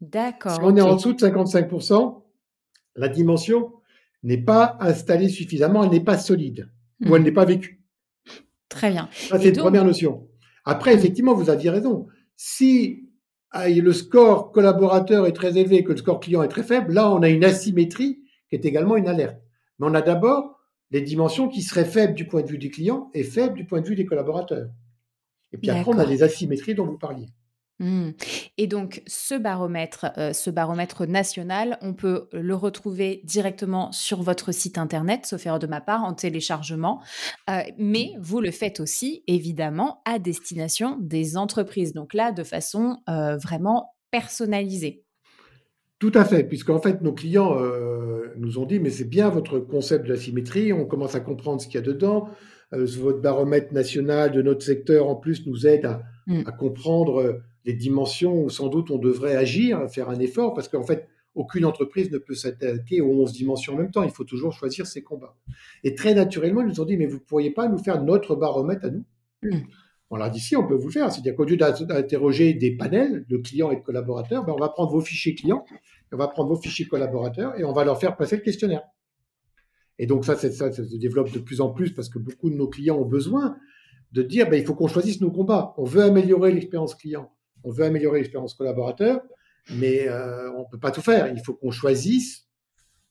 D'accord. 0.00 0.52
Si 0.52 0.60
on 0.62 0.76
est 0.76 0.82
en 0.82 0.96
dessous 0.96 1.12
de 1.12 1.18
55%, 1.18 2.23
la 2.96 3.08
dimension 3.08 3.72
n'est 4.22 4.38
pas 4.38 4.76
installée 4.80 5.28
suffisamment, 5.28 5.84
elle 5.84 5.90
n'est 5.90 6.00
pas 6.00 6.18
solide 6.18 6.70
ou 7.00 7.08
hmm. 7.08 7.16
elle 7.16 7.22
n'est 7.22 7.32
pas 7.32 7.44
vécue. 7.44 7.82
Très 8.68 8.90
bien. 8.90 9.08
Ça, 9.12 9.38
c'est 9.38 9.50
une 9.50 9.56
première 9.56 9.84
notion. 9.84 10.28
Après, 10.64 10.94
hmm. 10.94 10.98
effectivement, 10.98 11.34
vous 11.34 11.50
aviez 11.50 11.70
raison. 11.70 12.06
Si 12.36 13.08
ah, 13.50 13.68
le 13.68 13.92
score 13.92 14.50
collaborateur 14.50 15.26
est 15.26 15.32
très 15.32 15.56
élevé 15.58 15.76
et 15.76 15.84
que 15.84 15.92
le 15.92 15.98
score 15.98 16.20
client 16.20 16.42
est 16.42 16.48
très 16.48 16.62
faible, 16.62 16.92
là, 16.92 17.10
on 17.10 17.22
a 17.22 17.28
une 17.28 17.44
asymétrie 17.44 18.20
qui 18.48 18.56
est 18.56 18.64
également 18.64 18.96
une 18.96 19.08
alerte. 19.08 19.40
Mais 19.78 19.86
on 19.88 19.94
a 19.94 20.02
d'abord 20.02 20.58
les 20.90 21.00
dimensions 21.00 21.48
qui 21.48 21.62
seraient 21.62 21.84
faibles 21.84 22.14
du 22.14 22.26
point 22.26 22.42
de 22.42 22.48
vue 22.48 22.58
des 22.58 22.70
clients 22.70 23.10
et 23.14 23.24
faibles 23.24 23.54
du 23.54 23.64
point 23.64 23.80
de 23.80 23.86
vue 23.86 23.96
des 23.96 24.06
collaborateurs. 24.06 24.68
Et 25.52 25.58
puis 25.58 25.70
après, 25.70 25.92
on 25.94 25.98
a 25.98 26.04
les 26.04 26.22
asymétries 26.22 26.74
dont 26.74 26.86
vous 26.86 26.98
parliez. 26.98 27.26
Mmh. 27.80 28.10
Et 28.56 28.66
donc, 28.68 29.02
ce 29.06 29.34
baromètre, 29.34 30.06
euh, 30.16 30.32
ce 30.32 30.48
baromètre 30.50 31.06
national, 31.06 31.76
on 31.82 31.92
peut 31.92 32.28
le 32.32 32.54
retrouver 32.54 33.20
directement 33.24 33.90
sur 33.90 34.22
votre 34.22 34.52
site 34.52 34.78
internet, 34.78 35.26
sauf 35.26 35.44
erreur 35.44 35.58
de 35.58 35.66
ma 35.66 35.80
part, 35.80 36.04
en 36.04 36.14
téléchargement. 36.14 37.02
Euh, 37.50 37.62
mais 37.76 38.12
vous 38.20 38.40
le 38.40 38.52
faites 38.52 38.78
aussi, 38.78 39.24
évidemment, 39.26 40.02
à 40.04 40.20
destination 40.20 40.98
des 41.00 41.36
entreprises. 41.36 41.92
Donc 41.92 42.14
là, 42.14 42.30
de 42.30 42.44
façon 42.44 42.98
euh, 43.08 43.36
vraiment 43.36 43.94
personnalisée. 44.12 45.02
Tout 45.98 46.12
à 46.14 46.24
fait, 46.24 46.44
puisqu'en 46.44 46.80
fait, 46.80 47.00
nos 47.00 47.12
clients 47.12 47.56
nous 48.36 48.58
ont 48.58 48.66
dit, 48.66 48.78
mais 48.78 48.90
c'est 48.90 49.08
bien 49.08 49.30
votre 49.30 49.58
concept 49.58 50.04
de 50.04 50.12
la 50.12 50.18
symétrie, 50.18 50.72
on 50.72 50.84
commence 50.84 51.14
à 51.14 51.20
comprendre 51.20 51.62
ce 51.62 51.66
qu'il 51.66 51.76
y 51.76 51.78
a 51.78 51.86
dedans. 51.86 52.28
votre 52.72 53.22
baromètre 53.22 53.72
national 53.72 54.30
de 54.32 54.42
notre 54.42 54.62
secteur, 54.62 55.08
en 55.08 55.16
plus, 55.16 55.46
nous 55.46 55.66
aide 55.66 55.86
à, 55.86 56.02
mmh. 56.26 56.42
à 56.46 56.52
comprendre 56.52 57.42
les 57.64 57.74
dimensions 57.74 58.42
où 58.42 58.50
sans 58.50 58.68
doute 58.68 58.90
on 58.90 58.98
devrait 58.98 59.36
agir, 59.36 59.88
faire 59.90 60.10
un 60.10 60.18
effort, 60.18 60.54
parce 60.54 60.68
qu'en 60.68 60.84
fait, 60.84 61.08
aucune 61.34 61.64
entreprise 61.64 62.10
ne 62.10 62.18
peut 62.18 62.34
s'attaquer 62.34 63.00
aux 63.00 63.10
11 63.10 63.32
dimensions 63.32 63.74
en 63.74 63.76
même 63.76 63.90
temps. 63.90 64.02
Il 64.02 64.10
faut 64.10 64.24
toujours 64.24 64.52
choisir 64.52 64.86
ses 64.86 65.02
combats. 65.02 65.36
Et 65.82 65.94
très 65.94 66.14
naturellement, 66.14 66.60
ils 66.60 66.68
nous 66.68 66.80
ont 66.80 66.84
dit, 66.84 66.96
mais 66.96 67.06
vous 67.06 67.16
ne 67.16 67.22
pourriez 67.22 67.50
pas 67.50 67.68
nous 67.68 67.78
faire 67.78 68.02
notre 68.02 68.36
baromètre 68.36 68.84
à 68.84 68.90
nous? 68.90 69.04
Hmm. 69.42 69.62
On 70.10 70.16
leur 70.16 70.30
dit, 70.30 70.38
si, 70.38 70.54
on 70.54 70.66
peut 70.66 70.76
vous 70.76 70.88
le 70.88 70.92
faire. 70.92 71.10
C'est-à-dire 71.10 71.34
qu'au 71.34 71.44
lieu 71.44 71.56
d'interroger 71.56 72.54
des 72.54 72.76
panels 72.76 73.24
de 73.28 73.36
clients 73.36 73.72
et 73.72 73.76
de 73.76 73.80
collaborateurs, 73.80 74.44
ben, 74.44 74.52
on 74.52 74.60
va 74.60 74.68
prendre 74.68 74.92
vos 74.92 75.00
fichiers 75.00 75.34
clients, 75.34 75.64
on 76.12 76.16
va 76.16 76.28
prendre 76.28 76.50
vos 76.50 76.60
fichiers 76.60 76.86
collaborateurs 76.86 77.58
et 77.58 77.64
on 77.64 77.72
va 77.72 77.84
leur 77.84 77.98
faire 77.98 78.16
passer 78.16 78.36
le 78.36 78.42
questionnaire. 78.42 78.82
Et 79.98 80.06
donc 80.06 80.24
ça, 80.24 80.36
ça, 80.36 80.50
ça 80.50 80.72
se 80.72 80.96
développe 80.96 81.32
de 81.32 81.38
plus 81.38 81.60
en 81.60 81.70
plus 81.70 81.92
parce 81.92 82.08
que 82.08 82.18
beaucoup 82.18 82.50
de 82.50 82.54
nos 82.54 82.68
clients 82.68 82.96
ont 82.96 83.04
besoin 83.04 83.56
de 84.12 84.22
dire, 84.22 84.48
ben, 84.48 84.56
il 84.56 84.64
faut 84.64 84.74
qu'on 84.74 84.86
choisisse 84.86 85.20
nos 85.20 85.32
combats. 85.32 85.74
On 85.78 85.84
veut 85.84 86.02
améliorer 86.02 86.52
l'expérience 86.52 86.94
client 86.94 87.32
on 87.64 87.70
veut 87.70 87.84
améliorer 87.84 88.18
l'expérience 88.18 88.54
collaborateur, 88.54 89.22
mais 89.70 90.06
euh, 90.08 90.52
on 90.52 90.60
ne 90.60 90.68
peut 90.70 90.78
pas 90.78 90.90
tout 90.90 91.02
faire. 91.02 91.32
Il 91.32 91.40
faut 91.40 91.54
qu'on 91.54 91.70
choisisse, 91.70 92.46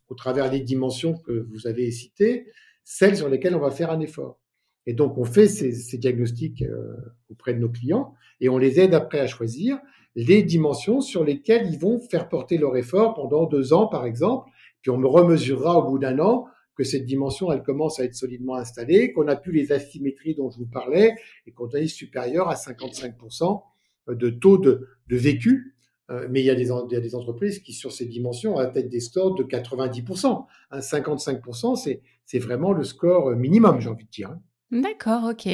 au 0.09 0.15
travers 0.15 0.49
des 0.49 0.61
dimensions 0.61 1.17
que 1.17 1.47
vous 1.51 1.67
avez 1.67 1.91
citées, 1.91 2.45
celles 2.83 3.17
sur 3.17 3.29
lesquelles 3.29 3.55
on 3.55 3.59
va 3.59 3.71
faire 3.71 3.89
un 3.89 3.99
effort. 3.99 4.39
Et 4.85 4.93
donc, 4.93 5.17
on 5.17 5.23
fait 5.23 5.47
ces, 5.47 5.97
diagnostics 5.97 6.61
euh, 6.61 6.95
auprès 7.29 7.53
de 7.53 7.59
nos 7.59 7.69
clients 7.69 8.13
et 8.41 8.49
on 8.49 8.57
les 8.57 8.79
aide 8.79 8.93
après 8.93 9.19
à 9.19 9.27
choisir 9.27 9.79
les 10.15 10.43
dimensions 10.43 11.01
sur 11.01 11.23
lesquelles 11.23 11.67
ils 11.71 11.79
vont 11.79 11.99
faire 11.99 12.29
porter 12.29 12.57
leur 12.57 12.75
effort 12.77 13.15
pendant 13.15 13.45
deux 13.45 13.73
ans, 13.73 13.87
par 13.87 14.05
exemple. 14.05 14.51
Puis 14.81 14.91
on 14.91 14.97
me 14.97 15.07
remesurera 15.07 15.79
au 15.79 15.89
bout 15.89 15.97
d'un 15.97 16.19
an 16.19 16.45
que 16.75 16.83
cette 16.83 17.05
dimension, 17.05 17.51
elle 17.51 17.63
commence 17.63 17.99
à 17.99 18.03
être 18.03 18.15
solidement 18.15 18.55
installée, 18.55 19.13
qu'on 19.13 19.27
a 19.27 19.35
pu 19.35 19.51
les 19.51 19.71
asymétries 19.71 20.35
dont 20.35 20.49
je 20.49 20.57
vous 20.57 20.67
parlais 20.67 21.15
et 21.47 21.51
qu'on 21.51 21.69
est 21.69 21.87
supérieur 21.87 22.49
à 22.49 22.55
55% 22.55 23.61
de 24.07 24.29
taux 24.29 24.57
de, 24.57 24.87
vécu. 25.09 25.75
Euh, 26.09 26.27
mais 26.29 26.41
il 26.41 26.45
y, 26.45 26.49
a 26.49 26.55
des, 26.55 26.99
des, 26.99 27.15
entreprises 27.15 27.59
qui, 27.59 27.71
sur 27.71 27.91
ces 27.91 28.05
dimensions, 28.05 28.57
atteignent 28.57 28.89
des 28.89 28.99
scores 28.99 29.35
de 29.35 29.43
90%. 29.43 30.45
55%, 30.73 31.99
c'est 32.25 32.39
vraiment 32.39 32.73
le 32.73 32.83
score 32.83 33.31
minimum, 33.31 33.79
j'ai 33.79 33.89
envie 33.89 34.05
de 34.05 34.09
dire. 34.09 34.29
Hein. 34.29 34.41
D'accord, 34.81 35.29
ok. 35.31 35.47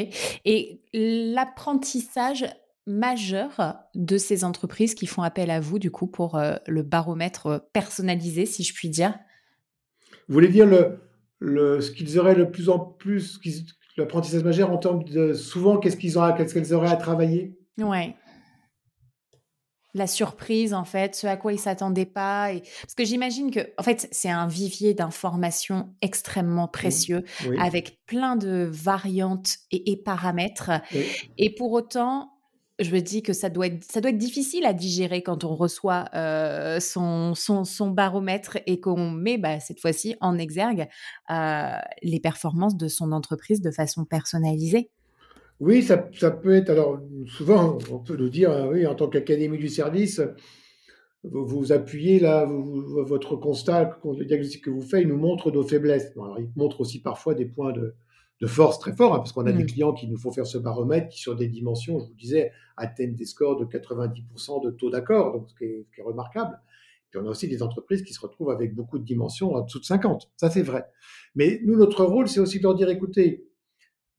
Et 0.45 0.81
l'apprentissage 0.93 2.45
majeur 2.87 3.77
de 3.93 4.17
ces 4.17 4.43
entreprises 4.43 4.95
qui 4.95 5.05
font 5.05 5.21
appel 5.21 5.51
à 5.51 5.59
vous, 5.59 5.77
du 5.77 5.91
coup, 5.91 6.07
pour 6.07 6.35
euh, 6.35 6.55
le 6.67 6.81
baromètre 6.81 7.67
personnalisé, 7.73 8.45
si 8.45 8.63
je 8.63 8.73
puis 8.73 8.89
dire? 8.89 9.13
Vous 10.27 10.33
voulez 10.33 10.47
dire 10.47 10.65
le, 11.39 11.81
ce 11.81 11.91
qu'ils 11.91 12.17
auraient 12.17 12.35
le 12.35 12.49
plus 12.49 12.69
en 12.69 12.79
plus, 12.79 13.39
l'apprentissage 13.97 14.43
majeur 14.43 14.71
en 14.71 14.77
termes 14.77 15.03
de 15.03 15.33
souvent, 15.33 15.77
qu'est-ce 15.77 15.97
qu'ils 15.97 16.17
ont, 16.17 16.33
qu'est-ce 16.33 16.53
qu'elles 16.53 16.73
auraient 16.73 16.89
à 16.89 16.95
travailler? 16.95 17.55
Ouais 17.77 18.15
la 19.93 20.07
surprise 20.07 20.73
en 20.73 20.85
fait, 20.85 21.15
ce 21.15 21.27
à 21.27 21.37
quoi 21.37 21.53
ils 21.53 21.59
s'attendaient 21.59 22.05
pas. 22.05 22.53
Et... 22.53 22.61
Parce 22.61 22.95
que 22.95 23.05
j'imagine 23.05 23.51
que, 23.51 23.59
en 23.77 23.83
fait, 23.83 24.07
c'est 24.11 24.29
un 24.29 24.47
vivier 24.47 24.93
d'informations 24.93 25.93
extrêmement 26.01 26.67
précieux, 26.67 27.23
avec 27.59 27.99
plein 28.05 28.35
de 28.35 28.69
variantes 28.71 29.57
et, 29.71 29.97
paramètres. 30.03 30.71
Et 31.37 31.53
pour 31.53 31.71
autant, 31.71 32.31
je 32.79 32.91
me 32.91 33.01
dis 33.01 33.21
que 33.21 33.33
ça 33.33 33.49
doit 33.49 33.67
être, 33.67 33.83
ça 33.83 33.99
doit 33.99 34.11
être 34.11 34.17
difficile 34.17 34.65
à 34.65 34.73
digérer 34.73 35.21
quand 35.21 35.43
on 35.43 35.55
reçoit 35.55 36.05
euh, 36.15 36.79
son, 36.79 37.35
son, 37.35 37.89
baromètre 37.89 38.57
et 38.65 38.79
qu'on 38.79 39.11
met 39.11 39.37
bah, 39.37 39.59
cette 39.59 39.81
fois-ci 39.81 40.15
en 40.21 40.37
exergue 40.37 40.87
euh, 41.29 41.77
les 42.01 42.19
performances 42.19 42.77
de 42.77 42.87
son 42.87 43.11
entreprise 43.11 43.61
de 43.61 43.71
façon 43.71 44.05
personnalisée. 44.05 44.91
Oui, 45.59 45.83
ça, 45.83 45.97
peut 45.97 46.53
être. 46.53 46.69
Alors, 46.69 46.99
souvent, 47.27 47.77
on 47.91 47.99
peut 47.99 48.15
nous 48.15 48.29
dire, 48.29 48.67
oui, 48.71 48.87
en 48.87 48.95
tant 48.95 49.09
qu'académie 49.09 49.57
du 49.57 49.67
service, 49.67 50.21
vous, 51.23 51.45
vous 51.45 51.71
appuyez 51.71 52.19
là, 52.19 52.45
votre 52.45 53.35
constat, 53.35 53.99
le 54.05 54.25
diagnostic 54.25 54.63
que 54.63 54.69
vous 54.69 54.81
faites, 54.81 55.01
il 55.01 55.09
nous 55.09 55.17
montre 55.17 55.51
nos 55.51 55.63
faiblesses. 55.63 56.11
alors, 56.15 56.39
il 56.39 56.49
montre 56.55 56.81
aussi 56.81 57.01
parfois 57.01 57.33
des 57.33 57.45
points 57.45 57.73
de, 57.73 57.93
force 58.47 58.79
très 58.79 58.95
forts, 58.95 59.15
hein, 59.15 59.17
parce 59.17 59.33
qu'on 59.33 59.45
a 59.47 59.51
des 59.51 59.63
mmh. 59.63 59.67
clients 59.67 59.93
qui 59.93 60.07
nous 60.07 60.17
font 60.17 60.31
faire 60.31 60.47
ce 60.47 60.57
baromètre, 60.57 61.09
qui 61.09 61.19
sur 61.19 61.35
des 61.35 61.49
dimensions, 61.49 61.99
je 61.99 62.05
vous 62.05 62.15
disais, 62.15 62.53
atteignent 62.77 63.15
des 63.15 63.25
scores 63.25 63.57
de 63.57 63.65
90% 63.65 64.63
de 64.63 64.71
taux 64.71 64.89
d'accord, 64.89 65.33
donc 65.33 65.49
ce 65.49 65.55
qui, 65.55 65.65
est, 65.65 65.85
ce 65.85 65.93
qui 65.93 65.99
est 65.99 66.03
remarquable. 66.05 66.57
Puis 67.09 67.19
on 67.19 67.25
a 67.25 67.29
aussi 67.29 67.49
des 67.49 67.63
entreprises 67.63 68.03
qui 68.03 68.13
se 68.13 68.21
retrouvent 68.21 68.51
avec 68.51 68.73
beaucoup 68.73 68.97
de 68.97 69.03
dimensions 69.03 69.55
en 69.55 69.61
dessous 69.61 69.79
de 69.79 69.85
50. 69.85 70.29
Ça, 70.37 70.49
c'est 70.49 70.61
vrai. 70.61 70.85
Mais 71.35 71.59
nous, 71.65 71.75
notre 71.75 72.05
rôle, 72.05 72.29
c'est 72.29 72.39
aussi 72.39 72.59
de 72.59 72.63
leur 72.63 72.75
dire, 72.75 72.89
écoutez, 72.89 73.48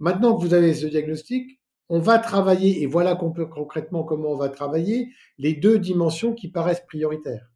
Maintenant 0.00 0.34
que 0.34 0.40
vous 0.40 0.54
avez 0.54 0.72
ce 0.72 0.86
diagnostic, 0.86 1.60
on 1.90 1.98
va 1.98 2.18
travailler, 2.18 2.82
et 2.82 2.86
voilà 2.86 3.16
concrètement 3.16 4.02
comment 4.02 4.30
on 4.30 4.36
va 4.36 4.48
travailler, 4.48 5.10
les 5.38 5.52
deux 5.52 5.78
dimensions 5.78 6.32
qui 6.32 6.48
paraissent 6.48 6.84
prioritaires. 6.86 7.50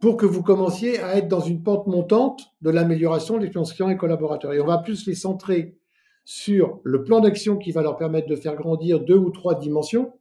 Pour 0.00 0.16
que 0.16 0.26
vous 0.26 0.42
commenciez 0.42 0.98
à 0.98 1.16
être 1.16 1.28
dans 1.28 1.40
une 1.40 1.62
pente 1.62 1.86
montante 1.86 2.42
de 2.62 2.70
l'amélioration 2.70 3.36
de 3.36 3.42
l'expérience 3.42 3.74
client 3.74 3.90
et 3.90 3.96
collaborateur. 3.96 4.52
Et 4.52 4.60
on 4.60 4.66
va 4.66 4.78
plus 4.78 5.06
les 5.06 5.14
centrer 5.14 5.76
sur 6.24 6.80
le 6.82 7.04
plan 7.04 7.20
d'action 7.20 7.56
qui 7.56 7.70
va 7.70 7.82
leur 7.82 7.96
permettre 7.96 8.26
de 8.26 8.34
faire 8.34 8.56
grandir 8.56 8.98
deux 8.98 9.18
ou 9.18 9.30
trois 9.30 9.54
dimensions, 9.54 10.12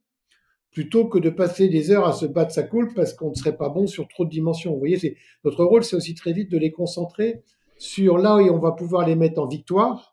plutôt 0.70 1.08
que 1.08 1.18
de 1.18 1.32
passer 1.32 1.70
des 1.70 1.90
heures 1.90 2.06
à 2.06 2.14
se 2.14 2.28
battre 2.28 2.52
sa 2.52 2.64
coule 2.64 2.94
parce 2.94 3.14
qu'on 3.14 3.32
ne 3.32 3.36
serait 3.36 3.58
pas 3.58 3.70
bon 3.70 3.88
sur 3.88 4.08
trop 4.08 4.26
de 4.26 4.30
dimensions. 4.30 4.74
Vous 4.74 4.80
voyez, 4.80 5.18
notre 5.44 5.66
rôle, 5.66 5.84
c'est 5.84 5.96
aussi 5.96 6.14
très 6.14 6.34
vite 6.34 6.52
de 6.52 6.60
les 6.60 6.72
concentrer 6.72 7.42
sur 7.78 8.20
là 8.20 8.36
où 8.36 8.42
on 8.42 8.60
va 8.60 8.74
pouvoir 8.74 9.08
les 9.08 9.16
mettre 9.16 9.42
en 9.42 9.48
victoire 9.48 10.11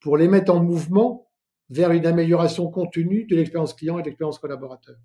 pour 0.00 0.16
les 0.16 0.28
mettre 0.28 0.52
en 0.52 0.62
mouvement 0.62 1.30
vers 1.68 1.92
une 1.92 2.06
amélioration 2.06 2.68
continue 2.70 3.24
de 3.24 3.36
l'expérience 3.36 3.74
client 3.74 3.98
et 3.98 4.02
de 4.02 4.06
l'expérience 4.06 4.38
collaborateur. 4.38 4.96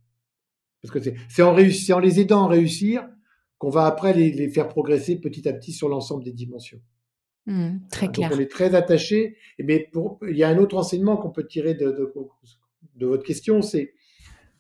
Parce 0.82 0.92
que 0.92 1.12
c'est 1.30 1.42
en, 1.42 1.56
en, 1.56 2.00
les 2.00 2.20
aidant 2.20 2.46
à 2.46 2.48
réussir 2.48 3.08
qu'on 3.58 3.70
va 3.70 3.86
après 3.86 4.14
les, 4.14 4.50
faire 4.50 4.68
progresser 4.68 5.20
petit 5.20 5.48
à 5.48 5.54
petit 5.54 5.72
sur 5.72 5.90
l'ensemble 5.90 6.24
des 6.24 6.34
dimensions. 6.34 6.82
Mmh, 7.46 7.78
très 7.92 8.08
clair. 8.08 8.30
Donc 8.30 8.38
on 8.38 8.42
est 8.42 8.52
très 8.52 8.76
attaché. 8.76 9.38
Mais 9.60 9.80
pour, 9.92 10.20
il 10.28 10.36
y 10.36 10.44
a 10.44 10.50
un 10.50 10.58
autre 10.58 10.78
enseignement 10.78 11.18
qu'on 11.18 11.30
peut 11.30 11.46
tirer 11.46 11.76
de, 11.76 11.92
de, 12.96 13.06
votre 13.06 13.24
question, 13.24 13.62
c'est 13.62 13.94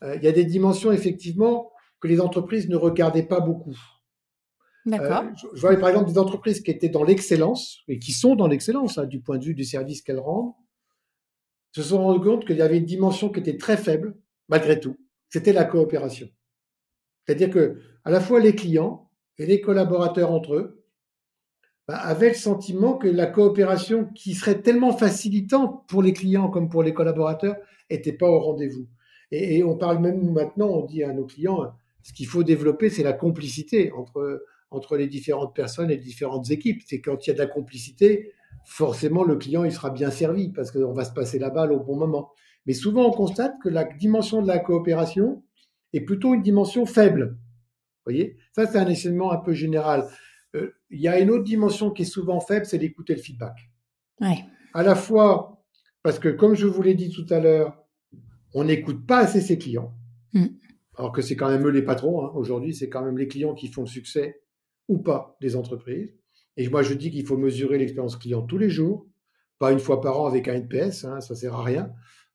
euh, 0.03 0.15
il 0.15 0.23
y 0.23 0.27
a 0.27 0.31
des 0.31 0.45
dimensions 0.45 0.91
effectivement 0.91 1.71
que 1.99 2.07
les 2.07 2.21
entreprises 2.21 2.69
ne 2.69 2.75
regardaient 2.75 3.23
pas 3.23 3.39
beaucoup. 3.39 3.77
Euh, 4.87 5.21
je, 5.53 5.61
vois 5.61 5.75
par 5.77 5.89
exemple 5.89 6.11
des 6.11 6.19
entreprises 6.19 6.61
qui 6.61 6.69
étaient 6.69 6.89
dans 6.89 7.03
l'excellence 7.03 7.79
et 7.87 7.97
qui 7.97 8.11
sont 8.11 8.35
dans 8.35 8.47
l'excellence 8.47 8.99
hein, 8.99 9.05
du 9.05 9.19
point 9.19 9.39
de 9.39 9.43
vue 9.43 9.55
du 9.55 9.63
service 9.63 10.01
qu'elles 10.01 10.19
rendent, 10.19 10.53
se 11.71 11.81
sont 11.81 12.03
rendues 12.03 12.23
compte 12.23 12.45
qu'il 12.45 12.57
y 12.57 12.61
avait 12.61 12.77
une 12.77 12.85
dimension 12.85 13.29
qui 13.29 13.39
était 13.39 13.57
très 13.57 13.77
faible 13.77 14.15
malgré 14.47 14.79
tout. 14.79 14.95
C'était 15.29 15.53
la 15.53 15.65
coopération. 15.65 16.29
C'est-à-dire 17.25 17.49
que 17.49 17.79
à 18.03 18.11
la 18.11 18.21
fois 18.21 18.39
les 18.39 18.53
clients 18.53 19.09
et 19.39 19.47
les 19.47 19.59
collaborateurs 19.59 20.31
entre 20.31 20.53
eux 20.53 20.85
bah, 21.87 21.97
avaient 21.97 22.29
le 22.29 22.35
sentiment 22.35 22.95
que 22.95 23.07
la 23.07 23.25
coopération 23.25 24.05
qui 24.13 24.35
serait 24.35 24.61
tellement 24.61 24.95
facilitante 24.95 25.87
pour 25.87 26.03
les 26.03 26.13
clients 26.13 26.49
comme 26.49 26.69
pour 26.69 26.83
les 26.83 26.93
collaborateurs 26.93 27.55
n'était 27.89 28.13
pas 28.13 28.29
au 28.29 28.39
rendez-vous. 28.39 28.87
Et, 29.31 29.63
on 29.63 29.75
parle 29.75 29.99
même 29.99 30.31
maintenant, 30.31 30.67
on 30.67 30.85
dit 30.85 31.03
à 31.03 31.11
nos 31.11 31.25
clients, 31.25 31.73
ce 32.03 32.13
qu'il 32.13 32.27
faut 32.27 32.43
développer, 32.43 32.89
c'est 32.89 33.03
la 33.03 33.13
complicité 33.13 33.91
entre, 33.91 34.45
entre 34.75 34.97
les 34.97 35.07
différentes 35.07 35.55
personnes 35.55 35.89
et 35.91 35.95
les 35.95 36.01
différentes 36.01 36.49
équipes. 36.51 36.81
C'est 36.85 37.01
quand 37.01 37.25
il 37.25 37.29
y 37.29 37.31
a 37.31 37.33
de 37.33 37.39
la 37.39 37.47
complicité, 37.47 38.31
forcément 38.65 39.23
le 39.23 39.35
client 39.35 39.63
il 39.63 39.71
sera 39.71 39.89
bien 39.89 40.11
servi 40.11 40.51
parce 40.51 40.71
qu'on 40.71 40.93
va 40.93 41.05
se 41.05 41.13
passer 41.13 41.39
la 41.39 41.49
balle 41.49 41.71
au 41.71 41.79
bon 41.79 41.95
moment. 41.95 42.31
Mais 42.65 42.73
souvent 42.73 43.05
on 43.05 43.11
constate 43.11 43.53
que 43.63 43.69
la 43.69 43.83
dimension 43.83 44.41
de 44.41 44.47
la 44.47 44.59
coopération 44.59 45.43
est 45.93 46.01
plutôt 46.01 46.33
une 46.33 46.41
dimension 46.41 46.85
faible. 46.85 47.37
Vous 48.05 48.11
voyez, 48.11 48.37
ça 48.53 48.65
c'est 48.67 48.77
un 48.77 48.89
enseignement 48.89 49.31
un 49.31 49.37
peu 49.37 49.53
général. 49.53 50.07
Euh, 50.55 50.73
il 50.89 51.01
y 51.01 51.07
a 51.07 51.19
une 51.19 51.29
autre 51.29 51.43
dimension 51.43 51.91
qui 51.91 52.03
est 52.03 52.05
souvent 52.05 52.39
faible, 52.39 52.65
c'est 52.65 52.77
d'écouter 52.77 53.15
le 53.15 53.21
feedback. 53.21 53.55
Ouais. 54.21 54.45
À 54.73 54.83
la 54.83 54.95
fois 54.95 55.55
parce 56.05 56.19
que 56.19 56.29
comme 56.29 56.53
je 56.53 56.67
vous 56.67 56.83
l'ai 56.83 56.93
dit 56.93 57.09
tout 57.09 57.25
à 57.31 57.39
l'heure, 57.39 57.83
on 58.53 58.65
n'écoute 58.65 59.07
pas 59.07 59.21
assez 59.21 59.41
ses 59.41 59.57
clients. 59.57 59.91
Mm. 60.33 60.45
Alors 60.99 61.11
que 61.11 61.23
c'est 61.23 61.35
quand 61.35 61.49
même 61.49 61.65
eux 61.65 61.71
les 61.71 61.81
patrons. 61.81 62.23
Hein. 62.23 62.31
Aujourd'hui, 62.35 62.75
c'est 62.75 62.89
quand 62.89 63.03
même 63.03 63.17
les 63.17 63.27
clients 63.27 63.55
qui 63.55 63.69
font 63.69 63.81
le 63.81 63.87
succès 63.87 64.39
ou 64.87 64.97
pas 64.99 65.37
des 65.41 65.55
entreprises. 65.55 66.13
Et 66.57 66.69
moi, 66.69 66.83
je 66.83 66.93
dis 66.93 67.11
qu'il 67.11 67.25
faut 67.25 67.37
mesurer 67.37 67.77
l'expérience 67.77 68.15
client 68.15 68.41
tous 68.41 68.57
les 68.57 68.69
jours, 68.69 69.07
pas 69.59 69.71
une 69.71 69.79
fois 69.79 70.01
par 70.01 70.19
an 70.21 70.25
avec 70.25 70.47
un 70.47 70.53
NPS, 70.53 71.05
hein, 71.05 71.21
ça 71.21 71.35
sert 71.35 71.55
à 71.55 71.63
rien. 71.63 71.91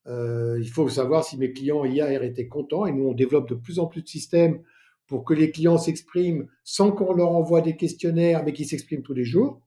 Euh, 0.06 0.58
il 0.60 0.68
faut 0.68 0.88
savoir 0.88 1.24
si 1.24 1.36
mes 1.36 1.52
clients 1.52 1.84
hier 1.84 2.22
étaient 2.22 2.48
contents. 2.48 2.86
Et 2.86 2.92
nous, 2.92 3.06
on 3.06 3.14
développe 3.14 3.48
de 3.48 3.54
plus 3.54 3.78
en 3.78 3.86
plus 3.86 4.02
de 4.02 4.08
systèmes 4.08 4.62
pour 5.06 5.24
que 5.24 5.34
les 5.34 5.50
clients 5.50 5.78
s'expriment 5.78 6.46
sans 6.64 6.92
qu'on 6.92 7.12
leur 7.12 7.32
envoie 7.32 7.60
des 7.60 7.76
questionnaires, 7.76 8.44
mais 8.44 8.52
qu'ils 8.52 8.66
s'expriment 8.66 9.02
tous 9.02 9.14
les 9.14 9.24
jours. 9.24 9.60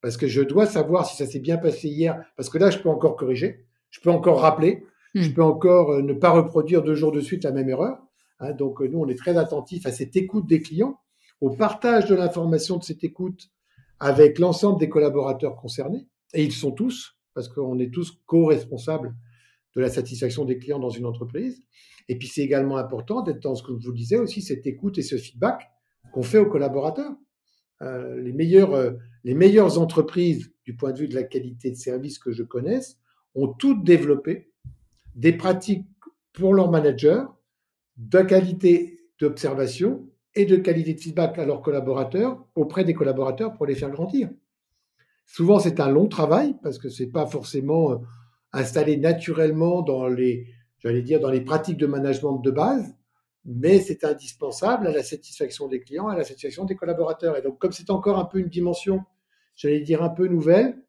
Parce 0.00 0.16
que 0.16 0.28
je 0.28 0.42
dois 0.42 0.66
savoir 0.66 1.06
si 1.06 1.16
ça 1.16 1.26
s'est 1.26 1.40
bien 1.40 1.58
passé 1.58 1.88
hier, 1.88 2.24
parce 2.36 2.48
que 2.48 2.58
là, 2.58 2.70
je 2.70 2.78
peux 2.78 2.88
encore 2.88 3.16
corriger, 3.16 3.66
je 3.90 4.00
peux 4.00 4.10
encore 4.10 4.40
rappeler, 4.40 4.84
je 5.14 5.28
hmm. 5.28 5.34
peux 5.34 5.42
encore 5.42 5.90
euh, 5.90 6.02
ne 6.02 6.12
pas 6.12 6.30
reproduire 6.30 6.82
deux 6.82 6.94
jours 6.94 7.10
de 7.10 7.20
suite 7.20 7.42
la 7.42 7.50
même 7.50 7.68
erreur. 7.68 7.98
Hein. 8.38 8.52
donc, 8.52 8.80
euh, 8.80 8.86
nous, 8.86 9.00
on 9.00 9.08
est 9.08 9.18
très 9.18 9.36
attentifs 9.36 9.86
à 9.86 9.90
cette 9.90 10.14
écoute 10.14 10.46
des 10.46 10.62
clients, 10.62 11.00
au 11.40 11.50
partage 11.50 12.06
de 12.06 12.14
l'information 12.14 12.76
de 12.76 12.84
cette 12.84 13.04
écoute 13.04 13.50
avec 14.00 14.38
l'ensemble 14.38 14.78
des 14.78 14.88
collaborateurs 14.88 15.56
concernés, 15.56 16.06
et 16.34 16.44
ils 16.44 16.52
sont 16.52 16.72
tous, 16.72 17.16
parce 17.34 17.48
qu'on 17.48 17.78
est 17.78 17.92
tous 17.92 18.20
co-responsables 18.26 19.14
de 19.74 19.80
la 19.80 19.88
satisfaction 19.88 20.44
des 20.44 20.58
clients 20.58 20.78
dans 20.78 20.90
une 20.90 21.06
entreprise. 21.06 21.62
Et 22.08 22.16
puis 22.16 22.28
c'est 22.28 22.42
également 22.42 22.76
important 22.76 23.22
d'être 23.22 23.40
dans 23.40 23.54
ce 23.54 23.62
que 23.62 23.72
je 23.78 23.86
vous 23.86 23.92
disais 23.92 24.16
aussi, 24.16 24.42
cette 24.42 24.66
écoute 24.66 24.98
et 24.98 25.02
ce 25.02 25.16
feedback 25.16 25.70
qu'on 26.12 26.22
fait 26.22 26.38
aux 26.38 26.48
collaborateurs. 26.48 27.14
Euh, 27.82 28.20
les, 28.20 28.32
meilleures, 28.32 28.74
euh, 28.74 28.92
les 29.24 29.34
meilleures 29.34 29.78
entreprises 29.78 30.52
du 30.64 30.74
point 30.74 30.92
de 30.92 30.98
vue 30.98 31.08
de 31.08 31.14
la 31.14 31.22
qualité 31.22 31.70
de 31.70 31.76
service 31.76 32.18
que 32.18 32.32
je 32.32 32.42
connaisse 32.42 32.98
ont 33.34 33.48
toutes 33.48 33.84
développé 33.84 34.50
des 35.14 35.32
pratiques 35.32 35.86
pour 36.32 36.54
leurs 36.54 36.70
managers 36.70 37.22
de 37.96 38.20
qualité 38.22 38.98
d'observation 39.20 40.07
et 40.34 40.44
de 40.44 40.56
qualité 40.56 40.94
de 40.94 41.00
feedback 41.00 41.38
à 41.38 41.44
leurs 41.44 41.62
collaborateurs, 41.62 42.44
auprès 42.54 42.84
des 42.84 42.94
collaborateurs 42.94 43.54
pour 43.54 43.66
les 43.66 43.74
faire 43.74 43.90
grandir. 43.90 44.30
Souvent, 45.26 45.58
c'est 45.58 45.80
un 45.80 45.88
long 45.88 46.08
travail 46.08 46.54
parce 46.62 46.78
que 46.78 46.88
c'est 46.88 47.08
pas 47.08 47.26
forcément 47.26 47.92
euh, 47.92 47.96
installé 48.52 48.96
naturellement 48.96 49.82
dans 49.82 50.06
les, 50.06 50.46
j'allais 50.78 51.02
dire, 51.02 51.20
dans 51.20 51.30
les 51.30 51.40
pratiques 51.40 51.76
de 51.76 51.86
management 51.86 52.38
de 52.38 52.50
base, 52.50 52.94
mais 53.44 53.78
c'est 53.80 54.04
indispensable 54.04 54.86
à 54.86 54.92
la 54.92 55.02
satisfaction 55.02 55.68
des 55.68 55.80
clients, 55.80 56.08
à 56.08 56.16
la 56.16 56.24
satisfaction 56.24 56.64
des 56.64 56.76
collaborateurs. 56.76 57.36
Et 57.36 57.42
donc, 57.42 57.58
comme 57.58 57.72
c'est 57.72 57.90
encore 57.90 58.18
un 58.18 58.24
peu 58.24 58.38
une 58.38 58.48
dimension, 58.48 59.02
j'allais 59.54 59.80
dire, 59.80 60.02
un 60.02 60.10
peu 60.10 60.28
nouvelle, 60.28 60.82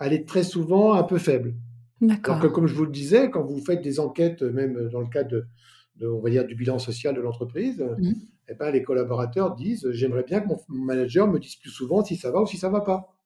elle 0.00 0.12
est 0.12 0.26
très 0.26 0.42
souvent 0.42 0.94
un 0.94 1.04
peu 1.04 1.18
faible. 1.18 1.54
D'accord. 2.00 2.40
Donc, 2.40 2.52
comme 2.52 2.66
je 2.66 2.74
vous 2.74 2.84
le 2.84 2.90
disais, 2.90 3.30
quand 3.30 3.42
vous 3.42 3.64
faites 3.64 3.80
des 3.82 4.00
enquêtes, 4.00 4.42
même 4.42 4.88
dans 4.88 5.00
le 5.00 5.08
cadre 5.08 5.44
de, 5.96 6.08
on 6.08 6.20
va 6.20 6.30
dire, 6.30 6.44
du 6.44 6.54
bilan 6.54 6.78
social 6.78 7.14
de 7.14 7.20
l'entreprise, 7.20 7.80
mmh 7.80 8.12
eh 8.48 8.54
ben, 8.54 8.70
les 8.70 8.82
collaborateurs 8.82 9.54
disent 9.54 9.90
j'aimerais 9.92 10.22
bien 10.22 10.40
que 10.40 10.48
mon 10.48 10.60
manager 10.68 11.26
me 11.26 11.38
dise 11.38 11.56
plus 11.56 11.70
souvent 11.70 12.04
si 12.04 12.16
ça 12.16 12.30
va 12.30 12.40
ou 12.40 12.46
si 12.46 12.56
ça 12.56 12.68
va 12.68 12.80
pas. 12.80 13.16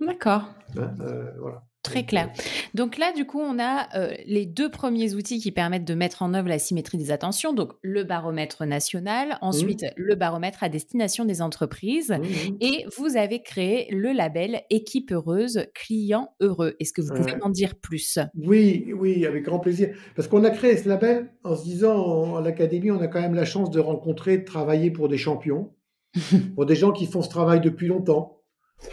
D'accord. 0.00 0.48
Hein, 0.76 0.94
euh, 1.00 1.32
voilà. 1.38 1.64
Très 1.84 2.04
clair. 2.04 2.30
Euh, 2.30 2.42
donc 2.72 2.96
là, 2.96 3.12
du 3.12 3.26
coup, 3.26 3.40
on 3.40 3.58
a 3.58 3.86
euh, 3.94 4.14
les 4.26 4.46
deux 4.46 4.70
premiers 4.70 5.14
outils 5.14 5.38
qui 5.38 5.52
permettent 5.52 5.84
de 5.84 5.94
mettre 5.94 6.22
en 6.22 6.32
œuvre 6.32 6.48
la 6.48 6.58
symétrie 6.58 6.96
des 6.96 7.10
attentions. 7.10 7.52
Donc 7.52 7.74
le 7.82 8.04
baromètre 8.04 8.64
national, 8.64 9.36
ensuite 9.42 9.82
mmh. 9.82 9.88
le 9.96 10.14
baromètre 10.14 10.64
à 10.64 10.70
destination 10.70 11.26
des 11.26 11.42
entreprises. 11.42 12.10
Mmh. 12.10 12.56
Et 12.62 12.86
vous 12.96 13.18
avez 13.18 13.42
créé 13.42 13.86
le 13.90 14.12
label 14.12 14.62
Équipe 14.70 15.12
heureuse, 15.12 15.66
client 15.74 16.34
heureux. 16.40 16.74
Est-ce 16.80 16.94
que 16.94 17.02
vous 17.02 17.14
pouvez 17.14 17.34
en 17.42 17.50
dire 17.50 17.74
plus? 17.76 18.18
Oui, 18.34 18.92
oui, 18.96 19.26
avec 19.26 19.44
grand 19.44 19.60
plaisir. 19.60 19.94
Parce 20.16 20.26
qu'on 20.26 20.42
a 20.44 20.50
créé 20.50 20.78
ce 20.78 20.88
label 20.88 21.30
en 21.44 21.54
se 21.54 21.64
disant, 21.64 22.36
à 22.36 22.40
l'académie, 22.40 22.90
on 22.90 23.00
a 23.00 23.08
quand 23.08 23.20
même 23.20 23.34
la 23.34 23.44
chance 23.44 23.70
de 23.70 23.78
rencontrer, 23.78 24.38
de 24.38 24.44
travailler 24.44 24.90
pour 24.90 25.08
des 25.08 25.18
champions, 25.18 25.74
pour 26.54 26.64
des 26.64 26.76
gens 26.76 26.92
qui 26.92 27.04
font 27.04 27.20
ce 27.20 27.28
travail 27.28 27.60
depuis 27.60 27.88
longtemps 27.88 28.40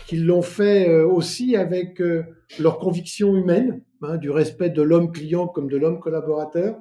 qu'ils 0.08 0.26
l'ont 0.26 0.42
fait 0.42 0.90
euh, 0.90 1.08
aussi 1.08 1.56
avec 1.56 2.02
euh, 2.02 2.24
leur 2.60 2.80
conviction 2.80 3.36
humaine, 3.36 3.84
hein, 4.02 4.18
du 4.18 4.30
respect 4.30 4.70
de 4.70 4.82
l'homme 4.82 5.12
client 5.12 5.48
comme 5.48 5.70
de 5.70 5.78
l'homme 5.78 6.00
collaborateur. 6.00 6.78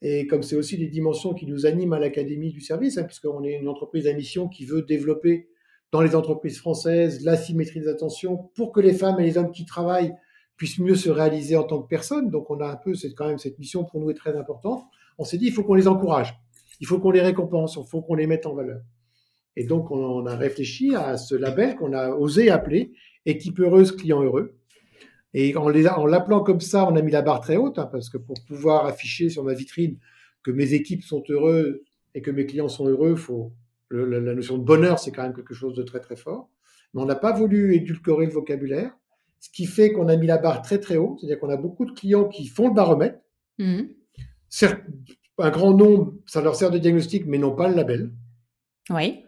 Et 0.00 0.26
comme 0.26 0.42
c'est 0.42 0.56
aussi 0.56 0.78
des 0.78 0.86
dimensions 0.86 1.34
qui 1.34 1.46
nous 1.46 1.66
animent 1.66 1.92
à 1.92 1.98
l'Académie 1.98 2.52
du 2.52 2.60
service, 2.60 2.98
hein, 2.98 3.04
puisqu'on 3.04 3.42
est 3.42 3.54
une 3.54 3.68
entreprise 3.68 4.06
à 4.06 4.12
mission 4.12 4.48
qui 4.48 4.64
veut 4.64 4.82
développer 4.82 5.48
dans 5.90 6.00
les 6.00 6.14
entreprises 6.14 6.58
françaises 6.58 7.24
la 7.24 7.36
symétrie 7.36 7.80
des 7.80 7.88
attentions 7.88 8.50
pour 8.54 8.72
que 8.72 8.80
les 8.80 8.92
femmes 8.92 9.18
et 9.18 9.24
les 9.24 9.38
hommes 9.38 9.50
qui 9.50 9.64
travaillent 9.64 10.14
puissent 10.56 10.78
mieux 10.78 10.94
se 10.94 11.08
réaliser 11.08 11.56
en 11.56 11.64
tant 11.64 11.80
que 11.80 11.88
personnes. 11.88 12.30
Donc 12.30 12.50
on 12.50 12.60
a 12.60 12.66
un 12.66 12.76
peu, 12.76 12.94
c'est 12.94 13.12
quand 13.14 13.26
même 13.26 13.38
cette 13.38 13.58
mission 13.58 13.84
pour 13.84 14.00
nous 14.00 14.10
est 14.10 14.14
très 14.14 14.36
importante. 14.36 14.84
On 15.18 15.24
s'est 15.24 15.38
dit, 15.38 15.46
il 15.46 15.52
faut 15.52 15.64
qu'on 15.64 15.74
les 15.74 15.88
encourage, 15.88 16.38
il 16.80 16.86
faut 16.86 17.00
qu'on 17.00 17.10
les 17.10 17.22
récompense, 17.22 17.76
il 17.76 17.88
faut 17.88 18.02
qu'on 18.02 18.14
les 18.14 18.26
mette 18.26 18.46
en 18.46 18.54
valeur. 18.54 18.80
Et 19.56 19.64
donc, 19.64 19.90
on 19.90 20.24
a 20.26 20.36
réfléchi 20.36 20.94
à 20.94 21.16
ce 21.16 21.34
label 21.34 21.74
qu'on 21.74 21.92
a 21.92 22.10
osé 22.10 22.48
appeler 22.48 22.92
Équipe 23.26 23.58
heureuse, 23.58 23.90
client 23.90 24.22
heureux. 24.22 24.57
Et 25.34 25.54
en 25.56 25.68
l'appelant 25.68 26.42
comme 26.42 26.60
ça, 26.60 26.86
on 26.86 26.96
a 26.96 27.02
mis 27.02 27.12
la 27.12 27.22
barre 27.22 27.40
très 27.40 27.56
haute, 27.56 27.78
hein, 27.78 27.88
parce 27.90 28.08
que 28.08 28.16
pour 28.16 28.36
pouvoir 28.46 28.86
afficher 28.86 29.28
sur 29.28 29.44
ma 29.44 29.54
vitrine 29.54 29.98
que 30.42 30.50
mes 30.50 30.72
équipes 30.72 31.02
sont 31.02 31.22
heureuses 31.28 31.80
et 32.14 32.22
que 32.22 32.30
mes 32.30 32.46
clients 32.46 32.68
sont 32.68 32.88
heureux, 32.88 33.14
faut, 33.14 33.52
la 33.90 34.34
notion 34.34 34.58
de 34.58 34.64
bonheur, 34.64 34.98
c'est 34.98 35.12
quand 35.12 35.22
même 35.22 35.34
quelque 35.34 35.54
chose 35.54 35.74
de 35.74 35.82
très 35.82 36.00
très 36.00 36.16
fort. 36.16 36.50
Mais 36.94 37.02
on 37.02 37.06
n'a 37.06 37.14
pas 37.14 37.32
voulu 37.32 37.74
édulcorer 37.74 38.26
le 38.26 38.32
vocabulaire, 38.32 38.96
ce 39.40 39.50
qui 39.50 39.66
fait 39.66 39.92
qu'on 39.92 40.08
a 40.08 40.16
mis 40.16 40.26
la 40.26 40.38
barre 40.38 40.62
très 40.62 40.78
très 40.78 40.96
haut, 40.96 41.16
c'est-à-dire 41.18 41.38
qu'on 41.38 41.50
a 41.50 41.56
beaucoup 41.56 41.84
de 41.84 41.92
clients 41.92 42.28
qui 42.28 42.46
font 42.46 42.68
le 42.68 42.74
baromètre. 42.74 43.18
Mmh. 43.58 43.82
Certes, 44.48 44.80
un 45.38 45.50
grand 45.50 45.74
nombre, 45.74 46.14
ça 46.26 46.40
leur 46.40 46.56
sert 46.56 46.70
de 46.70 46.78
diagnostic, 46.78 47.26
mais 47.26 47.38
n'ont 47.38 47.54
pas 47.54 47.68
le 47.68 47.74
label. 47.74 48.12
Oui. 48.90 49.24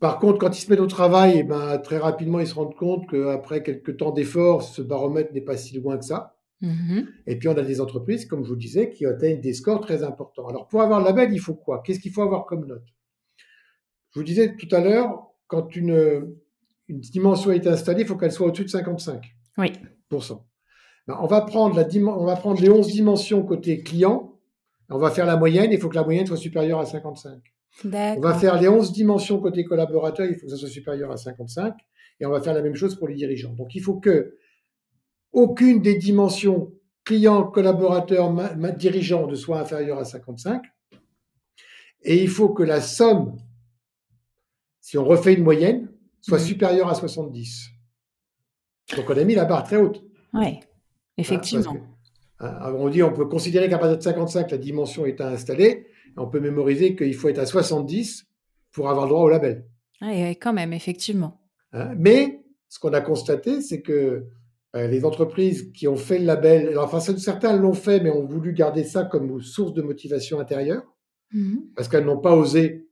Par 0.00 0.18
contre, 0.18 0.38
quand 0.38 0.56
ils 0.56 0.60
se 0.60 0.70
mettent 0.70 0.80
au 0.80 0.86
travail, 0.86 1.38
eh 1.38 1.42
ben, 1.42 1.78
très 1.78 1.98
rapidement, 1.98 2.38
ils 2.40 2.46
se 2.46 2.54
rendent 2.54 2.76
compte 2.76 3.08
qu'après 3.10 3.62
quelques 3.62 3.96
temps 3.96 4.12
d'effort, 4.12 4.62
ce 4.62 4.80
baromètre 4.80 5.32
n'est 5.32 5.40
pas 5.40 5.56
si 5.56 5.76
loin 5.78 5.98
que 5.98 6.04
ça. 6.04 6.36
Mm-hmm. 6.62 7.06
Et 7.26 7.36
puis, 7.36 7.48
on 7.48 7.56
a 7.56 7.62
des 7.62 7.80
entreprises, 7.80 8.26
comme 8.26 8.44
je 8.44 8.48
vous 8.48 8.56
disais, 8.56 8.90
qui 8.90 9.06
atteignent 9.06 9.40
des 9.40 9.54
scores 9.54 9.80
très 9.80 10.02
importants. 10.04 10.46
Alors, 10.46 10.68
pour 10.68 10.82
avoir 10.82 11.00
le 11.00 11.06
label, 11.06 11.32
il 11.32 11.40
faut 11.40 11.54
quoi? 11.54 11.82
Qu'est-ce 11.84 12.00
qu'il 12.00 12.12
faut 12.12 12.22
avoir 12.22 12.46
comme 12.46 12.66
note? 12.66 12.86
Je 14.10 14.20
vous 14.20 14.24
disais 14.24 14.56
tout 14.56 14.68
à 14.74 14.80
l'heure, 14.80 15.28
quand 15.48 15.74
une, 15.74 16.36
une 16.88 17.00
dimension 17.00 17.50
est 17.52 17.66
installée, 17.66 18.02
il 18.02 18.06
faut 18.06 18.16
qu'elle 18.16 18.32
soit 18.32 18.46
au-dessus 18.46 18.64
de 18.64 18.70
55%. 18.70 19.20
Oui. 19.58 19.72
Ben, 21.08 21.18
on, 21.20 21.26
va 21.26 21.40
prendre 21.42 21.76
la, 21.76 21.86
on 22.12 22.24
va 22.24 22.36
prendre 22.36 22.60
les 22.60 22.70
11 22.70 22.86
dimensions 22.88 23.42
côté 23.42 23.82
client, 23.82 24.38
on 24.90 24.98
va 24.98 25.10
faire 25.10 25.26
la 25.26 25.36
moyenne, 25.36 25.70
il 25.72 25.78
faut 25.78 25.88
que 25.88 25.96
la 25.96 26.04
moyenne 26.04 26.26
soit 26.26 26.36
supérieure 26.36 26.80
à 26.80 26.86
55. 26.86 27.40
On 27.84 28.20
va 28.20 28.34
faire 28.34 28.60
les 28.60 28.68
11 28.68 28.92
dimensions 28.92 29.40
côté 29.40 29.64
collaborateur, 29.64 30.26
il 30.26 30.34
faut 30.34 30.46
que 30.46 30.50
ça 30.50 30.56
soit 30.56 30.68
supérieur 30.68 31.10
à 31.10 31.16
55, 31.16 31.74
et 32.20 32.26
on 32.26 32.30
va 32.30 32.40
faire 32.40 32.54
la 32.54 32.62
même 32.62 32.74
chose 32.74 32.96
pour 32.96 33.08
les 33.08 33.14
dirigeants. 33.14 33.52
Donc 33.52 33.74
il 33.74 33.80
faut 33.80 34.00
que 34.00 34.36
aucune 35.32 35.80
des 35.80 35.96
dimensions 35.96 36.72
client, 37.04 37.44
collaborateur, 37.44 38.34
dirigeant 38.76 39.26
ne 39.26 39.34
soit 39.34 39.60
inférieure 39.60 39.98
à 39.98 40.04
55, 40.04 40.62
et 42.02 42.22
il 42.22 42.28
faut 42.28 42.50
que 42.50 42.62
la 42.62 42.80
somme, 42.80 43.38
si 44.80 44.98
on 44.98 45.04
refait 45.04 45.34
une 45.34 45.44
moyenne, 45.44 45.90
soit 46.20 46.38
supérieure 46.38 46.88
à 46.88 46.94
70. 46.94 47.68
Donc 48.96 49.08
on 49.08 49.16
a 49.16 49.24
mis 49.24 49.34
la 49.34 49.44
barre 49.44 49.64
très 49.64 49.76
haute. 49.76 50.02
Oui, 50.34 50.60
effectivement. 51.16 51.76
Hein, 52.40 52.72
on 52.74 52.88
dit 52.88 53.02
on 53.02 53.12
peut 53.12 53.26
considérer 53.26 53.68
qu'à 53.68 53.78
partir 53.78 53.98
de 53.98 54.02
55, 54.02 54.50
la 54.50 54.58
dimension 54.58 55.06
est 55.06 55.20
installée 55.20 55.86
on 56.18 56.28
peut 56.28 56.40
mémoriser 56.40 56.96
qu'il 56.96 57.14
faut 57.14 57.28
être 57.28 57.38
à 57.38 57.46
70 57.46 58.26
pour 58.72 58.88
avoir 58.88 59.06
le 59.06 59.10
droit 59.10 59.22
au 59.22 59.28
label. 59.28 59.66
Oui, 60.00 60.30
quand 60.36 60.52
même, 60.52 60.72
effectivement. 60.72 61.40
Hein, 61.72 61.94
mais 61.96 62.42
ce 62.68 62.78
qu'on 62.78 62.92
a 62.92 63.00
constaté, 63.00 63.60
c'est 63.60 63.82
que 63.82 64.26
euh, 64.76 64.86
les 64.86 65.04
entreprises 65.04 65.72
qui 65.72 65.88
ont 65.88 65.96
fait 65.96 66.18
le 66.18 66.26
label, 66.26 66.78
enfin 66.78 67.00
certains 67.00 67.56
l'ont 67.56 67.72
fait, 67.72 68.00
mais 68.00 68.10
ont 68.10 68.26
voulu 68.26 68.52
garder 68.52 68.84
ça 68.84 69.04
comme 69.04 69.40
source 69.40 69.72
de 69.72 69.82
motivation 69.82 70.40
intérieure, 70.40 70.82
mhm. 71.32 71.70
parce 71.74 71.88
qu'elles 71.88 72.04
n'ont 72.04 72.20
pas 72.20 72.36
osé, 72.36 72.86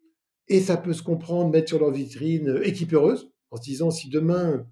et 0.48 0.60
ça 0.60 0.76
peut 0.76 0.92
se 0.92 1.02
comprendre, 1.02 1.50
mettre 1.50 1.68
sur 1.68 1.78
leur 1.78 1.90
vitrine 1.90 2.48
euh, 2.48 2.66
équipe 2.66 2.92
heureuse, 2.92 3.30
en 3.50 3.56
se 3.56 3.62
disant 3.62 3.90
si 3.90 4.08
demain 4.08 4.66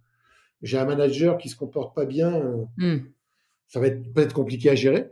j'ai 0.63 0.79
un 0.79 0.87
manager 0.87 1.37
qui 1.37 1.49
se 1.51 1.57
comporte 1.57 1.95
pas 1.95 2.07
bien, 2.07 2.43
hmm. 2.79 2.97
ça 3.69 3.81
va 3.81 3.89
être 3.89 4.13
peut-être 4.15 4.33
compliqué 4.33 4.71
à 4.71 4.75
gérer. 4.75 5.11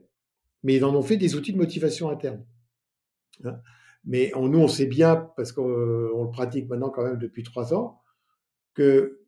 mais 0.63 0.75
ils 0.77 0.85
en 0.85 0.95
ont 0.95 1.03
fait 1.03 1.19
des 1.19 1.35
outils 1.35 1.53
de 1.53 1.59
motivation 1.59 2.09
interne. 2.09 2.43
Mais 4.05 4.33
nous, 4.37 4.59
on 4.59 4.69
sait 4.69 4.87
bien, 4.87 5.29
parce 5.37 5.53
qu'on 5.53 5.67
le 5.67 6.31
pratique 6.31 6.69
maintenant 6.69 6.91
quand 6.91 7.05
même 7.05 7.19
depuis 7.19 7.43
trois 7.43 7.73
ans, 7.75 8.01
que 8.75 9.23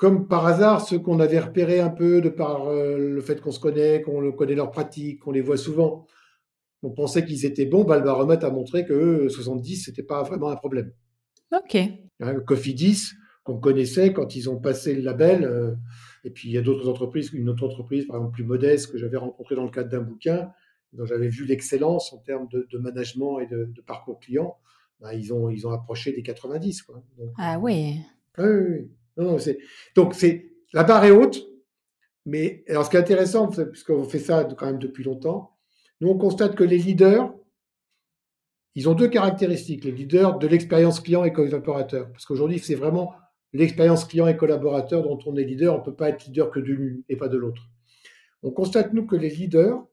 comme 0.00 0.28
par 0.28 0.46
hasard, 0.46 0.80
ceux 0.80 0.98
qu'on 0.98 1.20
avait 1.20 1.38
repérés 1.38 1.80
un 1.80 1.90
peu 1.90 2.22
de 2.22 2.30
par 2.30 2.68
euh, 2.68 2.96
le 2.96 3.20
fait 3.20 3.38
qu'on 3.42 3.52
se 3.52 3.60
connaît, 3.60 4.00
qu'on 4.00 4.32
connaît 4.32 4.54
leurs 4.54 4.70
pratiques, 4.70 5.20
qu'on 5.20 5.30
les 5.30 5.42
voit 5.42 5.58
souvent, 5.58 6.06
on 6.82 6.90
pensait 6.90 7.22
qu'ils 7.26 7.44
étaient 7.44 7.66
bons, 7.66 7.84
bah, 7.84 7.98
le 7.98 8.04
baromètre 8.04 8.46
a 8.46 8.50
montré 8.50 8.86
que 8.86 9.28
70, 9.28 9.84
c'était 9.84 10.02
pas 10.02 10.22
vraiment 10.22 10.48
un 10.48 10.56
problème. 10.56 10.90
Ok. 11.52 11.76
Hein, 12.20 12.40
Coffee 12.46 12.72
10, 12.72 13.14
qu'on 13.44 13.58
connaissait 13.58 14.14
quand 14.14 14.34
ils 14.34 14.48
ont 14.48 14.58
passé 14.58 14.94
le 14.94 15.02
label, 15.02 15.44
euh, 15.44 15.74
et 16.24 16.30
puis 16.30 16.48
il 16.48 16.54
y 16.54 16.58
a 16.58 16.62
d'autres 16.62 16.88
entreprises, 16.88 17.30
une 17.34 17.50
autre 17.50 17.66
entreprise, 17.66 18.06
par 18.06 18.16
exemple 18.16 18.32
plus 18.32 18.44
modeste, 18.44 18.90
que 18.90 18.96
j'avais 18.96 19.18
rencontrée 19.18 19.54
dans 19.54 19.64
le 19.64 19.70
cadre 19.70 19.90
d'un 19.90 20.00
bouquin, 20.00 20.50
dont 20.92 21.04
j'avais 21.04 21.28
vu 21.28 21.44
l'excellence 21.44 22.12
en 22.12 22.18
termes 22.18 22.48
de, 22.48 22.78
management 22.78 23.40
et 23.40 23.46
de, 23.46 23.72
parcours 23.86 24.18
client, 24.20 24.56
bah, 25.00 25.14
ils, 25.14 25.32
ont, 25.32 25.50
ils 25.50 25.66
ont 25.66 25.70
approché 25.70 26.12
des 26.12 26.22
90. 26.22 26.82
Quoi. 26.82 27.02
ah 27.38 27.58
oui. 27.58 27.96
oui, 28.38 28.44
oui. 28.46 28.90
Non, 29.16 29.36
donc 29.96 30.14
c'est 30.14 30.50
la 30.72 30.84
barre 30.84 31.04
est 31.04 31.10
haute, 31.10 31.46
mais 32.26 32.64
alors 32.68 32.84
ce 32.84 32.90
qui 32.90 32.96
est 32.96 33.00
intéressant, 33.00 33.48
puisqu'on 33.48 34.04
fait 34.04 34.18
ça 34.18 34.44
quand 34.44 34.66
même 34.66 34.78
depuis 34.78 35.04
longtemps, 35.04 35.56
nous 36.00 36.08
on 36.08 36.18
constate 36.18 36.54
que 36.54 36.64
les 36.64 36.78
leaders, 36.78 37.34
ils 38.74 38.88
ont 38.88 38.94
deux 38.94 39.08
caractéristiques, 39.08 39.84
les 39.84 39.92
leaders 39.92 40.38
de 40.38 40.46
l'expérience 40.46 41.00
client 41.00 41.24
et 41.24 41.32
collaborateur. 41.32 42.10
Parce 42.12 42.24
qu'aujourd'hui, 42.24 42.60
c'est 42.60 42.76
vraiment 42.76 43.12
l'expérience 43.52 44.04
client 44.04 44.28
et 44.28 44.36
collaborateur 44.36 45.02
dont 45.02 45.18
on 45.26 45.36
est 45.36 45.44
leader. 45.44 45.74
On 45.74 45.78
ne 45.78 45.84
peut 45.84 45.94
pas 45.94 46.08
être 46.08 46.24
leader 46.24 46.50
que 46.50 46.60
de 46.60 46.66
l'une 46.66 47.02
et 47.08 47.16
pas 47.16 47.28
de 47.28 47.36
l'autre. 47.36 47.62
On 48.42 48.52
constate, 48.52 48.92
nous, 48.92 49.06
que 49.06 49.16
les 49.16 49.28
leaders, 49.28 49.84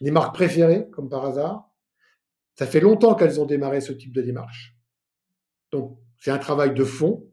les 0.00 0.10
marques 0.10 0.34
préférées, 0.34 0.88
comme 0.90 1.08
par 1.08 1.24
hasard, 1.24 1.70
ça 2.54 2.66
fait 2.66 2.80
longtemps 2.80 3.14
qu'elles 3.14 3.40
ont 3.40 3.46
démarré 3.46 3.80
ce 3.80 3.92
type 3.92 4.12
de 4.12 4.22
démarche. 4.22 4.76
Donc, 5.70 5.98
c'est 6.18 6.30
un 6.30 6.38
travail 6.38 6.74
de 6.74 6.84
fond 6.84 7.26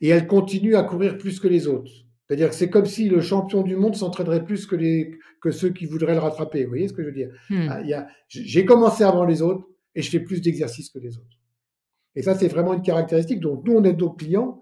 et 0.00 0.08
elles 0.08 0.26
continuent 0.26 0.76
à 0.76 0.82
courir 0.82 1.18
plus 1.18 1.40
que 1.40 1.48
les 1.48 1.66
autres. 1.66 1.90
C'est-à-dire 2.26 2.50
que 2.50 2.54
c'est 2.54 2.70
comme 2.70 2.86
si 2.86 3.08
le 3.08 3.20
champion 3.20 3.62
du 3.62 3.74
monde 3.74 3.96
s'entraînerait 3.96 4.44
plus 4.44 4.66
que, 4.66 4.76
les, 4.76 5.18
que 5.40 5.50
ceux 5.50 5.70
qui 5.70 5.86
voudraient 5.86 6.14
le 6.14 6.20
rattraper. 6.20 6.62
Vous 6.62 6.70
voyez 6.70 6.86
ce 6.86 6.92
que 6.92 7.02
je 7.02 7.08
veux 7.08 7.14
dire? 7.14 7.30
Hmm. 7.48 7.68
ah, 7.68 8.06
J'ai 8.28 8.64
commencé 8.64 9.02
avant 9.02 9.24
les 9.24 9.42
autres 9.42 9.66
et 9.96 10.02
je 10.02 10.10
fais 10.10 10.20
plus 10.20 10.40
d'exercices 10.40 10.90
que 10.90 11.00
les 11.00 11.18
autres. 11.18 11.38
Et 12.14 12.22
ça, 12.22 12.36
c'est 12.36 12.48
vraiment 12.48 12.74
une 12.74 12.82
caractéristique. 12.82 13.40
Donc, 13.40 13.64
nous, 13.64 13.72
on 13.72 13.82
aide 13.82 13.98
nos 13.98 14.12
clients 14.12 14.60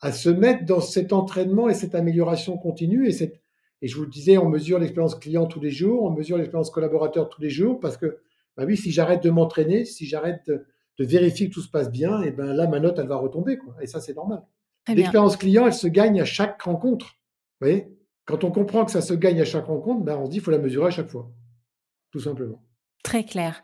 à 0.00 0.12
se 0.12 0.28
mettre 0.28 0.64
dans 0.64 0.80
cet 0.80 1.12
entraînement 1.12 1.68
et 1.68 1.74
cette 1.74 1.96
amélioration 1.96 2.56
continue. 2.56 3.08
Et, 3.08 3.12
cette, 3.12 3.42
et 3.80 3.88
je 3.88 3.96
vous 3.96 4.02
le 4.02 4.10
disais, 4.10 4.38
on 4.38 4.48
mesure 4.48 4.78
l'expérience 4.78 5.14
client 5.14 5.46
tous 5.46 5.60
les 5.60 5.70
jours, 5.70 6.02
on 6.02 6.10
mesure 6.10 6.36
l'expérience 6.36 6.70
collaborateur 6.70 7.28
tous 7.28 7.40
les 7.40 7.50
jours, 7.50 7.78
parce 7.78 7.96
que, 7.96 8.18
bah 8.56 8.64
oui, 8.66 8.76
si 8.76 8.90
j'arrête 8.90 9.22
de 9.22 9.30
m'entraîner, 9.30 9.84
si 9.84 10.06
j'arrête 10.06 10.42
de, 10.46 10.66
vérifier 11.04 11.48
que 11.48 11.54
tout 11.54 11.62
se 11.62 11.70
passe 11.70 11.92
bien, 11.92 12.22
et 12.22 12.32
ben 12.32 12.52
là, 12.52 12.66
ma 12.66 12.80
note, 12.80 12.98
elle 12.98 13.06
va 13.06 13.16
retomber. 13.16 13.56
Quoi. 13.56 13.76
Et 13.80 13.86
ça, 13.86 14.00
c'est 14.00 14.16
normal. 14.16 14.42
L'expérience 14.88 15.36
client, 15.36 15.66
elle 15.66 15.74
se 15.74 15.86
gagne 15.86 16.20
à 16.20 16.24
chaque 16.24 16.60
rencontre. 16.62 17.06
Vous 17.60 17.68
voyez? 17.68 17.88
Quand 18.24 18.42
on 18.42 18.50
comprend 18.50 18.84
que 18.84 18.90
ça 18.90 19.00
se 19.00 19.14
gagne 19.14 19.40
à 19.40 19.44
chaque 19.44 19.66
rencontre, 19.66 20.02
ben 20.02 20.18
on 20.18 20.26
se 20.26 20.30
dit 20.30 20.36
qu'il 20.36 20.44
faut 20.44 20.50
la 20.50 20.58
mesurer 20.58 20.88
à 20.88 20.90
chaque 20.90 21.08
fois. 21.08 21.30
Tout 22.10 22.20
simplement. 22.20 22.64
Très 23.04 23.24
clair. 23.24 23.62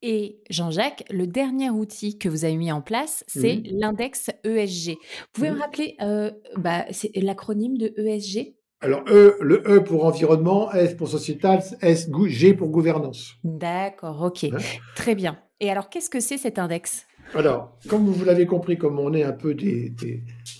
Et 0.00 0.40
Jean-Jacques, 0.48 1.04
le 1.10 1.26
dernier 1.26 1.70
outil 1.70 2.18
que 2.18 2.28
vous 2.28 2.44
avez 2.44 2.56
mis 2.56 2.72
en 2.72 2.80
place, 2.80 3.24
c'est 3.26 3.56
mmh 3.56 3.62
l'index 3.72 4.30
ESG. 4.44 4.92
Vous 4.92 5.26
pouvez 5.32 5.50
me 5.50 5.58
rappeler 5.58 5.96
euh, 6.00 6.30
bah, 6.56 6.86
c'est 6.92 7.14
l'acronyme 7.16 7.76
de 7.76 7.92
ESG 7.96 8.57
alors, 8.80 9.02
E, 9.08 9.36
le 9.40 9.62
E 9.66 9.82
pour 9.82 10.04
environnement, 10.04 10.72
S 10.72 10.94
pour 10.94 11.08
sociétal, 11.08 11.60
S, 11.80 12.08
G 12.26 12.54
pour 12.54 12.68
gouvernance. 12.68 13.34
D'accord, 13.42 14.22
ok. 14.22 14.44
Hein 14.44 14.58
Très 14.94 15.16
bien. 15.16 15.38
Et 15.58 15.68
alors, 15.68 15.88
qu'est-ce 15.88 16.08
que 16.08 16.20
c'est 16.20 16.38
cet 16.38 16.60
index? 16.60 17.06
Alors, 17.34 17.76
comme 17.88 18.06
vous 18.06 18.24
l'avez 18.24 18.46
compris, 18.46 18.78
comme 18.78 19.00
on 19.00 19.12
est 19.12 19.24
un 19.24 19.32
peu 19.32 19.54
des, 19.54 19.92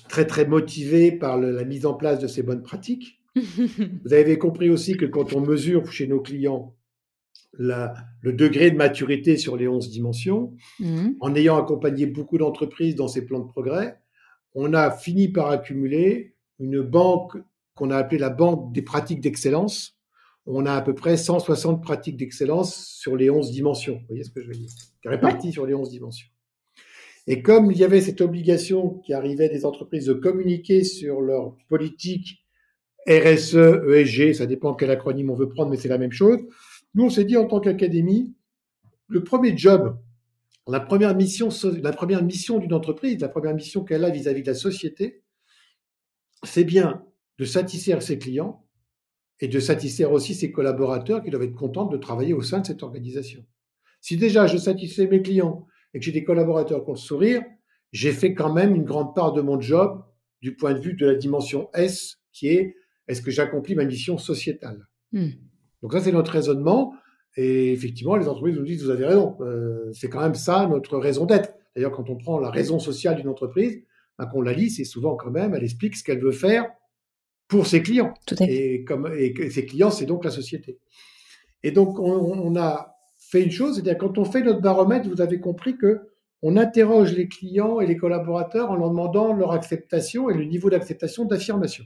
très, 0.08 0.26
très 0.26 0.46
motivés 0.46 1.12
par 1.12 1.38
la 1.38 1.64
mise 1.64 1.86
en 1.86 1.94
place 1.94 2.18
de 2.18 2.26
ces 2.26 2.42
bonnes 2.42 2.62
pratiques, 2.62 3.22
vous 3.36 4.12
avez 4.12 4.36
compris 4.36 4.68
aussi 4.68 4.96
que 4.96 5.06
quand 5.06 5.32
on 5.32 5.40
mesure 5.40 5.90
chez 5.92 6.08
nos 6.08 6.20
clients 6.20 6.74
le 7.52 8.32
degré 8.32 8.70
de 8.70 8.76
maturité 8.76 9.36
sur 9.36 9.56
les 9.56 9.68
11 9.68 9.90
dimensions, 9.90 10.54
mmh. 10.80 11.10
en 11.20 11.34
ayant 11.34 11.56
accompagné 11.56 12.06
beaucoup 12.06 12.36
d'entreprises 12.38 12.94
dans 12.94 13.08
ces 13.08 13.24
plans 13.24 13.40
de 13.40 13.48
progrès, 13.48 13.98
on 14.54 14.74
a 14.74 14.90
fini 14.90 15.28
par 15.28 15.50
accumuler 15.50 16.34
une 16.58 16.82
banque 16.82 17.36
qu'on 17.78 17.90
a 17.90 17.96
appelée 17.96 18.18
la 18.18 18.30
banque 18.30 18.72
des 18.72 18.82
pratiques 18.82 19.20
d'excellence. 19.20 19.96
On 20.46 20.66
a 20.66 20.72
à 20.72 20.82
peu 20.82 20.94
près 20.94 21.16
160 21.16 21.82
pratiques 21.82 22.16
d'excellence 22.16 22.74
sur 22.74 23.16
les 23.16 23.30
11 23.30 23.52
dimensions. 23.52 23.94
Vous 23.94 24.06
voyez 24.08 24.24
ce 24.24 24.30
que 24.30 24.42
je 24.42 24.48
veux 24.48 24.54
dire? 24.54 24.70
Réparties 25.04 25.52
sur 25.52 25.64
les 25.64 25.74
11 25.74 25.90
dimensions. 25.90 26.28
Et 27.26 27.42
comme 27.42 27.70
il 27.70 27.78
y 27.78 27.84
avait 27.84 28.00
cette 28.00 28.20
obligation 28.20 28.98
qui 29.00 29.12
arrivait 29.12 29.48
des 29.48 29.64
entreprises 29.64 30.06
de 30.06 30.14
communiquer 30.14 30.82
sur 30.82 31.20
leur 31.20 31.56
politique 31.68 32.44
RSE, 33.06 33.54
ESG, 33.54 34.34
ça 34.34 34.46
dépend 34.46 34.74
quel 34.74 34.90
acronyme 34.90 35.30
on 35.30 35.34
veut 35.34 35.48
prendre, 35.48 35.70
mais 35.70 35.76
c'est 35.76 35.88
la 35.88 35.98
même 35.98 36.12
chose, 36.12 36.40
nous, 36.94 37.04
on 37.04 37.10
s'est 37.10 37.24
dit 37.24 37.36
en 37.36 37.46
tant 37.46 37.60
qu'académie, 37.60 38.34
le 39.06 39.22
premier 39.22 39.56
job, 39.56 39.98
la 40.66 40.80
première 40.80 41.14
mission, 41.14 41.48
la 41.82 41.92
première 41.92 42.24
mission 42.24 42.58
d'une 42.58 42.74
entreprise, 42.74 43.20
la 43.20 43.28
première 43.28 43.54
mission 43.54 43.84
qu'elle 43.84 44.04
a 44.04 44.10
vis-à-vis 44.10 44.42
de 44.42 44.48
la 44.48 44.54
société, 44.54 45.22
c'est 46.42 46.64
bien 46.64 47.04
de 47.38 47.44
satisfaire 47.44 48.02
ses 48.02 48.18
clients 48.18 48.64
et 49.40 49.48
de 49.48 49.60
satisfaire 49.60 50.12
aussi 50.12 50.34
ses 50.34 50.50
collaborateurs 50.50 51.22
qui 51.22 51.30
doivent 51.30 51.44
être 51.44 51.54
contents 51.54 51.86
de 51.86 51.96
travailler 51.96 52.34
au 52.34 52.42
sein 52.42 52.60
de 52.60 52.66
cette 52.66 52.82
organisation. 52.82 53.44
Si 54.00 54.16
déjà 54.16 54.46
je 54.46 54.56
satisfais 54.56 55.06
mes 55.06 55.22
clients 55.22 55.66
et 55.94 55.98
que 55.98 56.04
j'ai 56.04 56.12
des 56.12 56.24
collaborateurs 56.24 56.84
qui 56.84 56.90
ont 56.90 56.94
le 56.94 56.98
sourire, 56.98 57.42
j'ai 57.92 58.12
fait 58.12 58.34
quand 58.34 58.52
même 58.52 58.74
une 58.74 58.84
grande 58.84 59.14
part 59.14 59.32
de 59.32 59.40
mon 59.40 59.60
job 59.60 60.04
du 60.42 60.56
point 60.56 60.74
de 60.74 60.80
vue 60.80 60.94
de 60.94 61.06
la 61.06 61.14
dimension 61.14 61.68
S, 61.74 62.16
qui 62.32 62.48
est 62.48 62.74
est-ce 63.06 63.22
que 63.22 63.30
j'accomplis 63.30 63.74
ma 63.74 63.84
mission 63.84 64.18
sociétale? 64.18 64.86
Hmm. 65.12 65.30
Donc 65.82 65.92
ça, 65.92 66.00
c'est 66.00 66.12
notre 66.12 66.32
raisonnement. 66.32 66.92
Et 67.36 67.72
effectivement, 67.72 68.16
les 68.16 68.28
entreprises 68.28 68.56
nous 68.56 68.64
disent, 68.64 68.84
vous 68.84 68.90
avez 68.90 69.06
raison, 69.06 69.36
euh, 69.40 69.90
c'est 69.92 70.08
quand 70.08 70.20
même 70.20 70.34
ça 70.34 70.66
notre 70.66 70.98
raison 70.98 71.24
d'être. 71.24 71.54
D'ailleurs, 71.74 71.92
quand 71.92 72.10
on 72.10 72.16
prend 72.16 72.38
la 72.38 72.50
raison 72.50 72.78
sociale 72.78 73.16
d'une 73.16 73.28
entreprise, 73.28 73.82
ben, 74.18 74.26
qu'on 74.26 74.42
la 74.42 74.52
lit, 74.52 74.70
c'est 74.70 74.84
souvent 74.84 75.16
quand 75.16 75.30
même, 75.30 75.54
elle 75.54 75.62
explique 75.62 75.96
ce 75.96 76.02
qu'elle 76.02 76.20
veut 76.20 76.32
faire 76.32 76.66
pour 77.48 77.66
ses 77.66 77.82
clients. 77.82 78.14
et, 78.40 78.84
comme, 78.84 79.10
et 79.16 79.50
ses 79.50 79.66
clients, 79.66 79.90
c'est 79.90 80.06
donc 80.06 80.24
la 80.24 80.30
société. 80.30 80.78
Et 81.62 81.72
donc, 81.72 81.98
on, 81.98 82.56
a 82.56 82.94
fait 83.16 83.42
une 83.42 83.50
chose, 83.50 83.74
c'est-à-dire 83.74 83.98
quand 83.98 84.18
on 84.18 84.24
fait 84.24 84.42
notre 84.42 84.60
baromètre, 84.60 85.08
vous 85.08 85.20
avez 85.20 85.40
compris 85.40 85.76
que 85.76 86.02
on 86.40 86.56
interroge 86.56 87.14
les 87.14 87.26
clients 87.26 87.80
et 87.80 87.86
les 87.86 87.96
collaborateurs 87.96 88.70
en 88.70 88.76
leur 88.76 88.90
demandant 88.90 89.32
leur 89.32 89.50
acceptation 89.50 90.30
et 90.30 90.34
le 90.34 90.44
niveau 90.44 90.70
d'acceptation 90.70 91.24
d'affirmation. 91.24 91.84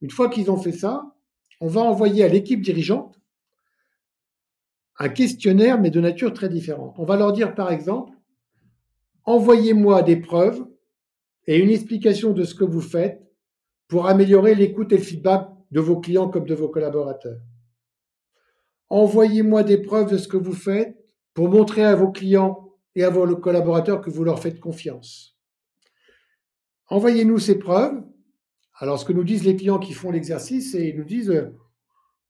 Une 0.00 0.10
fois 0.10 0.28
qu'ils 0.28 0.50
ont 0.50 0.56
fait 0.56 0.72
ça, 0.72 1.14
on 1.60 1.68
va 1.68 1.82
envoyer 1.82 2.24
à 2.24 2.28
l'équipe 2.28 2.62
dirigeante 2.62 3.20
un 4.98 5.08
questionnaire, 5.08 5.80
mais 5.80 5.90
de 5.90 6.00
nature 6.00 6.32
très 6.32 6.48
différente. 6.48 6.96
On 6.98 7.04
va 7.04 7.16
leur 7.16 7.32
dire, 7.32 7.54
par 7.54 7.70
exemple, 7.70 8.12
envoyez-moi 9.24 10.02
des 10.02 10.16
preuves 10.16 10.66
et 11.46 11.58
une 11.58 11.70
explication 11.70 12.32
de 12.32 12.42
ce 12.42 12.56
que 12.56 12.64
vous 12.64 12.80
faites 12.80 13.27
pour 13.88 14.06
améliorer 14.06 14.54
l'écoute 14.54 14.92
et 14.92 14.98
le 14.98 15.02
feedback 15.02 15.48
de 15.70 15.80
vos 15.80 15.98
clients 15.98 16.28
comme 16.28 16.46
de 16.46 16.54
vos 16.54 16.68
collaborateurs. 16.68 17.40
Envoyez-moi 18.90 19.64
des 19.64 19.78
preuves 19.78 20.12
de 20.12 20.18
ce 20.18 20.28
que 20.28 20.36
vous 20.36 20.54
faites 20.54 20.96
pour 21.34 21.48
montrer 21.48 21.84
à 21.84 21.94
vos 21.94 22.10
clients 22.10 22.74
et 22.94 23.04
à 23.04 23.10
vos 23.10 23.36
collaborateurs 23.36 24.00
que 24.00 24.10
vous 24.10 24.24
leur 24.24 24.40
faites 24.40 24.60
confiance. 24.60 25.36
Envoyez-nous 26.88 27.38
ces 27.38 27.58
preuves 27.58 28.02
alors, 28.80 28.98
ce 28.98 29.04
que 29.04 29.12
nous 29.12 29.24
disent 29.24 29.44
les 29.44 29.56
clients 29.56 29.78
qui 29.78 29.92
font 29.92 30.10
l'exercice, 30.10 30.72
c'est 30.72 30.88
ils 30.88 30.96
nous 30.96 31.04
disent, 31.04 31.30
euh, 31.30 31.50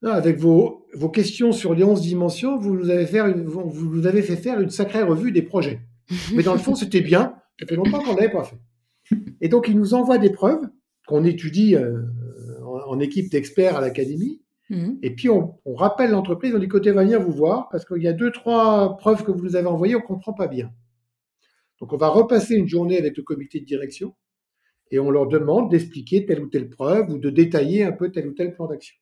avec 0.03 0.39
vos, 0.39 0.87
vos, 0.95 1.11
questions 1.11 1.53
sur 1.53 1.75
les 1.75 1.85
11 1.85 2.01
dimensions, 2.01 2.57
vous 2.59 2.75
nous, 2.75 2.91
avez 2.91 3.07
fait 3.07 3.21
vous 3.21 3.95
nous 3.95 4.07
avez 4.07 4.23
fait 4.23 4.37
faire 4.37 4.61
une 4.61 4.71
sacrée 4.71 5.03
revue 5.03 5.31
des 5.31 5.43
projets. 5.43 5.81
Mais 6.35 6.43
dans 6.43 6.55
le 6.55 6.59
fond, 6.59 6.75
c'était 6.75 7.03
bien. 7.03 7.35
Ça 7.61 7.67
fait 7.67 7.77
longtemps 7.77 8.03
qu'on 8.03 8.15
ne 8.15 8.21
l'avait 8.21 8.33
pas 8.33 8.45
fait. 8.45 8.59
Et 9.41 9.49
donc, 9.49 9.69
ils 9.69 9.77
nous 9.77 9.95
envoient 9.95 10.19
des 10.19 10.31
preuves 10.31 10.67
qu'on 11.09 11.25
étudie 11.25 11.75
euh, 11.75 12.03
en, 12.65 13.01
équipe 13.01 13.31
d'experts 13.31 13.77
à 13.77 13.81
l'académie. 13.81 14.43
Mmh. 14.69 14.97
Et 15.03 15.15
puis, 15.15 15.31
on, 15.31 15.55
on 15.65 15.75
rappelle 15.75 16.11
l'entreprise, 16.11 16.55
on 16.55 16.59
dit, 16.59 16.69
côté, 16.69 16.93
va 16.93 17.03
venir 17.03 17.21
vous 17.21 17.33
voir, 17.33 17.71
parce 17.71 17.87
qu'il 17.87 18.03
y 18.03 18.09
a 18.09 18.13
deux, 18.13 18.31
trois 18.31 18.99
preuves 18.99 19.25
que 19.25 19.31
vous 19.31 19.43
nous 19.43 19.57
avez 19.57 19.67
envoyées, 19.67 19.97
on 19.97 20.01
ne 20.01 20.05
comprend 20.05 20.35
pas 20.35 20.47
bien. 20.47 20.71
Donc, 21.81 21.95
on 21.95 21.97
va 21.97 22.09
repasser 22.09 22.55
une 22.55 22.69
journée 22.69 22.99
avec 22.99 23.17
le 23.17 23.23
comité 23.23 23.59
de 23.59 23.65
direction 23.65 24.15
et 24.91 24.99
on 24.99 25.11
leur 25.11 25.27
demande 25.29 25.71
d'expliquer 25.71 26.27
telle 26.27 26.43
ou 26.43 26.49
telle 26.49 26.69
preuve 26.69 27.09
ou 27.11 27.19
de 27.19 27.31
détailler 27.31 27.85
un 27.85 27.93
peu 27.93 28.11
tel 28.11 28.29
ou 28.29 28.33
tel 28.33 28.55
plan 28.55 28.67
d'action. 28.67 28.97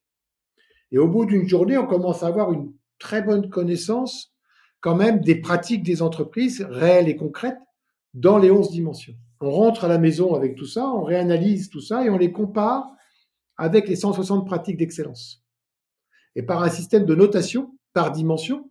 Et 0.92 0.98
au 0.98 1.08
bout 1.08 1.26
d'une 1.26 1.48
journée, 1.48 1.76
on 1.76 1.86
commence 1.86 2.22
à 2.22 2.28
avoir 2.28 2.52
une 2.52 2.72
très 3.00 3.22
bonne 3.22 3.50
connaissance 3.50 4.32
quand 4.80 4.94
même 4.94 5.20
des 5.20 5.40
pratiques 5.40 5.82
des 5.82 6.02
entreprises 6.02 6.62
réelles 6.70 7.08
et 7.08 7.16
concrètes 7.16 7.58
dans 8.14 8.38
les 8.38 8.52
11 8.52 8.70
dimensions. 8.70 9.14
On 9.40 9.50
rentre 9.50 9.84
à 9.84 9.88
la 9.88 9.98
maison 9.98 10.34
avec 10.34 10.56
tout 10.56 10.66
ça, 10.66 10.88
on 10.88 11.02
réanalyse 11.02 11.68
tout 11.68 11.80
ça 11.80 12.04
et 12.04 12.10
on 12.10 12.16
les 12.16 12.32
compare 12.32 12.90
avec 13.56 13.88
les 13.88 13.96
160 13.96 14.46
pratiques 14.46 14.76
d'excellence. 14.76 15.42
et 16.34 16.42
par 16.42 16.62
un 16.62 16.68
système 16.68 17.06
de 17.06 17.14
notation 17.14 17.74
par 17.94 18.12
dimension 18.12 18.70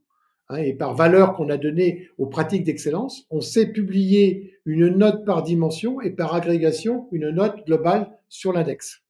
hein, 0.50 0.58
et 0.58 0.74
par 0.74 0.94
valeur 0.94 1.34
qu'on 1.34 1.50
a 1.50 1.58
donnée 1.58 2.10
aux 2.20 2.28
pratiques 2.28 2.64
d'excellence, 2.64 3.26
on 3.32 3.42
sait 3.42 3.72
publier 3.72 4.60
une 4.66 4.88
note 4.90 5.26
par 5.26 5.42
dimension 5.42 6.00
et 6.02 6.12
par 6.12 6.36
agrégation 6.36 7.08
une 7.12 7.30
note 7.32 7.66
globale 7.66 8.12
sur 8.30 8.54
l'index. 8.54 9.04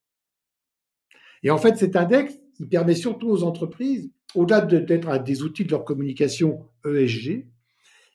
Et 1.43 1.51
en 1.51 1.57
fait, 1.57 1.77
cet 1.77 1.95
index, 1.95 2.37
il 2.59 2.67
permet 2.69 2.95
surtout 2.95 3.29
aux 3.29 3.43
entreprises, 3.43 4.09
au-delà 4.35 4.61
d'être 4.61 5.23
des 5.23 5.43
outils 5.43 5.65
de 5.65 5.71
leur 5.71 5.85
communication 5.85 6.65
ESG, 6.85 7.45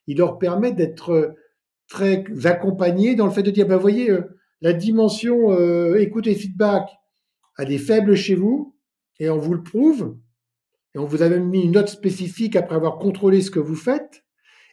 il 0.07 0.19
leur 0.19 0.39
permet 0.39 0.73
d'être 0.73 1.37
très 1.91 2.25
accompagnés 2.45 3.15
dans 3.17 3.27
le 3.27 3.33
fait 3.33 3.43
de 3.43 3.51
dire, 3.51 3.67
ben, 3.67 3.77
voyez, 3.77 4.11
euh, 4.11 4.39
la 4.63 4.73
dimension 4.73 5.51
euh, 5.51 5.97
écoute 5.97 6.27
et 6.27 6.35
feedback 6.35 6.89
a 7.57 7.67
des 7.67 7.79
faibles 7.79 8.15
chez 8.15 8.37
vous, 8.37 8.77
et 9.19 9.29
on 9.29 9.39
vous 9.39 9.53
le 9.53 9.63
prouve, 9.63 10.17
et 10.95 10.99
on 10.99 11.05
vous 11.05 11.23
a 11.23 11.29
même 11.29 11.49
mis 11.49 11.63
une 11.65 11.73
note 11.73 11.89
spécifique 11.89 12.57
après 12.57 12.77
avoir 12.77 12.99
contrôlé 12.99 13.43
ce 13.43 13.51
que 13.51 13.59
vous 13.59 13.75
faites, 13.75 14.25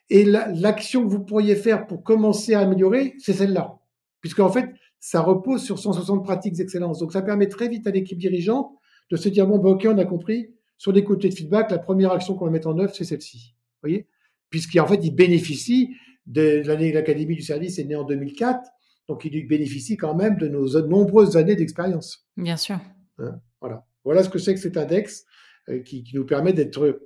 et 0.09 0.23
l'action 0.23 1.03
que 1.03 1.09
vous 1.09 1.25
pourriez 1.25 1.55
faire 1.55 1.85
pour 1.85 2.03
commencer 2.03 2.53
à 2.53 2.61
améliorer, 2.61 3.15
c'est 3.17 3.33
celle-là. 3.33 3.77
Puisqu'en 4.21 4.49
fait, 4.49 4.69
ça 4.99 5.21
repose 5.21 5.63
sur 5.63 5.79
160 5.79 6.23
pratiques 6.23 6.53
d'excellence. 6.53 6.99
Donc 6.99 7.11
ça 7.11 7.21
permet 7.21 7.47
très 7.47 7.67
vite 7.67 7.85
à 7.87 7.91
l'équipe 7.91 8.17
dirigeante 8.17 8.71
de 9.11 9.17
se 9.17 9.27
dire, 9.27 9.47
bon, 9.47 9.57
ben, 9.57 9.71
ok, 9.71 9.85
on 9.89 9.97
a 9.97 10.05
compris, 10.05 10.53
sur 10.77 10.91
les 10.91 11.03
côtés 11.03 11.29
de 11.29 11.33
feedback, 11.33 11.71
la 11.71 11.79
première 11.79 12.11
action 12.11 12.35
qu'on 12.35 12.45
va 12.45 12.51
mettre 12.51 12.67
en 12.67 12.77
œuvre, 12.77 12.93
c'est 12.95 13.03
celle-ci. 13.03 13.55
Vous 13.57 13.89
voyez? 13.89 14.07
Puisqu'en 14.49 14.85
fait, 14.85 14.99
il 15.03 15.11
bénéficie 15.11 15.89
de 16.27 16.61
l'année, 16.65 16.91
l'Académie 16.91 17.35
du 17.35 17.41
service 17.41 17.79
est 17.79 17.85
née 17.85 17.95
en 17.95 18.03
2004, 18.03 18.69
donc 19.07 19.23
il 19.25 19.47
bénéficie 19.47 19.97
quand 19.97 20.13
même 20.13 20.37
de 20.37 20.47
nos 20.47 20.79
nombreuses 20.85 21.37
années 21.37 21.55
d'expérience. 21.55 22.27
Bien 22.35 22.57
sûr. 22.57 22.79
Hein, 23.19 23.39
voilà. 23.61 23.85
Voilà 24.03 24.23
ce 24.23 24.29
que 24.29 24.37
c'est 24.37 24.53
que 24.53 24.59
cet 24.59 24.77
index 24.77 25.25
euh, 25.69 25.79
qui, 25.79 26.03
nous 26.13 26.25
permet 26.25 26.53
d'être 26.53 27.01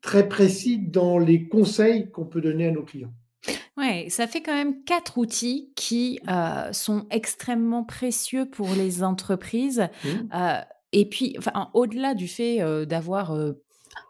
très 0.00 0.28
précis 0.28 0.78
dans 0.78 1.18
les 1.18 1.48
conseils 1.48 2.10
qu'on 2.10 2.26
peut 2.26 2.40
donner 2.40 2.68
à 2.68 2.70
nos 2.70 2.82
clients. 2.82 3.12
Ouais, 3.76 4.06
ça 4.08 4.26
fait 4.26 4.40
quand 4.40 4.54
même 4.54 4.84
quatre 4.84 5.18
outils 5.18 5.72
qui 5.76 6.20
euh, 6.28 6.72
sont 6.72 7.06
extrêmement 7.10 7.84
précieux 7.84 8.48
pour 8.48 8.68
les 8.74 9.02
entreprises. 9.02 9.88
Mmh. 10.04 10.08
Euh, 10.34 10.60
et 10.92 11.08
puis, 11.08 11.34
enfin, 11.38 11.70
au-delà 11.74 12.14
du 12.14 12.28
fait 12.28 12.60
d'avoir 12.86 13.36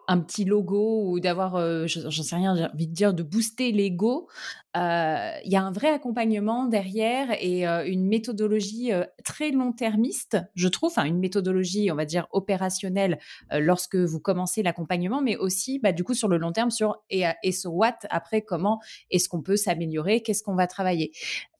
un 0.08 0.20
petit 0.20 0.44
logo 0.44 1.04
ou 1.06 1.20
d'avoir, 1.20 1.58
j'en 1.86 2.22
sais 2.22 2.36
rien, 2.36 2.56
j'ai 2.56 2.64
envie 2.64 2.86
de 2.86 2.92
dire, 2.92 3.14
de 3.14 3.22
booster 3.22 3.72
l'ego, 3.72 4.28
il 4.74 5.50
y 5.50 5.56
a 5.56 5.62
un 5.62 5.70
vrai 5.70 5.88
accompagnement 5.88 6.66
derrière 6.66 7.28
et 7.40 7.64
une 7.64 8.06
méthodologie 8.06 8.90
très 9.24 9.50
long-termiste, 9.50 10.38
je 10.54 10.68
trouve, 10.68 10.90
enfin 10.90 11.04
une 11.04 11.18
méthodologie, 11.18 11.90
on 11.92 11.94
va 11.94 12.04
dire, 12.04 12.26
opérationnelle 12.32 13.18
lorsque 13.52 13.96
vous 13.96 14.20
commencez 14.20 14.62
l'accompagnement, 14.62 15.22
mais 15.22 15.36
aussi, 15.36 15.78
bah, 15.78 15.92
du 15.92 16.02
coup, 16.02 16.14
sur 16.14 16.28
le 16.28 16.38
long 16.38 16.52
terme, 16.52 16.70
sur 16.70 16.96
et, 17.10 17.24
et 17.42 17.52
so 17.52 17.70
what, 17.70 17.98
après, 18.10 18.42
comment 18.42 18.80
est-ce 19.10 19.28
qu'on 19.28 19.42
peut 19.42 19.56
s'améliorer, 19.56 20.22
qu'est-ce 20.22 20.42
qu'on 20.42 20.56
va 20.56 20.66
travailler. 20.66 21.12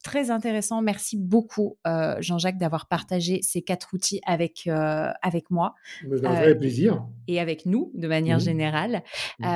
Très 0.03 0.29
intéressant. 0.29 0.81
Merci 0.81 1.17
beaucoup, 1.17 1.77
Jean-Jacques, 2.19 2.57
d'avoir 2.57 2.87
partagé 2.87 3.41
ces 3.41 3.61
quatre 3.61 3.93
outils 3.93 4.21
avec, 4.25 4.67
avec 4.67 5.49
moi. 5.49 5.73
C'est 6.01 6.25
un 6.25 6.33
vrai 6.33 6.57
plaisir. 6.57 7.05
Et 7.27 7.39
avec 7.39 7.65
nous, 7.65 7.91
de 7.93 8.07
manière 8.07 8.37
mmh. 8.37 8.41
générale. 8.41 9.03
Mmh. 9.39 9.47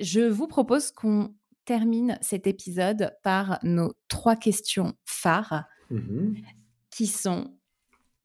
je 0.00 0.20
vous 0.20 0.48
propose 0.48 0.90
qu'on 0.90 1.32
termine 1.64 2.18
cet 2.20 2.46
épisode 2.46 3.12
par 3.22 3.58
nos 3.62 3.94
trois 4.08 4.36
questions 4.36 4.94
phares 5.04 5.64
mmh 5.90 6.34
qui 6.90 7.08
sont 7.08 7.52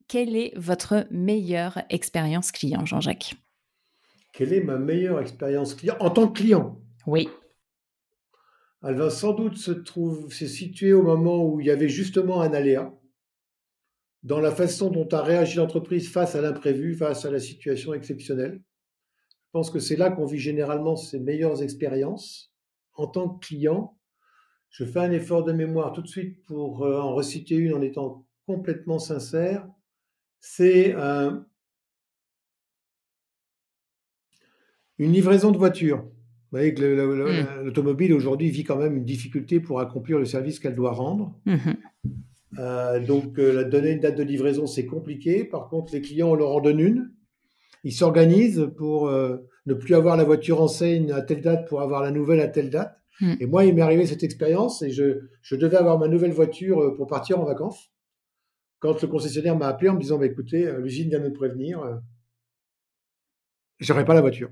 quelle 0.06 0.36
est 0.36 0.52
votre 0.56 1.06
meilleure 1.10 1.82
expérience 1.88 2.52
client, 2.52 2.84
Jean-Jacques? 2.84 3.34
Quelle 4.32 4.52
est 4.52 4.62
ma 4.62 4.76
meilleure 4.76 5.20
expérience 5.20 5.74
client? 5.74 5.96
En 6.00 6.10
tant 6.10 6.28
que 6.28 6.40
client? 6.40 6.80
Oui. 7.06 7.28
Elle 8.82 8.96
va 8.96 9.10
sans 9.10 9.32
doute 9.34 9.56
se, 9.56 9.70
trouve, 9.70 10.32
se 10.32 10.46
situer 10.46 10.92
au 10.92 11.02
moment 11.02 11.44
où 11.44 11.60
il 11.60 11.66
y 11.66 11.70
avait 11.70 11.88
justement 11.88 12.42
un 12.42 12.52
aléa, 12.52 12.92
dans 14.22 14.40
la 14.40 14.50
façon 14.50 14.90
dont 14.90 15.08
a 15.08 15.22
réagi 15.22 15.58
l'entreprise 15.58 16.10
face 16.10 16.34
à 16.34 16.40
l'imprévu, 16.40 16.94
face 16.96 17.24
à 17.24 17.30
la 17.30 17.40
situation 17.40 17.94
exceptionnelle. 17.94 18.62
Je 19.30 19.50
pense 19.52 19.70
que 19.70 19.78
c'est 19.78 19.96
là 19.96 20.10
qu'on 20.10 20.26
vit 20.26 20.38
généralement 20.38 20.96
ses 20.96 21.20
meilleures 21.20 21.62
expériences 21.62 22.49
en 23.00 23.06
tant 23.06 23.28
que 23.28 23.46
client, 23.46 23.96
je 24.68 24.84
fais 24.84 25.00
un 25.00 25.10
effort 25.10 25.42
de 25.42 25.52
mémoire 25.52 25.92
tout 25.92 26.02
de 26.02 26.06
suite 26.06 26.42
pour 26.44 26.84
euh, 26.84 27.00
en 27.00 27.14
reciter 27.14 27.56
une 27.56 27.72
en 27.72 27.80
étant 27.80 28.26
complètement 28.46 28.98
sincère. 28.98 29.66
C'est 30.40 30.94
euh, 30.94 31.32
une 34.98 35.12
livraison 35.12 35.50
de 35.50 35.58
voiture. 35.58 35.98
Vous 35.98 36.58
voyez 36.58 36.74
que 36.74 36.82
mmh. 36.82 37.64
l'automobile 37.64 38.12
aujourd'hui 38.12 38.50
vit 38.50 38.64
quand 38.64 38.76
même 38.76 38.96
une 38.96 39.04
difficulté 39.04 39.60
pour 39.60 39.80
accomplir 39.80 40.18
le 40.18 40.24
service 40.24 40.58
qu'elle 40.58 40.74
doit 40.74 40.92
rendre. 40.92 41.38
Mmh 41.46 41.56
euh, 42.58 42.98
donc, 42.98 43.34
donner 43.36 43.92
une 43.92 44.00
date 44.00 44.16
de 44.16 44.24
livraison, 44.24 44.66
c'est 44.66 44.84
compliqué. 44.84 45.44
Par 45.44 45.68
contre, 45.68 45.92
les 45.92 46.00
clients, 46.00 46.30
on 46.30 46.34
leur 46.34 46.50
en 46.50 46.60
donne 46.60 46.80
une. 46.80 47.12
Ils 47.84 47.92
s'organisent 47.92 48.68
pour 48.76 49.08
ne 49.66 49.74
plus 49.74 49.94
avoir 49.94 50.16
la 50.16 50.24
voiture 50.24 50.60
en 50.60 50.68
scène 50.68 51.10
à 51.12 51.22
telle 51.22 51.42
date 51.42 51.68
pour 51.68 51.80
avoir 51.80 52.02
la 52.02 52.10
nouvelle 52.10 52.40
à 52.40 52.48
telle 52.48 52.70
date. 52.70 52.96
Hmm. 53.20 53.34
Et 53.40 53.46
moi, 53.46 53.64
il 53.64 53.74
m'est 53.74 53.82
arrivé 53.82 54.06
cette 54.06 54.22
expérience 54.22 54.82
et 54.82 54.90
je, 54.90 55.28
je, 55.42 55.56
devais 55.56 55.76
avoir 55.76 55.98
ma 55.98 56.08
nouvelle 56.08 56.32
voiture 56.32 56.80
euh, 56.80 56.96
pour 56.96 57.06
partir 57.06 57.38
en 57.38 57.44
vacances. 57.44 57.90
Quand 58.78 59.00
le 59.00 59.08
concessionnaire 59.08 59.56
m'a 59.56 59.68
appelé 59.68 59.90
en 59.90 59.94
me 59.94 60.00
disant 60.00 60.18
bah, 60.18 60.26
écoutez, 60.26 60.66
euh, 60.66 60.80
l'usine 60.80 61.10
vient 61.10 61.18
de 61.18 61.24
me 61.24 61.32
prévenir, 61.32 61.82
euh, 61.82 61.96
j'aurai 63.78 64.04
pas 64.04 64.14
la 64.14 64.22
voiture. 64.22 64.50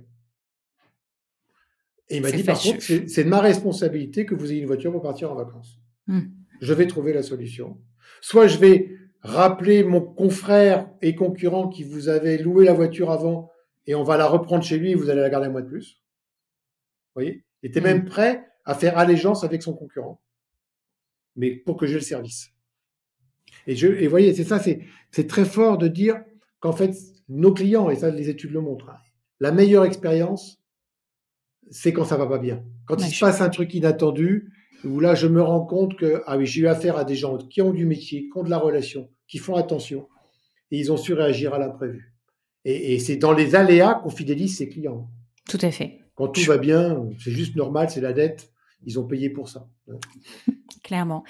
Et 2.11 2.16
il 2.16 2.22
m'a 2.22 2.30
dit 2.30 2.42
par 2.42 2.61
contre, 2.61 2.80
c'est 2.80 3.24
de 3.24 3.28
ma 3.28 3.40
responsabilité 3.40 4.26
que 4.26 4.34
vous 4.34 4.50
ayez 4.50 4.61
une 4.61 4.66
voiture 4.66 4.92
pour 4.92 5.02
partir 5.02 5.32
en 5.32 5.34
vacances. 5.34 5.78
Hmm. 6.06 6.28
Je 6.61 6.72
vais 6.74 6.86
trouver 6.86 7.12
la 7.12 7.22
solution. 7.22 7.78
Soit 8.20 8.48
je 8.48 8.59
vais 8.59 8.98
rappeler 9.22 9.82
mon 9.84 10.00
confrère 10.00 10.90
et 11.02 11.14
concurrent 11.14 11.68
qui 11.68 11.84
vous 11.84 12.09
avait 12.09 12.38
loué 12.38 12.64
la 12.64 12.72
voiture 12.72 13.11
avant 13.11 13.50
et 13.89 13.95
on 13.95 14.05
va 14.05 14.18
la 14.18 14.26
reprendre 14.26 14.62
chez 14.62 14.78
lui 14.78 14.93
et 14.93 14.95
vous 14.95 15.09
allez 15.09 15.22
la 15.22 15.30
garder 15.30 15.47
un 15.47 15.51
mois 15.51 15.62
de 15.62 15.66
plus. 15.66 16.03
Vous 17.09 17.22
voyez? 17.22 17.45
Il 17.62 17.70
était 17.70 17.80
même 17.80 18.03
mm. 18.03 18.05
prêt 18.05 18.47
à 18.66 18.74
faire 18.74 18.99
allégeance 18.99 19.45
avec 19.45 19.62
son 19.62 19.72
concurrent, 19.74 20.22
mais 21.36 21.53
pour 21.53 21.78
que 21.78 21.86
j'ai 21.86 21.95
le 21.95 22.01
service. 22.01 22.51
Et, 23.66 23.74
je, 23.74 23.89
et 23.89 24.07
voyez, 24.07 24.34
c'est 24.34 24.45
ça, 24.45 24.61
c'est 24.61 25.26
très 25.26 25.47
fort 25.47 25.78
de 25.78 25.89
dire 25.89 26.22
qu'en 26.61 26.72
fait, 26.72 26.95
nos 27.30 27.53
clients, 27.53 27.89
et 27.89 27.97
ça 27.97 28.11
les 28.11 28.28
études 28.28 28.53
le 28.53 28.61
montrent, 28.61 28.91
hein, 28.91 28.99
la 29.41 29.53
meilleure 29.53 29.86
expérience, 29.86 30.62
c'est 31.70 31.95
quand 31.95 32.05
ça 32.05 32.18
va 32.18 32.26
pas 32.26 32.39
bien. 32.39 32.62
Quand 32.84 32.97
il 32.97 33.11
se 33.11 33.20
passe 33.20 33.41
un 33.41 33.49
truc 33.49 33.72
inattendu, 33.72 34.53
où 34.84 35.01
là 35.01 35.14
je 35.14 35.26
me 35.26 35.41
rends 35.41 35.64
compte 35.64 35.97
que 35.97 36.22
ah 36.26 36.36
oui, 36.36 36.45
j'ai 36.45 36.61
eu 36.61 36.66
affaire 36.66 36.99
à 36.99 37.05
des 37.05 37.16
gens 37.16 37.39
qui 37.39 37.62
ont 37.62 37.72
du 37.72 37.86
métier, 37.86 38.28
qui 38.28 38.39
ont 38.39 38.45
de 38.45 38.51
la 38.51 38.59
relation, 38.59 39.09
qui 39.26 39.39
font 39.39 39.57
attention, 39.57 40.09
et 40.70 40.78
ils 40.78 40.93
ont 40.93 40.99
su 40.99 41.14
réagir 41.14 41.55
à 41.55 41.59
l'imprévu. 41.59 42.14
Et, 42.64 42.98
c'est 42.98 43.16
dans 43.16 43.32
les 43.32 43.54
aléas 43.54 43.94
qu'on 43.94 44.11
fidélise 44.11 44.59
ses 44.59 44.68
clients. 44.68 45.11
Tout 45.48 45.59
à 45.62 45.70
fait. 45.70 46.00
Quand 46.14 46.28
tout 46.28 46.42
va 46.42 46.59
bien, 46.59 47.09
c'est 47.18 47.30
juste 47.30 47.56
normal, 47.56 47.88
c'est 47.90 48.00
la 48.00 48.12
dette. 48.12 48.52
Ils 48.84 48.98
ont 48.98 49.06
payé 49.06 49.30
pour 49.30 49.48
ça. 49.48 49.68
Clairement. 50.82 51.24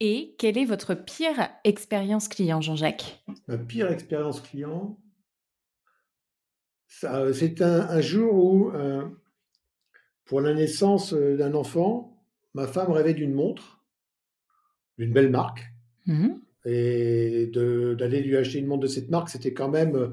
Et 0.00 0.34
quelle 0.38 0.58
est 0.58 0.64
votre 0.64 0.94
pire 0.94 1.48
expérience 1.64 2.28
client, 2.28 2.60
Jean-Jacques? 2.60 3.24
Ma 3.46 3.56
pire 3.56 3.90
expérience 3.90 4.40
client, 4.40 4.98
c'est 6.88 7.62
un, 7.62 8.00
jour 8.00 8.34
où, 8.34 8.70
euh, 8.70 9.04
pour 10.24 10.40
la 10.40 10.54
naissance 10.54 11.14
euh, 11.14 11.36
d'un 11.36 11.54
enfant, 11.54 12.22
ma 12.54 12.66
femme 12.66 12.90
rêvait 12.90 13.14
d'une 13.14 13.32
montre, 13.32 13.82
d'une 14.98 15.12
belle 15.12 15.30
marque. 15.30 15.64
Mmh 16.06 16.34
Et 16.64 17.50
d'aller 17.54 18.22
lui 18.22 18.36
acheter 18.36 18.58
une 18.58 18.66
montre 18.66 18.82
de 18.82 18.88
cette 18.88 19.08
marque, 19.10 19.30
c'était 19.30 19.52
quand 19.52 19.68
même 19.68 19.96
euh, 19.96 20.08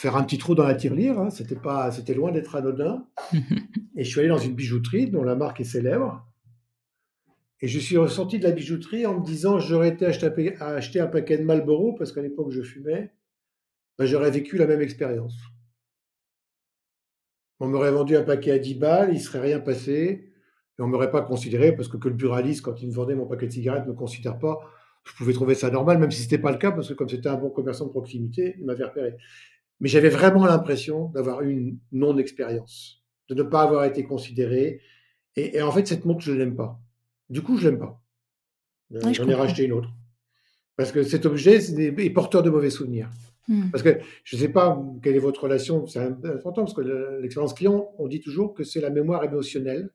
faire 0.00 0.16
un 0.16 0.24
petit 0.24 0.38
trou 0.38 0.54
dans 0.54 0.66
la 0.66 0.74
tirelire. 0.74 1.18
Hein, 1.18 1.28
c'était 1.28 1.56
pas, 1.56 1.90
c'était 1.90 2.14
loin 2.14 2.32
d'être 2.32 2.56
anodin. 2.56 3.06
et 3.96 4.02
je 4.02 4.08
suis 4.08 4.20
allé 4.20 4.30
dans 4.30 4.38
une 4.38 4.54
bijouterie 4.54 5.10
dont 5.10 5.22
la 5.22 5.34
marque 5.34 5.60
est 5.60 5.64
célèbre. 5.64 6.26
Et 7.60 7.68
je 7.68 7.78
suis 7.78 7.98
ressorti 7.98 8.38
de 8.38 8.44
la 8.44 8.52
bijouterie 8.52 9.04
en 9.04 9.20
me 9.20 9.24
disant 9.24 9.58
j'aurais 9.58 9.90
été 9.90 10.06
acheter, 10.06 10.56
acheter 10.58 11.00
un 11.00 11.06
paquet 11.06 11.36
de 11.36 11.44
Marlboro 11.44 11.92
parce 11.92 12.12
qu'à 12.12 12.22
l'époque 12.22 12.50
je 12.50 12.62
fumais. 12.62 13.12
Ben, 13.98 14.06
j'aurais 14.06 14.30
vécu 14.30 14.56
la 14.56 14.66
même 14.66 14.80
expérience. 14.80 15.36
On 17.58 17.68
m'aurait 17.68 17.92
vendu 17.92 18.16
un 18.16 18.22
paquet 18.22 18.52
à 18.52 18.58
10 18.58 18.76
balles, 18.76 19.10
il 19.12 19.20
serait 19.20 19.40
rien 19.40 19.60
passé. 19.60 20.32
Et 20.78 20.82
on 20.82 20.86
m'aurait 20.86 21.10
pas 21.10 21.20
considéré 21.20 21.76
parce 21.76 21.88
que, 21.88 21.98
que 21.98 22.08
le 22.08 22.14
buraliste, 22.14 22.62
quand 22.62 22.80
il 22.80 22.88
me 22.88 22.94
vendait 22.94 23.14
mon 23.14 23.26
paquet 23.26 23.48
de 23.48 23.52
cigarettes, 23.52 23.84
ne 23.84 23.90
me 23.90 23.96
considère 23.96 24.38
pas. 24.38 24.60
Je 25.04 25.12
pouvais 25.12 25.34
trouver 25.34 25.54
ça 25.54 25.70
normal, 25.70 25.98
même 25.98 26.10
si 26.10 26.20
ce 26.20 26.24
n'était 26.24 26.38
pas 26.38 26.52
le 26.52 26.58
cas, 26.58 26.72
parce 26.72 26.88
que 26.88 26.94
comme 26.94 27.08
c'était 27.10 27.28
un 27.28 27.36
bon 27.36 27.50
commerçant 27.50 27.84
de 27.84 27.90
proximité, 27.90 28.56
il 28.58 28.64
m'avait 28.64 28.84
repéré 28.84 29.16
mais 29.80 29.88
j'avais 29.88 30.08
vraiment 30.08 30.46
l'impression 30.46 31.08
d'avoir 31.08 31.42
eu 31.42 31.52
une 31.52 31.78
non-expérience, 31.92 33.02
de 33.28 33.34
ne 33.34 33.42
pas 33.42 33.62
avoir 33.62 33.84
été 33.84 34.04
considéré. 34.04 34.80
Et, 35.36 35.60
en 35.62 35.72
fait, 35.72 35.86
cette 35.86 36.04
montre, 36.04 36.20
je 36.20 36.32
ne 36.32 36.36
l'aime 36.36 36.56
pas. 36.56 36.78
Du 37.28 37.42
coup, 37.42 37.56
je 37.56 37.68
l'aime 37.68 37.78
pas. 37.78 38.00
J'en 38.90 39.28
ai 39.28 39.34
racheté 39.34 39.64
une 39.64 39.72
autre. 39.72 39.90
Parce 40.76 40.92
que 40.92 41.02
cet 41.02 41.26
objet 41.26 41.56
est 41.56 42.10
porteur 42.10 42.42
de 42.42 42.50
mauvais 42.50 42.70
souvenirs. 42.70 43.10
Hmm. 43.48 43.70
Parce 43.70 43.82
que 43.82 43.98
je 44.24 44.36
ne 44.36 44.40
sais 44.40 44.48
pas 44.48 44.80
quelle 45.02 45.16
est 45.16 45.20
votre 45.20 45.44
relation, 45.44 45.86
c'est 45.86 46.00
important, 46.00 46.64
parce 46.64 46.74
que 46.74 47.20
l'expérience 47.20 47.54
client, 47.54 47.90
on 47.98 48.06
dit 48.06 48.20
toujours 48.20 48.54
que 48.54 48.64
c'est 48.64 48.80
la 48.80 48.90
mémoire 48.90 49.24
émotionnelle 49.24 49.90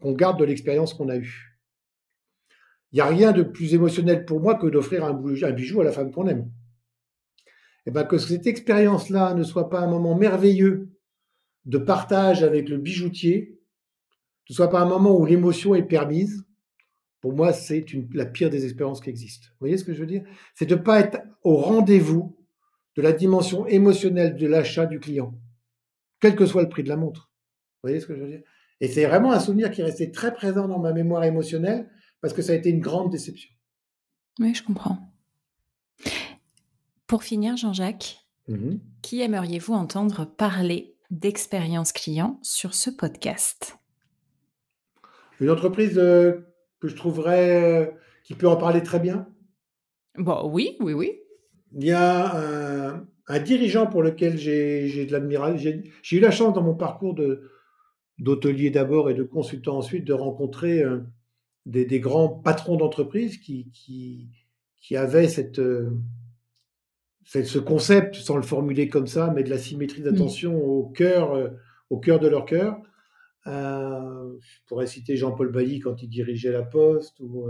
qu'on 0.00 0.12
garde 0.12 0.38
de 0.38 0.44
l'expérience 0.44 0.94
qu'on 0.94 1.08
a 1.08 1.16
eue. 1.16 1.58
Il 2.92 2.96
n'y 2.96 3.00
a 3.00 3.06
rien 3.06 3.32
de 3.32 3.42
plus 3.42 3.74
émotionnel 3.74 4.24
pour 4.24 4.40
moi 4.40 4.54
que 4.54 4.66
d'offrir 4.66 5.04
un, 5.04 5.12
bijou 5.12 5.80
à 5.80 5.84
la 5.84 5.92
femme 5.92 6.12
qu'on 6.12 6.26
aime. 6.26 6.50
Eh 7.86 7.90
bien 7.90 8.04
que 8.04 8.18
cette 8.18 8.46
expérience-là 8.46 9.34
ne 9.34 9.42
soit 9.42 9.68
pas 9.68 9.80
un 9.80 9.86
moment 9.86 10.16
merveilleux 10.16 10.90
de 11.66 11.78
partage 11.78 12.42
avec 12.42 12.68
le 12.68 12.78
bijoutier, 12.78 13.58
ne 14.48 14.54
soit 14.54 14.70
pas 14.70 14.80
un 14.80 14.88
moment 14.88 15.16
où 15.16 15.24
l'émotion 15.24 15.74
est 15.74 15.82
permise, 15.82 16.44
pour 17.20 17.32
moi, 17.32 17.54
c'est 17.54 17.86
la 18.12 18.26
pire 18.26 18.50
des 18.50 18.64
expériences 18.64 19.00
qui 19.00 19.08
existent. 19.08 19.46
Vous 19.52 19.60
voyez 19.60 19.78
ce 19.78 19.84
que 19.84 19.94
je 19.94 20.00
veux 20.00 20.06
dire? 20.06 20.24
C'est 20.54 20.66
de 20.66 20.74
ne 20.74 20.80
pas 20.80 21.00
être 21.00 21.22
au 21.42 21.56
rendez-vous 21.56 22.38
de 22.96 23.02
la 23.02 23.12
dimension 23.12 23.66
émotionnelle 23.66 24.36
de 24.36 24.46
l'achat 24.46 24.84
du 24.84 25.00
client, 25.00 25.34
quel 26.20 26.36
que 26.36 26.44
soit 26.44 26.62
le 26.62 26.68
prix 26.68 26.82
de 26.82 26.90
la 26.90 26.96
montre. 26.96 27.30
Vous 27.82 27.88
voyez 27.88 28.00
ce 28.00 28.06
que 28.06 28.14
je 28.14 28.20
veux 28.20 28.28
dire? 28.28 28.42
Et 28.80 28.88
c'est 28.88 29.06
vraiment 29.06 29.32
un 29.32 29.40
souvenir 29.40 29.70
qui 29.70 29.80
est 29.80 29.84
resté 29.84 30.10
très 30.10 30.34
présent 30.34 30.68
dans 30.68 30.78
ma 30.78 30.92
mémoire 30.92 31.24
émotionnelle 31.24 31.90
parce 32.20 32.34
que 32.34 32.42
ça 32.42 32.52
a 32.52 32.56
été 32.56 32.68
une 32.68 32.80
grande 32.80 33.10
déception. 33.10 33.50
Oui, 34.38 34.54
je 34.54 34.62
comprends. 34.62 34.98
Pour 37.06 37.22
finir, 37.22 37.56
Jean-Jacques, 37.56 38.24
mmh 38.48 38.76
qui 39.02 39.20
aimeriez-vous 39.20 39.74
entendre 39.74 40.24
parler 40.24 40.96
d'expérience 41.10 41.92
client 41.92 42.40
sur 42.42 42.72
ce 42.72 42.88
podcast? 42.88 43.76
Une 45.40 45.50
entreprise 45.50 45.98
euh, 45.98 46.32
que 46.80 46.88
je 46.88 46.96
trouverais 46.96 47.62
euh, 47.62 47.90
qui 48.24 48.34
peut 48.34 48.48
en 48.48 48.56
parler 48.56 48.82
très 48.82 49.00
bien? 49.00 49.28
Bon, 50.16 50.48
oui, 50.50 50.78
oui, 50.80 50.94
oui. 50.94 51.20
Il 51.72 51.84
y 51.84 51.92
a 51.92 53.04
un, 53.28 53.38
dirigeant 53.40 53.86
pour 53.86 54.02
lequel 54.02 54.38
j'ai 54.38 55.04
de 55.04 55.12
l'admiration. 55.12 55.82
J'ai 56.02 56.16
eu 56.16 56.20
la 56.20 56.30
chance 56.30 56.54
dans 56.54 56.62
mon 56.62 56.74
parcours 56.74 57.14
d'hôtelier 58.18 58.70
d'abord 58.70 59.10
et 59.10 59.14
de 59.14 59.24
consultant 59.24 59.76
ensuite 59.76 60.06
de 60.06 60.14
rencontrer 60.14 60.82
euh, 60.82 61.00
des, 61.66 62.00
grands 62.00 62.30
patrons 62.30 62.76
d'entreprise 62.76 63.36
qui, 63.36 63.70
qui, 64.78 64.96
avaient 64.96 65.28
cette, 65.28 65.60
euh, 67.36 67.44
ce 67.44 67.58
concept, 67.58 68.14
sans 68.16 68.36
le 68.36 68.42
formuler 68.42 68.88
comme 68.88 69.06
ça, 69.06 69.32
mais 69.34 69.42
de 69.42 69.50
la 69.50 69.58
symétrie 69.58 70.02
d'attention 70.02 70.56
au, 70.56 70.88
cœur, 70.88 71.34
euh, 71.34 71.48
au 71.90 71.98
cœur 71.98 72.20
de 72.20 72.28
leur 72.28 72.44
cœur. 72.44 72.78
Euh, 73.46 74.32
je 74.40 74.58
pourrais 74.66 74.86
citer 74.86 75.16
Jean-Paul 75.16 75.50
Bailly 75.50 75.80
quand 75.80 76.02
il 76.02 76.08
dirigeait 76.08 76.52
la 76.52 76.62
Poste, 76.62 77.20
ou 77.20 77.46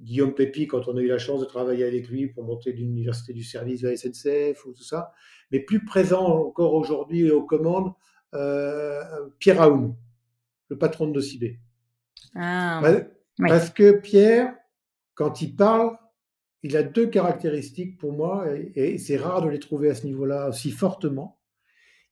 Guillaume 0.00 0.34
Pépi 0.34 0.66
quand 0.66 0.86
on 0.86 0.96
a 0.96 1.00
eu 1.00 1.08
la 1.08 1.18
chance 1.18 1.40
de 1.40 1.46
travailler 1.46 1.84
avec 1.84 2.08
lui 2.08 2.28
pour 2.28 2.44
monter 2.44 2.72
l'université 2.72 3.32
du 3.32 3.42
service 3.42 3.82
de 3.82 3.88
la 3.88 3.96
SNCF, 3.96 4.64
ou 4.66 4.72
tout 4.72 4.82
ça. 4.82 5.12
Mais 5.50 5.60
plus 5.60 5.84
présent 5.84 6.24
encore 6.24 6.74
aujourd'hui 6.74 7.30
aux 7.30 7.44
commandes, 7.44 7.92
Pierre 9.38 9.62
Aoun, 9.62 9.96
le 10.68 10.78
patron 10.78 11.06
de 11.06 11.12
Nocibé. 11.12 11.58
Ah. 12.34 12.82
Parce 13.38 13.70
que 13.70 13.92
Pierre, 13.92 14.54
quand 15.14 15.40
il 15.40 15.56
parle, 15.56 15.96
il 16.62 16.76
a 16.76 16.82
deux 16.82 17.06
caractéristiques 17.06 17.98
pour 17.98 18.12
moi, 18.12 18.46
et, 18.74 18.98
c'est 18.98 19.16
rare 19.16 19.42
de 19.42 19.48
les 19.48 19.58
trouver 19.58 19.90
à 19.90 19.94
ce 19.94 20.06
niveau-là 20.06 20.48
aussi 20.48 20.70
fortement. 20.70 21.38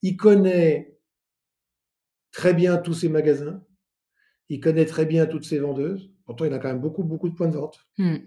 Il 0.03 0.17
connaît 0.17 0.97
très 2.31 2.55
bien 2.55 2.77
tous 2.77 2.95
ses 2.95 3.09
magasins, 3.09 3.65
il 4.49 4.61
connaît 4.61 4.85
très 4.85 5.07
bien 5.07 5.27
toutes 5.27 5.45
ses 5.45 5.59
vendeuses, 5.59 6.13
pourtant 6.25 6.45
il 6.45 6.53
a 6.53 6.59
quand 6.59 6.69
même 6.69 6.81
beaucoup, 6.81 7.03
beaucoup 7.03 7.29
de 7.29 7.35
points 7.35 7.49
de 7.49 7.57
vente, 7.57 7.81
hmm. 7.99 8.19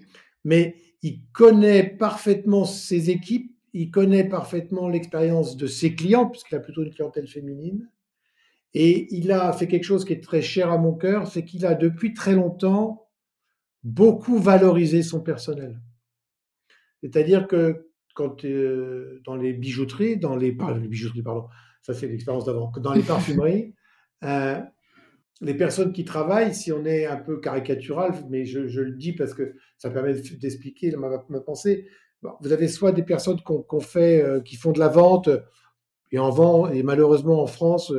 mais 0.43 0.75
il 1.01 1.21
connaît 1.31 1.83
parfaitement 1.83 2.65
ses 2.65 3.09
équipes, 3.09 3.55
il 3.71 3.91
connaît 3.91 4.27
parfaitement 4.27 4.89
l'expérience 4.89 5.55
de 5.55 5.67
ses 5.67 5.95
clients, 5.95 6.27
puisqu'il 6.27 6.55
a 6.55 6.59
plutôt 6.59 6.83
une 6.83 6.93
clientèle 6.93 7.27
féminine, 7.27 7.89
et 8.73 9.13
il 9.15 9.31
a 9.31 9.51
fait 9.53 9.67
quelque 9.67 9.83
chose 9.83 10.05
qui 10.05 10.13
est 10.13 10.23
très 10.23 10.41
cher 10.41 10.71
à 10.71 10.77
mon 10.77 10.93
cœur, 10.93 11.27
c'est 11.27 11.45
qu'il 11.45 11.65
a 11.65 11.75
depuis 11.75 12.13
très 12.13 12.33
longtemps 12.35 13.07
beaucoup 13.83 14.37
valorisé 14.37 15.01
son 15.03 15.21
personnel. 15.21 15.79
C'est-à-dire 17.01 17.47
que 17.47 17.89
quand 18.13 18.43
euh, 18.45 19.21
dans 19.25 19.35
les 19.35 19.53
bijouteries, 19.53 20.17
dans 20.17 20.35
les, 20.35 20.51
les 20.51 20.87
bijouteries, 20.87 21.21
pardon, 21.21 21.47
ça 21.81 21.93
c'est 21.93 22.07
l'expérience 22.07 22.45
d'avant, 22.45 22.71
dans 22.77 22.93
les 22.93 23.03
parfumeries, 23.03 23.73
euh, 24.23 24.59
les 25.41 25.53
personnes 25.53 25.93
qui 25.93 26.03
travaillent, 26.03 26.53
si 26.53 26.71
on 26.71 26.85
est 26.85 27.05
un 27.05 27.15
peu 27.15 27.39
caricatural, 27.39 28.13
mais 28.29 28.45
je, 28.45 28.59
le 28.59 28.91
dis 28.91 29.13
parce 29.13 29.33
que 29.33 29.55
ça 29.77 29.89
permet 29.89 30.13
d'expliquer 30.13 30.91
ma, 30.97 31.23
ma, 31.29 31.39
pensée, 31.39 31.87
vous 32.41 32.51
avez 32.51 32.67
soit 32.67 32.91
des 32.91 33.03
personnes 33.03 33.39
qu'on 33.41 33.79
fait, 33.79 34.21
euh, 34.21 34.41
qui 34.41 34.57
font 34.57 34.73
de 34.73 34.79
la 34.79 34.89
vente, 34.89 35.29
et 36.11 36.19
en 36.19 36.29
vend, 36.29 36.67
et 36.67 36.83
malheureusement 36.83 37.41
en 37.41 37.47
France, 37.47 37.93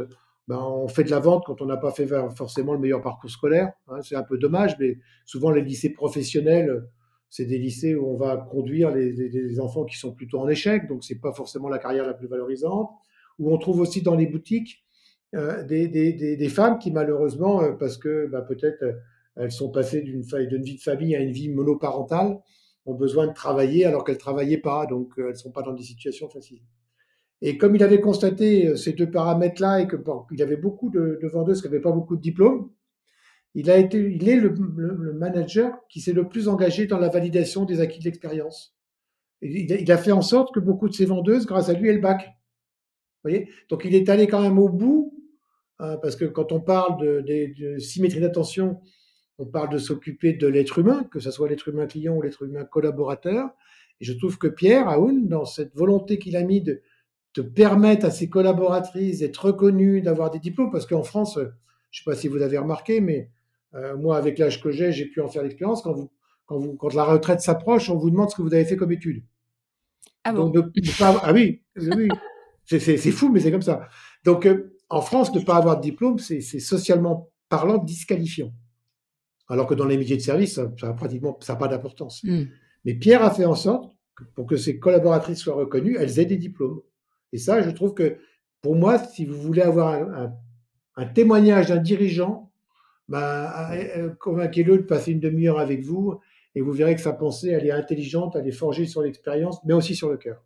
ben, 0.48 0.58
on 0.58 0.88
fait 0.88 1.04
de 1.04 1.10
la 1.10 1.20
vente 1.20 1.44
quand 1.46 1.62
on 1.62 1.66
n'a 1.66 1.76
pas 1.76 1.92
fait 1.92 2.08
forcément 2.34 2.72
le 2.74 2.80
meilleur 2.80 3.00
parcours 3.00 3.30
scolaire. 3.30 3.72
Hein, 3.88 4.00
c'est 4.02 4.16
un 4.16 4.24
peu 4.24 4.36
dommage, 4.36 4.76
mais 4.80 4.98
souvent 5.24 5.50
les 5.50 5.62
lycées 5.62 5.92
professionnels, 5.92 6.88
c'est 7.30 7.44
des 7.44 7.58
lycées 7.58 7.94
où 7.94 8.06
on 8.10 8.16
va 8.16 8.36
conduire 8.36 8.90
les, 8.90 9.60
enfants 9.60 9.84
qui 9.84 9.96
sont 9.96 10.12
plutôt 10.12 10.40
en 10.40 10.48
échec, 10.48 10.88
donc 10.88 11.04
c'est 11.04 11.20
pas 11.20 11.32
forcément 11.32 11.68
la 11.68 11.78
carrière 11.78 12.04
la 12.04 12.12
plus 12.12 12.26
valorisante. 12.26 12.90
Où 13.38 13.54
on 13.54 13.56
trouve 13.56 13.80
aussi 13.80 14.02
dans 14.02 14.16
les 14.16 14.26
boutiques 14.26 14.84
euh, 15.36 15.62
des, 15.62 16.48
femmes 16.48 16.78
qui 16.78 16.90
malheureusement, 16.90 17.62
euh, 17.62 17.72
parce 17.72 17.96
que 17.96 18.26
ben, 18.26 18.42
peut-être 18.42 18.82
euh, 18.82 18.92
elles 19.36 19.52
sont 19.52 19.70
passées 19.70 20.02
d'une 20.02 20.22
vie 20.62 20.76
de 20.76 20.80
famille 20.80 21.14
à 21.14 21.20
une 21.20 21.30
vie 21.30 21.48
monoparentale, 21.48 22.40
ont 22.84 22.94
besoin 22.94 23.28
de 23.28 23.32
travailler 23.32 23.86
alors 23.86 24.04
qu'elles 24.04 24.18
travaillaient 24.18 24.58
pas, 24.58 24.86
donc 24.86 25.12
elles 25.16 25.36
sont 25.36 25.52
pas 25.52 25.62
dans 25.62 25.72
des 25.72 25.84
situations 25.84 26.28
faciles. 26.28 26.60
Et 27.42 27.56
comme 27.56 27.76
il 27.76 27.82
avait 27.82 28.00
constaté 28.00 28.76
ces 28.76 28.92
deux 28.92 29.10
paramètres-là 29.10 29.80
et 29.80 29.86
que 29.86 29.96
il 30.32 30.42
avait 30.42 30.56
beaucoup 30.56 30.90
de, 30.90 31.18
vendeuses 31.32 31.62
qui 31.62 31.68
n'avaient 31.68 31.80
pas 31.80 31.92
beaucoup 31.92 32.16
de 32.16 32.20
diplômes, 32.20 32.70
il, 33.54 33.70
a 33.70 33.78
été, 33.78 33.98
il 33.98 34.28
est 34.28 34.36
le, 34.36 34.54
manager 35.14 35.72
qui 35.88 36.00
s'est 36.00 36.12
le 36.12 36.28
plus 36.28 36.48
engagé 36.48 36.86
dans 36.86 36.98
la 36.98 37.08
validation 37.08 37.64
des 37.64 37.80
acquis 37.80 37.98
de 37.98 38.04
l'expérience. 38.04 38.76
Il, 39.42 39.90
a 39.90 39.96
fait 39.96 40.12
en 40.12 40.22
sorte 40.22 40.54
que 40.54 40.60
beaucoup 40.60 40.88
de 40.88 40.94
ces 40.94 41.06
vendeuses, 41.06 41.46
grâce 41.46 41.68
à 41.68 41.72
lui, 41.72 41.88
elles 41.88 42.00
bac. 42.00 42.22
Vous 42.22 43.30
voyez? 43.30 43.48
Donc 43.68 43.84
il 43.84 43.94
est 43.94 44.08
allé 44.08 44.26
quand 44.26 44.40
même 44.40 44.58
au 44.58 44.68
bout, 44.68 45.14
hein, 45.78 45.96
parce 46.02 46.16
que 46.16 46.24
quand 46.24 46.52
on 46.52 46.60
parle 46.60 47.00
de, 47.00 47.24
de 47.58 47.78
symétrie 47.78 48.20
d'attention, 48.20 48.80
on 49.38 49.46
parle 49.46 49.70
de 49.70 49.78
s'occuper 49.78 50.34
de 50.34 50.46
l'être 50.46 50.78
humain, 50.78 51.04
que 51.10 51.20
ce 51.20 51.30
soit 51.30 51.48
l'être 51.48 51.68
humain 51.68 51.86
client 51.86 52.14
ou 52.16 52.22
l'être 52.22 52.42
humain 52.42 52.64
collaborateur. 52.64 53.48
Et 54.00 54.04
je 54.04 54.12
trouve 54.12 54.38
que 54.38 54.48
Pierre 54.48 54.88
Aoun, 54.88 55.28
dans 55.28 55.44
cette 55.44 55.74
volonté 55.74 56.18
qu'il 56.18 56.36
a 56.36 56.42
mis 56.42 56.60
de, 56.60 56.82
te 57.32 57.40
permettre 57.40 58.06
à 58.06 58.10
ses 58.10 58.28
collaboratrices 58.28 59.20
d'être 59.20 59.46
reconnues, 59.46 60.02
d'avoir 60.02 60.30
des 60.30 60.40
diplômes, 60.40 60.70
parce 60.70 60.86
qu'en 60.86 61.02
France, 61.02 61.34
je 61.36 61.40
ne 61.42 61.48
sais 61.92 62.04
pas 62.04 62.16
si 62.16 62.28
vous 62.28 62.42
avez 62.42 62.58
remarqué, 62.58 63.00
mais 63.00 63.30
euh, 63.74 63.96
moi, 63.96 64.16
avec 64.16 64.38
l'âge 64.38 64.62
que 64.62 64.70
j'ai, 64.70 64.92
j'ai 64.92 65.06
pu 65.06 65.20
en 65.20 65.28
faire 65.28 65.42
l'expérience. 65.42 65.82
Quand, 65.82 65.92
vous, 65.92 66.10
quand, 66.46 66.58
vous, 66.58 66.74
quand 66.74 66.92
la 66.94 67.04
retraite 67.04 67.40
s'approche, 67.40 67.90
on 67.90 67.96
vous 67.96 68.10
demande 68.10 68.30
ce 68.30 68.36
que 68.36 68.42
vous 68.42 68.54
avez 68.54 68.64
fait 68.64 68.76
comme 68.76 68.92
études. 68.92 69.24
Ah 70.24 70.32
bon 70.32 70.52
Ah 71.00 71.32
oui, 71.32 71.62
oui. 71.76 72.08
c'est 72.66 72.96
fou, 73.10 73.30
mais 73.30 73.40
c'est 73.40 73.50
comme 73.50 73.62
ça. 73.62 73.88
Donc, 74.24 74.46
euh, 74.46 74.76
en 74.88 75.00
France, 75.00 75.34
ne 75.34 75.40
pas 75.40 75.56
avoir 75.56 75.76
de 75.76 75.82
diplôme, 75.82 76.18
c'est 76.18 76.40
socialement 76.40 77.30
parlant 77.48 77.78
disqualifiant. 77.78 78.52
Alors 79.48 79.66
que 79.66 79.74
dans 79.74 79.86
les 79.86 79.96
métiers 79.96 80.16
de 80.16 80.22
service, 80.22 80.54
ça 80.54 80.72
n'a 80.82 80.92
pratiquement 80.92 81.36
ça 81.40 81.56
pas 81.56 81.68
d'importance. 81.68 82.22
Hmm. 82.22 82.44
Mais 82.84 82.94
Pierre 82.94 83.24
a 83.24 83.30
fait 83.30 83.44
en 83.44 83.56
sorte, 83.56 83.92
que, 84.14 84.24
pour 84.24 84.46
que 84.46 84.56
ses 84.56 84.78
collaboratrices 84.78 85.40
soient 85.40 85.54
reconnues, 85.54 85.96
elles 85.98 86.18
aient 86.18 86.24
des 86.24 86.36
diplômes. 86.36 86.80
Et 87.32 87.38
ça, 87.38 87.60
je 87.60 87.70
trouve 87.70 87.94
que 87.94 88.18
pour 88.62 88.76
moi, 88.76 88.98
si 88.98 89.24
vous 89.24 89.40
voulez 89.40 89.62
avoir 89.62 89.94
un, 90.96 91.06
témoignage 91.14 91.68
d'un 91.68 91.78
dirigeant, 91.78 92.39
bah, 93.10 93.70
convainquez-le 94.18 94.78
de 94.78 94.82
passer 94.82 95.12
une 95.12 95.20
demi-heure 95.20 95.58
avec 95.58 95.82
vous 95.82 96.18
et 96.54 96.60
vous 96.60 96.72
verrez 96.72 96.94
que 96.94 97.00
sa 97.00 97.12
pensée, 97.12 97.50
elle 97.50 97.66
est 97.66 97.72
intelligente, 97.72 98.36
elle 98.36 98.46
est 98.46 98.52
forgée 98.52 98.86
sur 98.86 99.02
l'expérience, 99.02 99.58
mais 99.64 99.74
aussi 99.74 99.94
sur 99.94 100.08
le 100.08 100.16
cœur. 100.16 100.42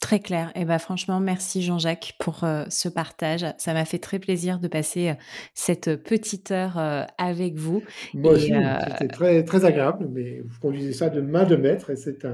Très 0.00 0.20
clair. 0.20 0.52
Et 0.54 0.60
eh 0.60 0.64
ben 0.66 0.78
franchement, 0.78 1.18
merci 1.18 1.62
Jean-Jacques 1.62 2.16
pour 2.18 2.44
euh, 2.44 2.64
ce 2.68 2.90
partage. 2.90 3.46
Ça 3.56 3.72
m'a 3.72 3.86
fait 3.86 3.98
très 3.98 4.18
plaisir 4.18 4.58
de 4.58 4.68
passer 4.68 5.08
euh, 5.08 5.14
cette 5.54 5.96
petite 5.96 6.50
heure 6.50 6.76
euh, 6.76 7.04
avec 7.16 7.54
vous. 7.54 7.82
Moi 8.12 8.32
aussi, 8.32 8.52
c'était 8.90 9.08
très, 9.08 9.44
très 9.44 9.64
agréable, 9.64 10.06
mais 10.12 10.40
vous 10.40 10.60
conduisez 10.60 10.92
ça 10.92 11.08
de 11.08 11.22
main 11.22 11.44
de 11.44 11.56
maître 11.56 11.88
et 11.88 11.96
c'est 11.96 12.26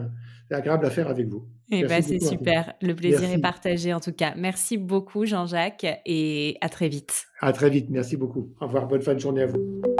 agréable 0.50 0.84
à 0.84 0.90
faire 0.90 1.08
avec 1.08 1.28
vous. 1.28 1.46
Et 1.72 1.80
eh 1.80 1.84
ben, 1.84 2.02
c'est 2.02 2.20
super. 2.20 2.74
Le 2.82 2.94
plaisir 2.94 3.30
est 3.30 3.38
partagé 3.38 3.94
en 3.94 4.00
tout 4.00 4.12
cas. 4.12 4.34
Merci 4.36 4.76
beaucoup 4.76 5.24
Jean-Jacques 5.24 5.86
et 6.04 6.56
à 6.60 6.68
très 6.68 6.88
vite. 6.88 7.26
À 7.40 7.52
très 7.52 7.70
vite. 7.70 7.86
Merci 7.90 8.16
beaucoup. 8.16 8.52
Au 8.60 8.66
revoir. 8.66 8.88
Bonne 8.88 9.02
fin 9.02 9.14
de 9.14 9.20
journée 9.20 9.42
à 9.42 9.46
vous. 9.46 9.99